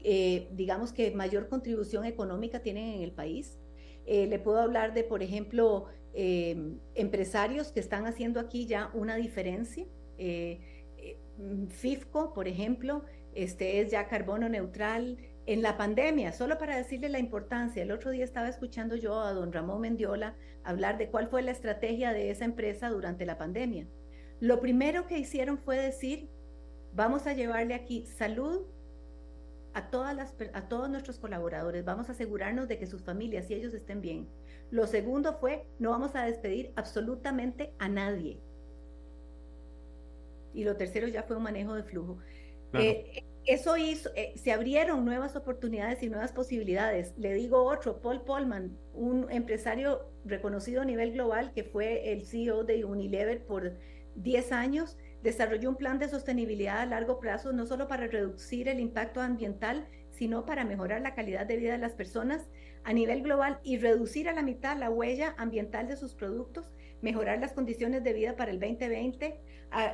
eh, 0.04 0.46
digamos, 0.52 0.92
que 0.92 1.10
mayor 1.10 1.48
contribución 1.48 2.04
económica 2.04 2.60
tienen 2.60 2.86
en 2.94 3.02
el 3.02 3.10
país. 3.10 3.58
Eh, 4.06 4.28
le 4.28 4.38
puedo 4.38 4.60
hablar 4.60 4.94
de, 4.94 5.02
por 5.02 5.24
ejemplo, 5.24 5.86
em, 6.12 6.78
empresarios 6.94 7.72
que 7.72 7.80
están 7.80 8.06
haciendo 8.06 8.38
aquí 8.38 8.66
ya 8.66 8.92
una 8.94 9.16
diferencia. 9.16 9.86
Eh, 10.16 10.60
FIFCO, 11.70 12.32
por 12.32 12.46
ejemplo, 12.46 13.04
este 13.34 13.80
es 13.80 13.90
ya 13.90 14.06
carbono 14.06 14.48
neutral. 14.48 15.18
En 15.46 15.62
la 15.62 15.76
pandemia, 15.76 16.30
solo 16.30 16.58
para 16.58 16.76
decirle 16.76 17.08
la 17.08 17.18
importancia, 17.18 17.82
el 17.82 17.90
otro 17.90 18.12
día 18.12 18.24
estaba 18.24 18.48
escuchando 18.48 18.94
yo 18.94 19.18
a 19.18 19.32
don 19.32 19.52
Ramón 19.52 19.80
Mendiola 19.80 20.36
hablar 20.62 20.96
de 20.96 21.10
cuál 21.10 21.26
fue 21.26 21.42
la 21.42 21.50
estrategia 21.50 22.12
de 22.12 22.30
esa 22.30 22.44
empresa 22.44 22.88
durante 22.88 23.26
la 23.26 23.36
pandemia. 23.36 23.88
Lo 24.40 24.60
primero 24.60 25.06
que 25.06 25.18
hicieron 25.18 25.58
fue 25.58 25.78
decir, 25.78 26.28
vamos 26.94 27.26
a 27.26 27.32
llevarle 27.32 27.74
aquí 27.74 28.06
salud 28.06 28.62
a, 29.74 29.90
todas 29.90 30.14
las, 30.14 30.34
a 30.52 30.68
todos 30.68 30.88
nuestros 30.88 31.18
colaboradores, 31.18 31.84
vamos 31.84 32.08
a 32.08 32.12
asegurarnos 32.12 32.68
de 32.68 32.78
que 32.78 32.86
sus 32.86 33.02
familias 33.02 33.50
y 33.50 33.54
ellos 33.54 33.74
estén 33.74 34.00
bien. 34.00 34.28
Lo 34.70 34.86
segundo 34.86 35.34
fue, 35.34 35.66
no 35.78 35.90
vamos 35.90 36.14
a 36.14 36.24
despedir 36.24 36.72
absolutamente 36.76 37.72
a 37.78 37.88
nadie. 37.88 38.40
Y 40.52 40.64
lo 40.64 40.76
tercero 40.76 41.08
ya 41.08 41.24
fue 41.24 41.36
un 41.36 41.42
manejo 41.42 41.74
de 41.74 41.82
flujo. 41.82 42.18
Eh, 42.74 43.24
eso 43.46 43.76
hizo, 43.76 44.10
eh, 44.14 44.32
se 44.36 44.52
abrieron 44.52 45.04
nuevas 45.04 45.36
oportunidades 45.36 46.02
y 46.02 46.08
nuevas 46.08 46.32
posibilidades. 46.32 47.12
Le 47.18 47.34
digo 47.34 47.62
otro, 47.64 48.00
Paul 48.00 48.22
Polman, 48.22 48.76
un 48.94 49.30
empresario 49.30 50.08
reconocido 50.24 50.82
a 50.82 50.84
nivel 50.84 51.12
global 51.12 51.52
que 51.52 51.64
fue 51.64 52.12
el 52.12 52.24
CEO 52.24 52.64
de 52.64 52.84
Unilever 52.84 53.44
por 53.44 53.74
10 54.16 54.52
años, 54.52 54.96
desarrolló 55.22 55.70
un 55.70 55.76
plan 55.76 55.98
de 55.98 56.08
sostenibilidad 56.08 56.80
a 56.80 56.86
largo 56.86 57.18
plazo, 57.18 57.52
no 57.52 57.66
solo 57.66 57.88
para 57.88 58.06
reducir 58.06 58.68
el 58.68 58.80
impacto 58.80 59.20
ambiental, 59.20 59.88
sino 60.10 60.44
para 60.44 60.64
mejorar 60.64 61.00
la 61.00 61.14
calidad 61.14 61.46
de 61.46 61.56
vida 61.56 61.72
de 61.72 61.78
las 61.78 61.94
personas 61.94 62.48
a 62.84 62.92
nivel 62.92 63.22
global 63.22 63.58
y 63.62 63.78
reducir 63.78 64.28
a 64.28 64.32
la 64.32 64.42
mitad 64.42 64.76
la 64.76 64.90
huella 64.90 65.34
ambiental 65.38 65.88
de 65.88 65.96
sus 65.96 66.14
productos, 66.14 66.70
mejorar 67.00 67.38
las 67.40 67.52
condiciones 67.52 68.04
de 68.04 68.12
vida 68.12 68.36
para 68.36 68.50
el 68.50 68.60
2020, 68.60 69.40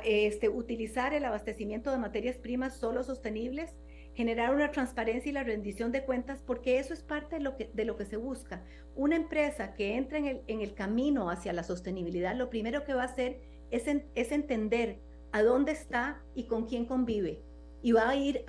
este, 0.03 0.49
utilizar 0.49 1.13
el 1.13 1.25
abastecimiento 1.25 1.91
de 1.91 1.97
materias 1.97 2.37
primas 2.37 2.75
solo 2.75 3.03
sostenibles, 3.03 3.73
generar 4.13 4.53
una 4.53 4.71
transparencia 4.71 5.29
y 5.29 5.33
la 5.33 5.43
rendición 5.43 5.91
de 5.91 6.03
cuentas, 6.03 6.43
porque 6.45 6.77
eso 6.77 6.93
es 6.93 7.01
parte 7.01 7.37
de 7.37 7.41
lo 7.41 7.55
que, 7.55 7.71
de 7.73 7.85
lo 7.85 7.95
que 7.95 8.05
se 8.05 8.17
busca. 8.17 8.63
Una 8.95 9.15
empresa 9.15 9.73
que 9.73 9.95
entra 9.95 10.17
en 10.17 10.25
el, 10.25 10.41
en 10.47 10.59
el 10.59 10.73
camino 10.73 11.29
hacia 11.29 11.53
la 11.53 11.63
sostenibilidad, 11.63 12.35
lo 12.35 12.49
primero 12.49 12.83
que 12.83 12.93
va 12.93 13.03
a 13.03 13.05
hacer 13.05 13.39
es, 13.71 14.31
entender 14.31 14.99
a 15.31 15.41
dónde 15.43 15.71
está 15.71 16.21
y 16.35 16.45
con 16.45 16.67
quién 16.67 16.85
convive. 16.85 17.41
Y 17.81 17.93
va 17.93 18.09
a 18.09 18.15
ir 18.15 18.43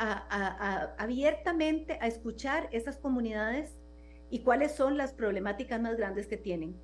abiertamente 0.99 1.99
a 2.01 2.07
escuchar 2.07 2.69
esas 2.73 2.99
comunidades 2.99 3.79
y 4.31 4.41
cuáles 4.41 4.73
son 4.73 4.99
las 4.99 5.15
problemáticas 5.15 5.81
más 5.81 5.97
grandes 5.97 6.27
que 6.27 6.37
tienen. 6.37 6.77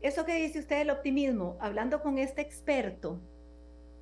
Eso 0.00 0.24
que 0.24 0.34
dice 0.34 0.58
usted 0.58 0.78
del 0.78 0.90
optimismo, 0.90 1.56
hablando 1.60 2.02
con 2.02 2.18
este 2.18 2.42
experto, 2.42 3.20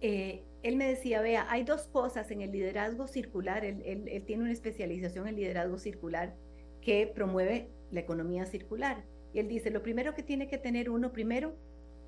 eh, 0.01 0.43
él 0.62 0.76
me 0.76 0.87
decía, 0.87 1.20
vea, 1.20 1.47
hay 1.51 1.64
dos 1.64 1.87
cosas 1.87 2.30
en 2.30 2.41
el 2.41 2.51
liderazgo 2.53 3.07
circular, 3.07 3.64
él, 3.64 3.82
él, 3.85 4.24
tiene 4.26 4.43
una 4.43 4.53
especialización 4.53 5.28
en 5.28 5.37
liderazgo 5.37 5.78
circular 5.78 6.35
que 6.80 7.07
promueve 7.07 7.68
la 7.91 8.01
economía 8.01 8.47
circular. 8.47 9.05
Y 9.32 9.39
él 9.39 9.49
dice, 9.49 9.70
lo 9.70 9.82
primero 9.82 10.14
que 10.14 10.22
tiene 10.22 10.49
que 10.49 10.59
tener 10.59 10.91
uno, 10.91 11.12
primero, 11.12 11.55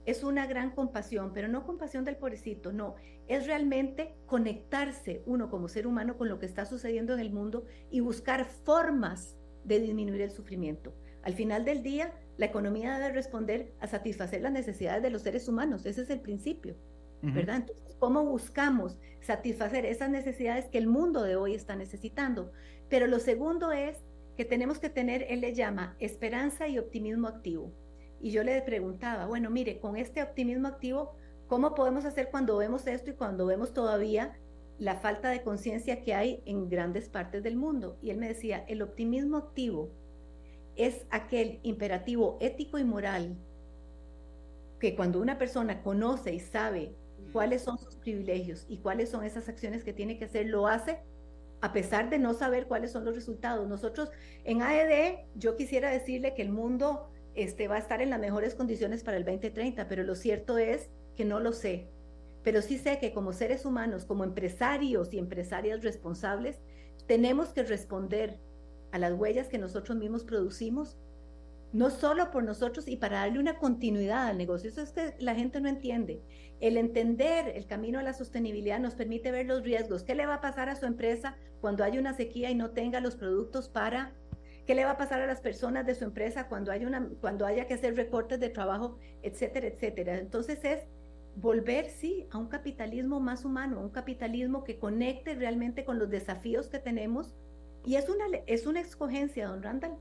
es 0.07 0.23
una 0.23 0.47
gran 0.47 0.71
compasión, 0.71 1.33
pero 1.35 1.49
no 1.49 1.67
compasión 1.67 2.05
del 2.05 2.17
pobrecito, 2.17 2.73
no, 2.73 2.95
es 3.27 3.47
realmente 3.47 4.15
conectarse 4.27 5.23
uno 5.27 5.51
como 5.51 5.69
ser 5.69 5.87
humano 5.87 6.17
con 6.17 6.29
lo 6.29 6.39
que 6.39 6.47
está 6.47 6.65
sucediendo 6.65 7.13
en 7.13 7.21
el 7.21 7.33
mundo 7.33 7.67
y 7.91 8.01
buscar 8.01 8.45
formas 8.47 9.37
de 9.65 9.81
disminuir 9.81 10.23
el 10.23 10.31
sufrimiento. 10.31 10.95
Al 11.23 11.35
final 11.35 11.65
del 11.65 11.83
día, 11.83 12.15
la 12.37 12.47
economía 12.47 12.99
debe 12.99 13.13
responder 13.13 13.75
a 13.81 13.89
satisfacer 13.89 14.43
las 14.43 14.53
necesidades 14.53 15.03
de 15.03 15.11
los 15.11 15.23
seres 15.23 15.49
humanos, 15.49 15.85
ese 15.85 16.03
es 16.03 16.11
el 16.11 16.21
principio, 16.21 16.77
¿verdad? 17.21 17.57
Entonces, 17.57 17.97
¿cómo 17.99 18.25
buscamos 18.25 19.01
satisfacer 19.21 19.85
esas 19.85 20.11
necesidades 20.11 20.67
que 20.67 20.79
el 20.79 20.87
mundo 20.87 21.23
de 21.23 21.35
hoy 21.35 21.55
está 21.55 21.75
necesitando? 21.75 22.53
Pero 22.89 23.09
lo 23.09 23.19
segundo 23.19 23.73
es 23.73 24.05
que 24.37 24.45
tenemos 24.45 24.79
que 24.79 24.91
tener, 24.91 25.27
él 25.29 25.41
le 25.41 25.55
llama 25.55 25.97
esperanza 25.99 26.69
y 26.69 26.79
optimismo 26.79 27.27
activo. 27.27 27.73
Y 28.21 28.31
yo 28.31 28.43
le 28.43 28.61
preguntaba, 28.63 29.27
bueno, 29.27 29.51
mire, 29.51 29.79
con 29.79 29.97
este 29.97 30.23
optimismo 30.23 30.69
activo, 30.69 31.15
¿cómo 31.47 31.75
podemos 31.75 32.05
hacer 32.05 32.29
cuando 32.31 32.57
vemos 32.57 32.87
esto 32.87 33.11
y 33.11 33.15
cuando 33.15 33.47
vemos 33.47 33.73
todavía 33.73 34.39
la 34.79 34.97
falta 34.97 35.31
de 35.31 35.43
conciencia 35.43 36.03
que 36.03 36.15
hay 36.15 36.43
en 36.47 36.69
grandes 36.69 37.09
partes 37.09 37.43
del 37.43 37.57
mundo? 37.57 37.99
Y 38.03 38.11
él 38.11 38.19
me 38.19 38.29
decía, 38.29 38.65
el 38.69 38.83
optimismo 38.83 39.37
activo 39.37 39.91
es 40.77 41.07
aquel 41.11 41.61
imperativo 41.63 42.37
ético 42.41 42.79
y 42.79 42.85
moral 42.85 43.37
que 44.79 44.95
cuando 44.95 45.21
una 45.21 45.39
persona 45.39 45.83
conoce 45.83 46.35
y 46.35 46.41
sabe 46.41 46.95
cuáles 47.33 47.63
son 47.63 47.79
sus 47.79 47.97
privilegios 47.97 48.67
y 48.69 48.79
cuáles 48.79 49.11
son 49.11 49.25
esas 49.25 49.49
acciones 49.49 49.85
que 49.85 49.93
tiene 49.93 50.19
que 50.19 50.27
hacer, 50.27 50.47
lo 50.47 50.67
hace 50.67 51.01
a 51.63 51.73
pesar 51.73 52.11
de 52.11 52.19
no 52.19 52.35
saber 52.35 52.67
cuáles 52.67 52.93
son 52.93 53.05
los 53.05 53.15
resultados. 53.15 53.67
Nosotros 53.67 54.11
en 54.45 54.63
AED, 54.63 55.19
yo 55.35 55.57
quisiera 55.57 55.91
decirle 55.91 56.35
que 56.35 56.43
el 56.43 56.51
mundo 56.51 57.09
este, 57.37 57.69
va 57.69 57.77
a 57.77 57.79
estar 57.79 58.03
en 58.03 58.11
las 58.11 58.19
mejores 58.19 58.55
condiciones 58.55 59.05
para 59.05 59.19
el 59.19 59.25
2030, 59.25 59.89
pero 59.89 60.03
lo 60.03 60.15
cierto 60.15 60.59
es 60.59 60.89
que 61.17 61.25
no 61.25 61.39
lo 61.39 61.53
sé. 61.53 61.89
Pero 62.43 62.63
sí 62.63 62.79
sé 62.79 62.99
que 62.99 63.13
como 63.13 63.33
seres 63.33 63.65
humanos, 63.65 64.05
como 64.05 64.25
empresarios 64.25 65.13
y 65.13 65.19
empresarias 65.19 65.83
responsables, 65.83 66.59
tenemos 67.07 67.51
que 67.51 67.63
responder 67.63 68.39
a 68.93 68.99
las 68.99 69.13
huellas 69.13 69.49
que 69.49 69.59
nosotros 69.59 69.99
mismos 69.99 70.25
producimos, 70.25 70.97
no 71.73 71.91
solo 71.91 72.31
por 72.31 72.45
nosotros 72.45 72.89
y 72.89 72.97
para 72.97 73.19
darle 73.19 73.39
una 73.39 73.59
continuidad 73.59 74.29
al 74.29 74.39
negocio. 74.39 74.71
Eso 74.71 74.81
es 74.81 74.93
que 74.93 75.15
la 75.19 75.35
gente 75.35 75.61
no 75.61 75.69
entiende. 75.69 76.23
El 76.61 76.79
entender 76.79 77.49
el 77.55 77.67
camino 77.67 77.99
a 77.99 78.03
la 78.03 78.15
sostenibilidad 78.15 78.81
nos 78.81 78.95
permite 78.95 79.31
ver 79.31 79.47
los 79.47 79.63
riesgos. 79.63 80.05
¿Qué 80.05 80.15
le 80.15 80.27
va 80.27 80.35
a 80.35 80.41
pasar 80.41 80.71
a 80.71 80.77
su 80.77 80.87
empresa 80.87 81.37
cuando 81.61 81.85
haya 81.85 82.01
una 82.01 82.15
sequía 82.15 82.51
y 82.51 82.55
no 82.55 82.71
tenga 82.71 83.01
los 83.01 83.17
productos 83.17 83.69
para 83.69 84.15
¿Qué 84.67 84.75
le 84.75 84.85
va 84.85 84.93
a 84.93 84.97
pasar 84.97 85.21
a 85.21 85.27
las 85.27 85.41
personas 85.41 85.87
de 85.87 85.95
su 85.95 86.03
empresa 86.03 86.49
cuando 86.49 86.73
haya, 86.73 87.67
que 87.69 87.75
hacer 87.75 87.95
recortes 87.95 88.41
de 88.41 88.49
trabajo, 88.49 88.99
etcétera, 89.23 89.69
etcétera? 89.69 90.19
Entonces 90.19 90.65
es 90.65 90.89
volver, 91.37 91.89
sí, 91.89 92.27
a 92.33 92.39
un 92.39 92.49
capitalismo 92.49 93.21
más 93.21 93.45
humano, 93.45 93.81
un 93.81 93.91
capitalismo 93.91 94.65
que 94.65 94.81
conecte 94.81 95.37
realmente 95.37 95.85
con 95.85 96.01
los 96.01 96.11
desafíos 96.11 96.69
que 96.69 96.81
tenemos. 96.81 97.33
Y 97.85 97.95
es 97.95 98.09
una, 98.09 98.25
es 98.47 98.67
una 98.67 98.81
escogencia, 98.81 99.47
don 99.47 99.63
Randall. 99.63 99.99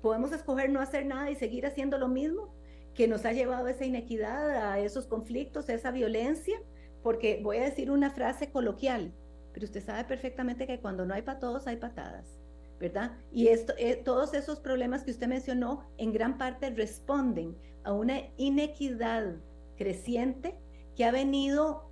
Podemos 0.00 0.30
escoger 0.30 0.70
no 0.70 0.80
hacer 0.80 1.06
nada 1.06 1.28
y 1.32 1.34
seguir 1.34 1.66
haciendo 1.66 1.98
lo 1.98 2.06
mismo 2.06 2.54
que 2.94 3.08
nos 3.08 3.24
ha 3.24 3.32
llevado 3.32 3.66
a 3.66 3.70
esa 3.72 3.84
inequidad, 3.84 4.72
a 4.72 4.78
esos 4.78 5.08
conflictos, 5.08 5.68
a 5.68 5.74
esa 5.74 5.90
violencia, 5.90 6.62
porque 7.02 7.40
voy 7.42 7.56
a 7.56 7.64
decir 7.64 7.90
una 7.90 8.10
frase 8.10 8.52
coloquial, 8.52 9.12
pero 9.52 9.64
usted 9.66 9.82
sabe 9.82 10.04
perfectamente 10.04 10.68
que 10.68 10.78
cuando 10.78 11.04
no 11.04 11.14
hay 11.14 11.22
para 11.22 11.40
todos 11.40 11.66
hay 11.66 11.76
patadas. 11.76 12.43
¿Verdad? 12.84 13.12
Y 13.32 13.48
esto, 13.48 13.72
eh, 13.78 13.96
todos 13.96 14.34
esos 14.34 14.60
problemas 14.60 15.04
que 15.04 15.10
usted 15.10 15.26
mencionó 15.26 15.88
en 15.96 16.12
gran 16.12 16.36
parte 16.36 16.68
responden 16.68 17.56
a 17.82 17.94
una 17.94 18.20
inequidad 18.36 19.36
creciente 19.78 20.54
que 20.94 21.06
ha 21.06 21.10
venido 21.10 21.90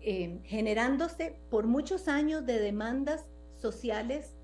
eh, 0.00 0.40
generándose 0.44 1.38
por 1.50 1.66
muchos 1.66 2.08
años 2.08 2.46
de 2.46 2.58
demandas 2.58 3.26
sociales 3.56 4.34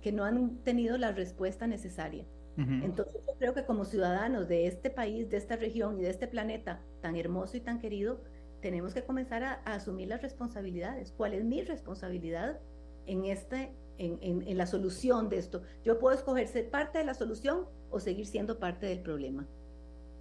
que 0.00 0.10
no 0.10 0.24
han 0.24 0.56
tenido 0.64 0.98
la 0.98 1.12
respuesta 1.12 1.66
necesaria. 1.66 2.26
Entonces 2.56 3.22
yo 3.26 3.34
creo 3.38 3.54
que 3.54 3.64
como 3.64 3.86
ciudadanos 3.86 4.46
de 4.46 4.66
este 4.66 4.90
país, 4.90 5.30
de 5.30 5.38
esta 5.38 5.56
región 5.56 5.98
y 5.98 6.02
de 6.02 6.10
este 6.10 6.26
planeta 6.26 6.82
tan 7.00 7.16
hermoso 7.16 7.56
y 7.56 7.60
tan 7.60 7.78
querido, 7.78 8.20
tenemos 8.60 8.92
que 8.92 9.02
comenzar 9.02 9.44
a, 9.44 9.62
a 9.64 9.76
asumir 9.76 10.08
las 10.08 10.20
responsabilidades. 10.20 11.12
¿Cuál 11.16 11.32
es 11.32 11.44
mi 11.44 11.62
responsabilidad 11.62 12.60
en 13.06 13.24
este 13.24 13.72
en, 14.00 14.56
la 14.56 14.66
solución 14.66 15.28
de 15.28 15.38
esto. 15.38 15.62
Yo 15.84 15.98
puedo 15.98 16.16
escoger 16.16 16.48
ser 16.48 16.70
parte 16.70 16.98
de 16.98 17.04
la 17.04 17.14
solución 17.14 17.66
o 17.90 18.00
seguir 18.00 18.26
siendo 18.26 18.58
parte 18.58 18.86
del 18.86 19.00
problema. 19.00 19.46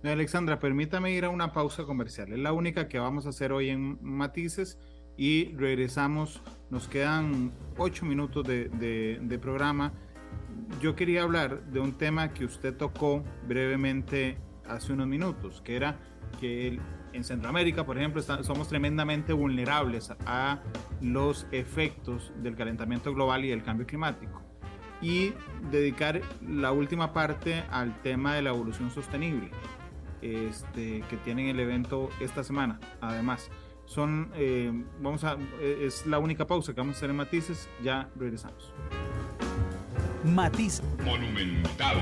Alexandra, 0.03 0.59
permítame 0.59 1.11
ir 1.11 1.25
a 1.25 1.29
una 1.29 1.51
pausa 1.51 1.83
comercial. 1.83 2.31
Es 2.31 2.39
la 2.39 2.53
única 2.53 2.87
que 2.87 2.99
vamos 2.99 3.25
a 3.25 3.29
hacer 3.29 3.51
hoy 3.51 3.69
en 3.69 3.97
Matices 4.01 4.77
y 5.17 5.55
regresamos. 5.55 6.41
Nos 6.69 6.87
quedan 6.87 7.51
ocho 7.77 8.05
minutos 8.05 8.45
de, 8.47 8.69
de, 8.69 9.39
programa. 9.39 9.93
Yo 10.81 10.95
quería 10.95 11.23
hablar 11.23 11.65
de 11.71 11.79
un 11.79 11.97
tema 11.97 12.33
que 12.33 12.45
usted 12.45 12.75
tocó 12.75 13.23
brevemente 13.47 14.37
hace 14.67 14.93
unos 14.93 15.07
minutos, 15.07 15.61
que 15.61 15.75
era 15.75 15.99
que 16.39 16.67
el, 16.67 16.81
en 17.13 17.23
Centroamérica, 17.23 17.85
por 17.85 17.97
ejemplo, 17.97 18.21
somos 18.43 18.67
tremendamente 18.67 19.33
vulnerables 19.33 20.13
a 20.25 20.59
los 21.01 21.47
efectos 21.51 22.31
del 22.37 22.55
calentamiento 22.55 23.13
global 23.13 23.45
y 23.45 23.49
del 23.49 23.63
cambio 23.63 23.85
climático. 23.85 24.41
Y 25.01 25.33
dedicar 25.71 26.21
la 26.45 26.71
última 26.71 27.13
parte 27.13 27.63
al 27.71 28.01
tema 28.01 28.35
de 28.35 28.41
la 28.41 28.49
evolución 28.49 28.91
sostenible, 28.91 29.49
este, 30.21 31.03
que 31.09 31.17
tienen 31.17 31.47
el 31.47 31.59
evento 31.59 32.09
esta 32.19 32.43
semana, 32.43 32.79
además. 33.01 33.49
Son, 33.85 34.29
eh, 34.35 34.71
vamos 35.01 35.23
a, 35.23 35.37
es 35.61 36.05
la 36.05 36.19
única 36.19 36.45
pausa 36.45 36.75
que 36.75 36.81
vamos 36.81 36.95
a 36.95 36.97
hacer 36.97 37.09
en 37.09 37.15
Matices, 37.15 37.67
ya 37.81 38.07
regresamos. 38.15 38.71
Matiz 40.23 40.83
Monumental 41.03 41.97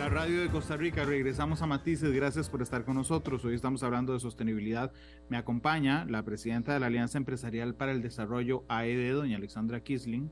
la 0.00 0.08
radio 0.08 0.40
de 0.40 0.48
Costa 0.48 0.78
Rica. 0.78 1.04
Regresamos 1.04 1.60
a 1.60 1.66
Matices. 1.66 2.10
Gracias 2.10 2.48
por 2.48 2.62
estar 2.62 2.86
con 2.86 2.94
nosotros. 2.94 3.44
Hoy 3.44 3.54
estamos 3.54 3.82
hablando 3.82 4.14
de 4.14 4.20
sostenibilidad. 4.20 4.90
Me 5.28 5.36
acompaña 5.36 6.06
la 6.06 6.22
presidenta 6.22 6.72
de 6.72 6.80
la 6.80 6.86
Alianza 6.86 7.18
Empresarial 7.18 7.74
para 7.74 7.92
el 7.92 8.00
Desarrollo 8.00 8.64
AED, 8.68 9.12
doña 9.12 9.36
Alexandra 9.36 9.80
Kisling. 9.80 10.30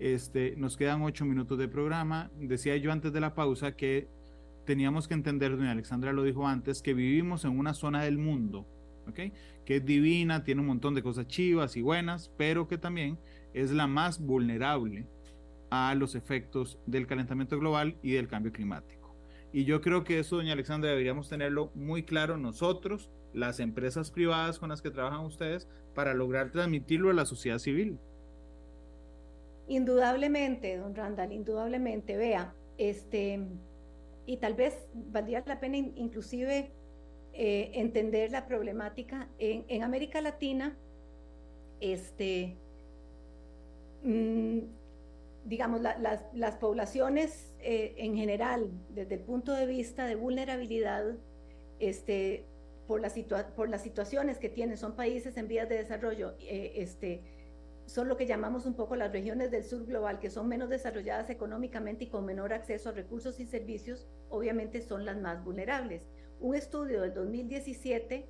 Este, 0.00 0.56
nos 0.56 0.76
quedan 0.76 1.02
ocho 1.02 1.24
minutos 1.26 1.58
de 1.58 1.68
programa. 1.68 2.32
Decía 2.40 2.76
yo 2.76 2.90
antes 2.90 3.12
de 3.12 3.20
la 3.20 3.36
pausa 3.36 3.76
que 3.76 4.08
teníamos 4.64 5.06
que 5.06 5.14
entender, 5.14 5.56
doña 5.56 5.70
Alexandra 5.70 6.12
lo 6.12 6.24
dijo 6.24 6.48
antes, 6.48 6.82
que 6.82 6.92
vivimos 6.92 7.44
en 7.44 7.56
una 7.56 7.72
zona 7.72 8.02
del 8.02 8.18
mundo, 8.18 8.66
¿ok? 9.06 9.32
Que 9.64 9.76
es 9.76 9.84
divina, 9.84 10.42
tiene 10.42 10.60
un 10.60 10.66
montón 10.66 10.92
de 10.96 11.04
cosas 11.04 11.28
chivas 11.28 11.76
y 11.76 11.82
buenas, 11.82 12.32
pero 12.36 12.66
que 12.66 12.78
también 12.78 13.20
es 13.52 13.70
la 13.70 13.86
más 13.86 14.18
vulnerable 14.18 15.06
a 15.70 15.94
los 15.94 16.16
efectos 16.16 16.80
del 16.84 17.06
calentamiento 17.06 17.60
global 17.60 17.96
y 18.02 18.10
del 18.10 18.26
cambio 18.26 18.50
climático. 18.50 19.03
Y 19.54 19.66
yo 19.66 19.80
creo 19.80 20.02
que 20.02 20.18
eso, 20.18 20.34
doña 20.34 20.52
Alexandra, 20.52 20.90
deberíamos 20.90 21.28
tenerlo 21.28 21.70
muy 21.76 22.02
claro 22.02 22.36
nosotros, 22.36 23.08
las 23.32 23.60
empresas 23.60 24.10
privadas 24.10 24.58
con 24.58 24.68
las 24.68 24.82
que 24.82 24.90
trabajan 24.90 25.24
ustedes, 25.24 25.68
para 25.94 26.12
lograr 26.12 26.50
transmitirlo 26.50 27.08
a 27.08 27.12
la 27.14 27.24
sociedad 27.24 27.58
civil. 27.58 28.00
Indudablemente, 29.68 30.76
don 30.76 30.96
Randall, 30.96 31.30
indudablemente. 31.30 32.16
Vea, 32.16 32.52
este, 32.78 33.46
y 34.26 34.38
tal 34.38 34.54
vez 34.54 34.88
valdría 34.92 35.44
la 35.46 35.60
pena 35.60 35.76
inclusive 35.76 36.72
eh, 37.32 37.70
entender 37.74 38.32
la 38.32 38.48
problemática 38.48 39.28
en, 39.38 39.84
América 39.84 40.20
Latina. 40.20 40.76
Este, 41.78 42.56
mm, 44.02 44.58
digamos, 45.44 45.80
las, 45.80 46.56
poblaciones 46.56 47.52
eh, 47.60 47.94
en 47.98 48.16
general, 48.16 48.70
desde 48.90 49.16
el 49.16 49.20
punto 49.20 49.52
de 49.52 49.66
vista 49.66 50.06
de 50.06 50.14
vulnerabilidad, 50.14 51.16
este, 51.78 52.46
por, 52.86 53.00
la 53.00 53.10
por 53.54 53.68
las 53.68 53.82
situaciones 53.82 54.38
que 54.38 54.48
tienen, 54.48 54.76
son 54.76 54.96
países 54.96 55.36
en 55.36 55.48
vías 55.48 55.68
de 55.68 55.76
desarrollo, 55.76 56.34
eh, 56.40 56.72
este, 56.76 57.22
son 57.86 58.08
lo 58.08 58.16
que 58.16 58.26
llamamos 58.26 58.64
un 58.64 58.74
poco 58.74 58.96
las 58.96 59.12
regiones 59.12 59.50
del 59.50 59.64
sur 59.64 59.84
global, 59.84 60.18
que 60.18 60.30
son 60.30 60.48
menos 60.48 60.70
desarrolladas 60.70 61.28
económicamente 61.28 62.04
y 62.04 62.08
con 62.08 62.24
menor 62.24 62.52
acceso 62.52 62.88
a 62.88 62.92
recursos 62.92 63.38
y 63.40 63.46
servicios, 63.46 64.06
obviamente 64.30 64.80
son 64.80 65.04
las 65.04 65.18
más 65.18 65.44
vulnerables. 65.44 66.08
Un 66.40 66.54
estudio 66.54 67.02
del 67.02 67.12
2017 67.12 68.26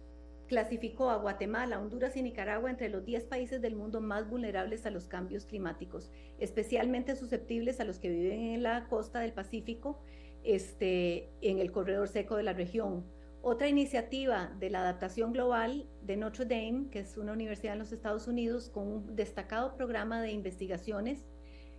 clasificó 0.46 1.10
a 1.10 1.16
Guatemala, 1.16 1.80
Honduras 1.80 2.16
y 2.16 2.22
Nicaragua 2.22 2.70
entre 2.70 2.88
los 2.88 3.04
10 3.04 3.24
países 3.24 3.60
del 3.60 3.76
mundo 3.76 4.00
más 4.00 4.28
vulnerables 4.28 4.86
a 4.86 4.90
los 4.90 5.06
cambios 5.06 5.46
climáticos, 5.46 6.10
especialmente 6.38 7.16
susceptibles 7.16 7.80
a 7.80 7.84
los 7.84 7.98
que 7.98 8.10
viven 8.10 8.40
en 8.40 8.62
la 8.62 8.86
costa 8.88 9.20
del 9.20 9.32
Pacífico, 9.32 10.00
este, 10.42 11.30
en 11.40 11.58
el 11.58 11.72
corredor 11.72 12.08
seco 12.08 12.36
de 12.36 12.42
la 12.42 12.52
región. 12.52 13.04
Otra 13.46 13.68
iniciativa 13.68 14.54
de 14.58 14.70
la 14.70 14.80
adaptación 14.80 15.32
global 15.32 15.86
de 16.02 16.16
Notre 16.16 16.46
Dame, 16.46 16.88
que 16.90 17.00
es 17.00 17.18
una 17.18 17.32
universidad 17.32 17.74
en 17.74 17.80
los 17.80 17.92
Estados 17.92 18.26
Unidos 18.26 18.70
con 18.70 18.86
un 18.86 19.16
destacado 19.16 19.76
programa 19.76 20.22
de 20.22 20.32
investigaciones, 20.32 21.26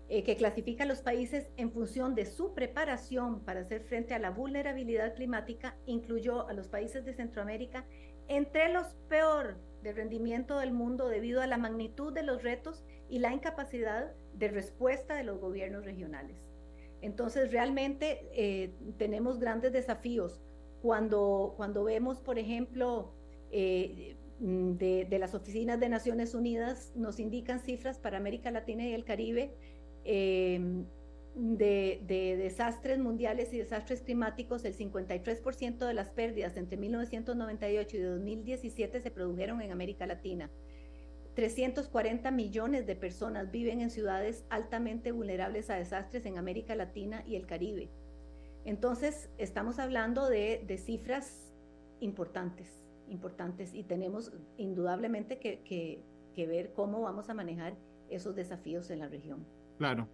eh, 0.07 0.23
que 0.23 0.35
clasifica 0.35 0.83
a 0.83 0.87
los 0.87 1.01
países 1.01 1.47
en 1.57 1.71
función 1.71 2.13
de 2.13 2.27
su 2.27 2.53
preparación 2.53 3.39
para 3.43 3.61
hacer 3.61 3.81
frente 3.81 4.13
a 4.13 4.19
la 4.19 4.29
vulnerabilidad 4.29 5.15
climática, 5.15 5.75
incluyó 5.87 6.47
a 6.47 6.53
los 6.53 6.67
países 6.67 7.03
de 7.05 7.15
Centroamérica 7.15 7.87
entre 8.27 8.71
los 8.71 8.87
peor 9.09 9.57
de 9.83 9.93
rendimiento 9.93 10.59
del 10.59 10.73
mundo 10.73 11.07
debido 11.07 11.41
a 11.41 11.47
la 11.47 11.57
magnitud 11.57 12.13
de 12.13 12.23
los 12.23 12.43
retos 12.43 12.83
y 13.09 13.19
la 13.19 13.33
incapacidad 13.33 14.13
de 14.33 14.47
respuesta 14.47 15.15
de 15.15 15.23
los 15.23 15.39
gobiernos 15.39 15.85
regionales. 15.85 16.49
Entonces, 17.01 17.51
realmente 17.51 18.27
eh, 18.33 18.73
tenemos 18.97 19.39
grandes 19.39 19.71
desafíos. 19.71 20.41
Cuando, 20.81 21.53
cuando 21.57 21.83
vemos, 21.83 22.19
por 22.19 22.39
ejemplo, 22.39 23.13
eh, 23.51 24.17
de, 24.39 25.05
de, 25.05 25.19
las 25.19 25.33
oficinas 25.35 25.79
de 25.79 25.89
Naciones 25.89 26.33
Unidas, 26.33 26.91
nos 26.95 27.19
indican 27.19 27.59
cifras 27.59 27.99
para 27.99 28.17
América 28.17 28.51
Latina 28.51 28.85
y 28.85 28.93
el 28.93 29.05
Caribe 29.05 29.55
Em, 30.05 30.85
de, 31.35 32.35
desastres 32.37 32.99
mundiales 32.99 33.53
y 33.53 33.57
desastres 33.57 34.01
climáticos, 34.01 34.63
el 34.65 34.75
53% 34.75 35.85
de 35.85 35.93
las 35.93 36.09
pérdidas 36.09 36.55
entre 36.57 36.77
1998 36.77 37.97
y 37.97 37.99
2017 38.01 39.01
se 39.01 39.11
produjeron 39.11 39.61
en 39.61 39.71
América 39.71 40.07
Latina. 40.07 40.49
340 41.35 42.31
millones 42.31 42.87
de 42.87 42.95
personas 42.95 43.51
viven 43.51 43.81
en 43.81 43.89
ciudades 43.89 44.45
altamente 44.49 45.11
vulnerables 45.11 45.69
a 45.69 45.75
desastres 45.75 46.25
en 46.25 46.37
América 46.37 46.75
Latina 46.75 47.23
y 47.27 47.35
el 47.35 47.45
Caribe. 47.45 47.89
Entonces, 48.63 49.29
estamos 49.37 49.77
hablando 49.79 50.29
de, 50.29 50.65
cifras 50.77 51.53
importantes, 51.99 52.81
importantes, 53.09 53.73
y 53.73 53.83
tenemos 53.83 54.31
indudablemente 54.57 55.37
que 55.39 56.47
ver 56.47 56.71
cómo 56.71 57.01
vamos 57.01 57.29
a 57.29 57.33
manejar 57.33 57.75
esos 58.09 58.35
desafíos 58.35 58.89
en 58.89 58.99
la 58.99 59.09
región. 59.09 59.45
Claro. 59.77 60.07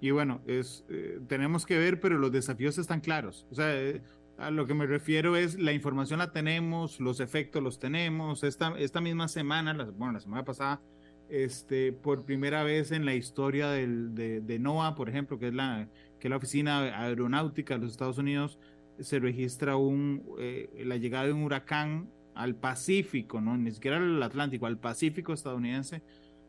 Y 0.00 0.10
bueno, 0.10 0.40
es, 0.46 0.84
eh, 0.88 1.20
tenemos 1.26 1.64
que 1.64 1.78
ver, 1.78 2.00
pero 2.00 2.18
los 2.18 2.32
desafíos 2.32 2.78
están 2.78 3.00
claros. 3.00 3.46
O 3.50 3.54
sea, 3.54 3.74
eh, 3.74 4.02
a 4.38 4.50
lo 4.50 4.66
que 4.66 4.74
me 4.74 4.86
refiero 4.86 5.36
es 5.36 5.58
la 5.58 5.72
información 5.72 6.18
la 6.18 6.32
tenemos, 6.32 7.00
los 7.00 7.20
efectos 7.20 7.62
los 7.62 7.78
tenemos. 7.78 8.44
Esta, 8.44 8.74
esta 8.78 9.00
misma 9.00 9.28
semana, 9.28 9.72
la, 9.72 9.84
bueno, 9.84 10.12
la 10.12 10.20
semana 10.20 10.44
pasada, 10.44 10.80
este, 11.28 11.92
por 11.92 12.24
primera 12.24 12.62
vez 12.62 12.92
en 12.92 13.04
la 13.04 13.14
historia 13.14 13.70
del, 13.70 14.14
de, 14.14 14.58
NOAA, 14.58 14.94
por 14.94 15.08
ejemplo, 15.08 15.38
que 15.38 15.48
es, 15.48 15.54
la, 15.54 15.88
que 16.20 16.28
es 16.28 16.30
la 16.30 16.36
Oficina 16.36 16.80
Aeronáutica 17.00 17.74
de 17.74 17.80
los 17.80 17.92
Estados 17.92 18.18
Unidos, 18.18 18.58
se 19.00 19.18
registra 19.18 19.76
un, 19.76 20.24
eh, 20.38 20.82
la 20.84 20.96
llegada 20.96 21.26
de 21.26 21.32
un 21.32 21.42
huracán 21.42 22.10
al 22.34 22.54
Pacífico, 22.54 23.40
¿no? 23.40 23.56
ni 23.56 23.70
siquiera 23.70 23.96
al 23.96 24.22
Atlántico, 24.22 24.66
al 24.66 24.78
Pacífico 24.78 25.32
estadounidense, 25.32 26.02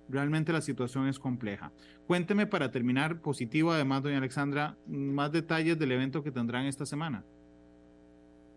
Realmente 0.10 0.54
la 0.54 0.62
situación 0.62 1.08
es 1.08 1.20
compleja. 1.20 1.72
Cuénteme 2.08 2.48
para 2.48 2.72
terminar 2.72 3.22
positivo, 3.22 3.72
además, 3.72 4.04
doña 4.04 4.18
Alexandra, 4.18 4.78
más 4.88 5.32
detalles 5.32 5.78
del 5.78 5.92
evento 5.92 6.24
que 6.24 6.32
tendrán 6.32 6.66
esta 6.66 6.86
semana. 6.86 7.26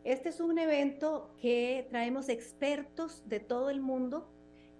Este 0.04 0.30
es 0.30 0.40
un 0.40 0.58
evento 0.58 1.34
que 1.40 1.86
traemos 1.90 2.28
expertos 2.28 3.28
de 3.28 3.40
todo 3.40 3.68
el 3.68 3.80
mundo 3.80 4.30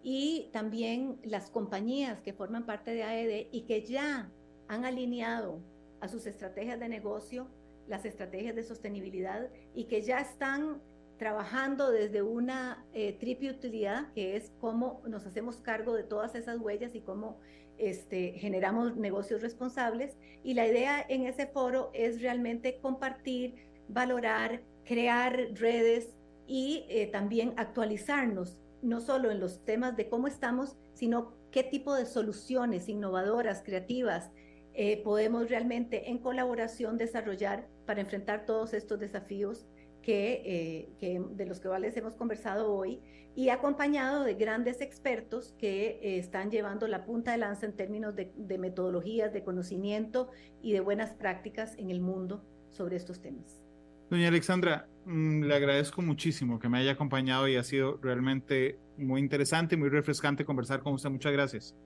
y 0.03 0.49
también 0.53 1.18
las 1.25 1.51
compañías 1.51 2.21
que 2.21 2.33
forman 2.33 2.64
parte 2.64 2.93
de 2.93 3.03
AED 3.03 3.49
y 3.53 3.62
que 3.62 3.83
ya 3.83 4.31
han 4.68 4.85
alineado 4.85 5.61
a 6.01 6.09
sus 6.09 6.27
estrategias 6.27 6.81
de 6.81 6.89
negocio 6.89 7.49
las 7.91 8.05
estrategias 8.05 8.55
de 8.55 8.62
sostenibilidad 8.62 9.51
y 9.75 9.85
que 9.85 10.01
ya 10.03 10.21
están 10.21 10.81
trabajando 11.21 11.91
desde 11.91 12.23
una 12.23 12.83
eh, 12.95 13.12
triple 13.12 13.51
utilidad, 13.51 14.11
que 14.14 14.37
es 14.37 14.55
cómo 14.59 15.03
nos 15.07 15.27
hacemos 15.27 15.59
cargo 15.59 15.93
de 15.93 16.03
todas 16.03 16.35
esas 16.35 16.59
huellas 16.59 16.95
y 16.95 17.03
cómo 17.03 17.39
este, 17.77 18.33
generamos 18.39 18.97
negocios 18.97 19.43
responsables. 19.43 20.16
Y 20.43 20.55
la 20.55 20.66
idea 20.66 21.05
en 21.07 21.27
ese 21.27 21.47
foro 21.47 21.91
es 21.93 22.23
realmente 22.23 22.79
compartir, 22.81 23.55
valorar, 23.87 24.62
crear 24.87 25.37
redes 25.57 26.09
y 26.47 26.87
eh, 26.89 27.07
también 27.09 27.53
actualizarnos, 27.59 28.57
no 28.81 29.03
solo 29.03 29.31
en 29.31 29.41
los 29.41 29.62
temas 29.66 29.99
de 29.99 30.09
cómo 30.09 30.27
estamos, 30.27 30.75
sino 30.95 31.35
qué 31.51 31.62
tipo 31.62 31.95
de 31.95 32.07
soluciones 32.07 32.89
innovadoras, 32.89 33.62
creativas, 33.62 34.31
eh, 34.73 35.03
podemos 35.03 35.51
realmente 35.51 36.09
en 36.09 36.16
colaboración 36.16 36.97
desarrollar 36.97 37.68
para 37.85 38.01
enfrentar 38.01 38.47
todos 38.47 38.73
estos 38.73 38.99
desafíos 38.99 39.66
eh, 40.07 40.88
que, 40.98 41.22
de 41.32 41.46
los 41.46 41.61
que 41.61 41.68
les 41.78 41.96
hemos 41.96 42.14
conversado 42.14 42.72
hoy 42.72 43.01
y 43.34 43.51
acompañado 43.51 44.24
de 44.24 44.34
grandes 44.34 44.80
expertos 44.80 45.55
que 45.59 46.01
eh, 46.03 46.18
están 46.18 46.51
llevando 46.51 46.88
la 46.88 47.05
punta 47.05 47.32
de 47.32 47.38
lanza 47.38 47.66
en 47.66 47.76
términos 47.76 48.14
de, 48.16 48.59
metodologías, 48.59 49.32
de 49.32 49.44
conocimiento 49.44 50.30
y 50.62 50.72
de 50.72 50.80
buenas 50.80 51.12
prácticas 51.12 51.76
en 51.78 51.90
el 51.90 52.01
mundo 52.01 52.44
sobre 52.70 52.96
estos 52.96 53.20
temas. 53.20 53.62
Doña 54.11 54.28
Alexandra, 54.28 54.88
mm, 55.05 55.44
le 55.44 55.55
agradezco 55.55 56.03
muchísimo 56.03 56.59
que 56.59 56.68
me 56.68 56.78
haya 56.78 56.92
acompañado 56.92 57.46
y 57.46 57.57
ha 57.57 57.62
sido 57.62 57.98
realmente 58.03 58.78
muy 58.96 59.20
interesante 59.20 59.76
y 59.76 59.78
muy 59.78 59.88
refrescante 59.88 60.44
conversar 60.44 60.82
con 60.82 60.94
usted. 60.94 61.11
Muchas 61.11 61.32
gracias. 61.32 61.76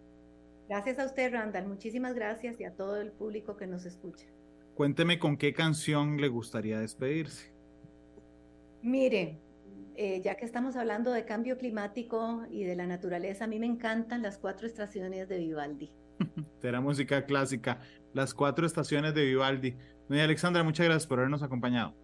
Gracias 0.68 0.98
a 0.98 1.04
usted, 1.04 1.30
Randall. 1.30 1.66
Muchísimas 1.66 2.14
gracias 2.14 2.58
y 2.58 2.64
a 2.64 2.74
todo 2.74 2.96
el 3.00 3.12
público 3.12 3.56
que 3.56 3.66
nos 3.66 3.84
escucha. 3.84 4.26
Cuénteme 4.74 5.18
con 5.18 5.36
qué 5.36 5.52
canción 5.52 6.16
le 6.16 6.28
gustaría 6.28 6.80
despedirse. 6.80 7.53
Mire, 8.84 9.40
eh, 9.96 10.20
ya 10.22 10.36
que 10.36 10.44
estamos 10.44 10.76
hablando 10.76 11.10
de 11.10 11.24
cambio 11.24 11.56
climático 11.56 12.44
y 12.50 12.64
de 12.64 12.76
la 12.76 12.86
naturaleza, 12.86 13.44
a 13.44 13.48
mí 13.48 13.58
me 13.58 13.64
encantan 13.64 14.20
las 14.20 14.36
cuatro 14.36 14.66
estaciones 14.66 15.26
de 15.26 15.38
Vivaldi. 15.38 15.90
Será 16.60 16.82
música 16.82 17.24
clásica, 17.24 17.80
las 18.12 18.34
cuatro 18.34 18.66
estaciones 18.66 19.14
de 19.14 19.24
Vivaldi. 19.24 19.74
Doña 20.06 20.24
Alexandra, 20.24 20.62
muchas 20.62 20.84
gracias 20.84 21.06
por 21.06 21.18
habernos 21.18 21.42
acompañado. 21.42 21.94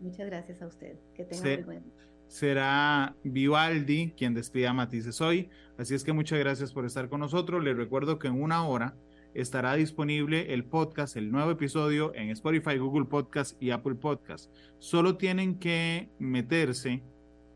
Muchas 0.00 0.26
gracias 0.26 0.60
a 0.62 0.66
usted. 0.66 0.96
Que 1.14 1.24
tenga 1.26 1.44
muy 1.44 1.62
buen 1.62 1.84
Será 2.26 3.14
Vivaldi 3.22 4.14
quien 4.16 4.34
despida 4.34 4.70
a 4.70 4.72
Matices 4.72 5.20
hoy. 5.20 5.48
Así 5.78 5.94
es 5.94 6.02
que 6.02 6.12
muchas 6.12 6.40
gracias 6.40 6.72
por 6.72 6.86
estar 6.86 7.08
con 7.08 7.20
nosotros. 7.20 7.62
Les 7.62 7.76
recuerdo 7.76 8.18
que 8.18 8.26
en 8.26 8.42
una 8.42 8.66
hora 8.66 8.96
estará 9.34 9.74
disponible 9.74 10.54
el 10.54 10.64
podcast, 10.64 11.16
el 11.16 11.30
nuevo 11.30 11.50
episodio 11.50 12.14
en 12.14 12.30
Spotify, 12.30 12.78
Google 12.78 13.06
Podcast 13.06 13.60
y 13.60 13.70
Apple 13.70 13.96
Podcast. 13.96 14.50
Solo 14.78 15.16
tienen 15.16 15.58
que 15.58 16.08
meterse 16.18 17.02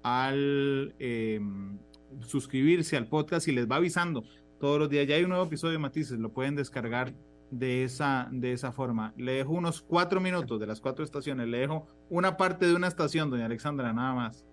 al 0.03 0.95
em, 0.99 1.79
suscribirse 2.21 2.97
al 2.97 3.09
podcast 3.09 3.49
y 3.49 3.53
les 3.53 3.71
va 3.71 3.77
avisando 3.77 4.25
todos 4.59 4.79
los 4.79 4.91
días. 4.91 5.07
Ya 5.07 5.17
hay 5.17 5.23
un 5.23 5.31
nuevo 5.31 5.45
episodio 5.45 5.73
de 5.73 5.79
Matices, 5.79 6.19
lo 6.19 6.33
pueden 6.33 6.57
descargar 6.57 7.15
de 7.51 7.85
esa, 7.85 8.29
de 8.31 8.53
esa 8.53 8.73
forma. 8.73 9.15
Le 9.17 9.33
dejo 9.33 9.53
unos 9.53 9.81
cuatro 9.81 10.21
minutos 10.21 10.61
de 10.61 10.67
las 10.67 10.81
cuatro 10.81 11.05
estaciones, 11.05 11.49
le 11.49 11.59
dejo 11.59 11.87
una 12.11 12.37
parte 12.37 12.67
de 12.67 12.75
una 12.75 12.89
estación, 12.89 13.31
doña 13.31 13.47
Alexandra, 13.47 13.93
nada 13.93 14.15
más. 14.15 14.45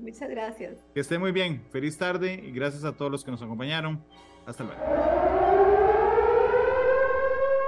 muchas 0.00 0.28
gracias. 0.28 0.76
Que 0.94 1.00
esté 1.00 1.18
muy 1.18 1.32
bien, 1.32 1.62
feliz 1.70 1.96
tarde 1.98 2.34
y 2.34 2.52
gracias 2.52 2.84
a 2.84 2.92
todos 2.92 3.10
los 3.10 3.24
que 3.24 3.30
nos 3.30 3.42
acompañaron. 3.42 4.02
Hasta 4.46 4.64
luego. 4.64 5.49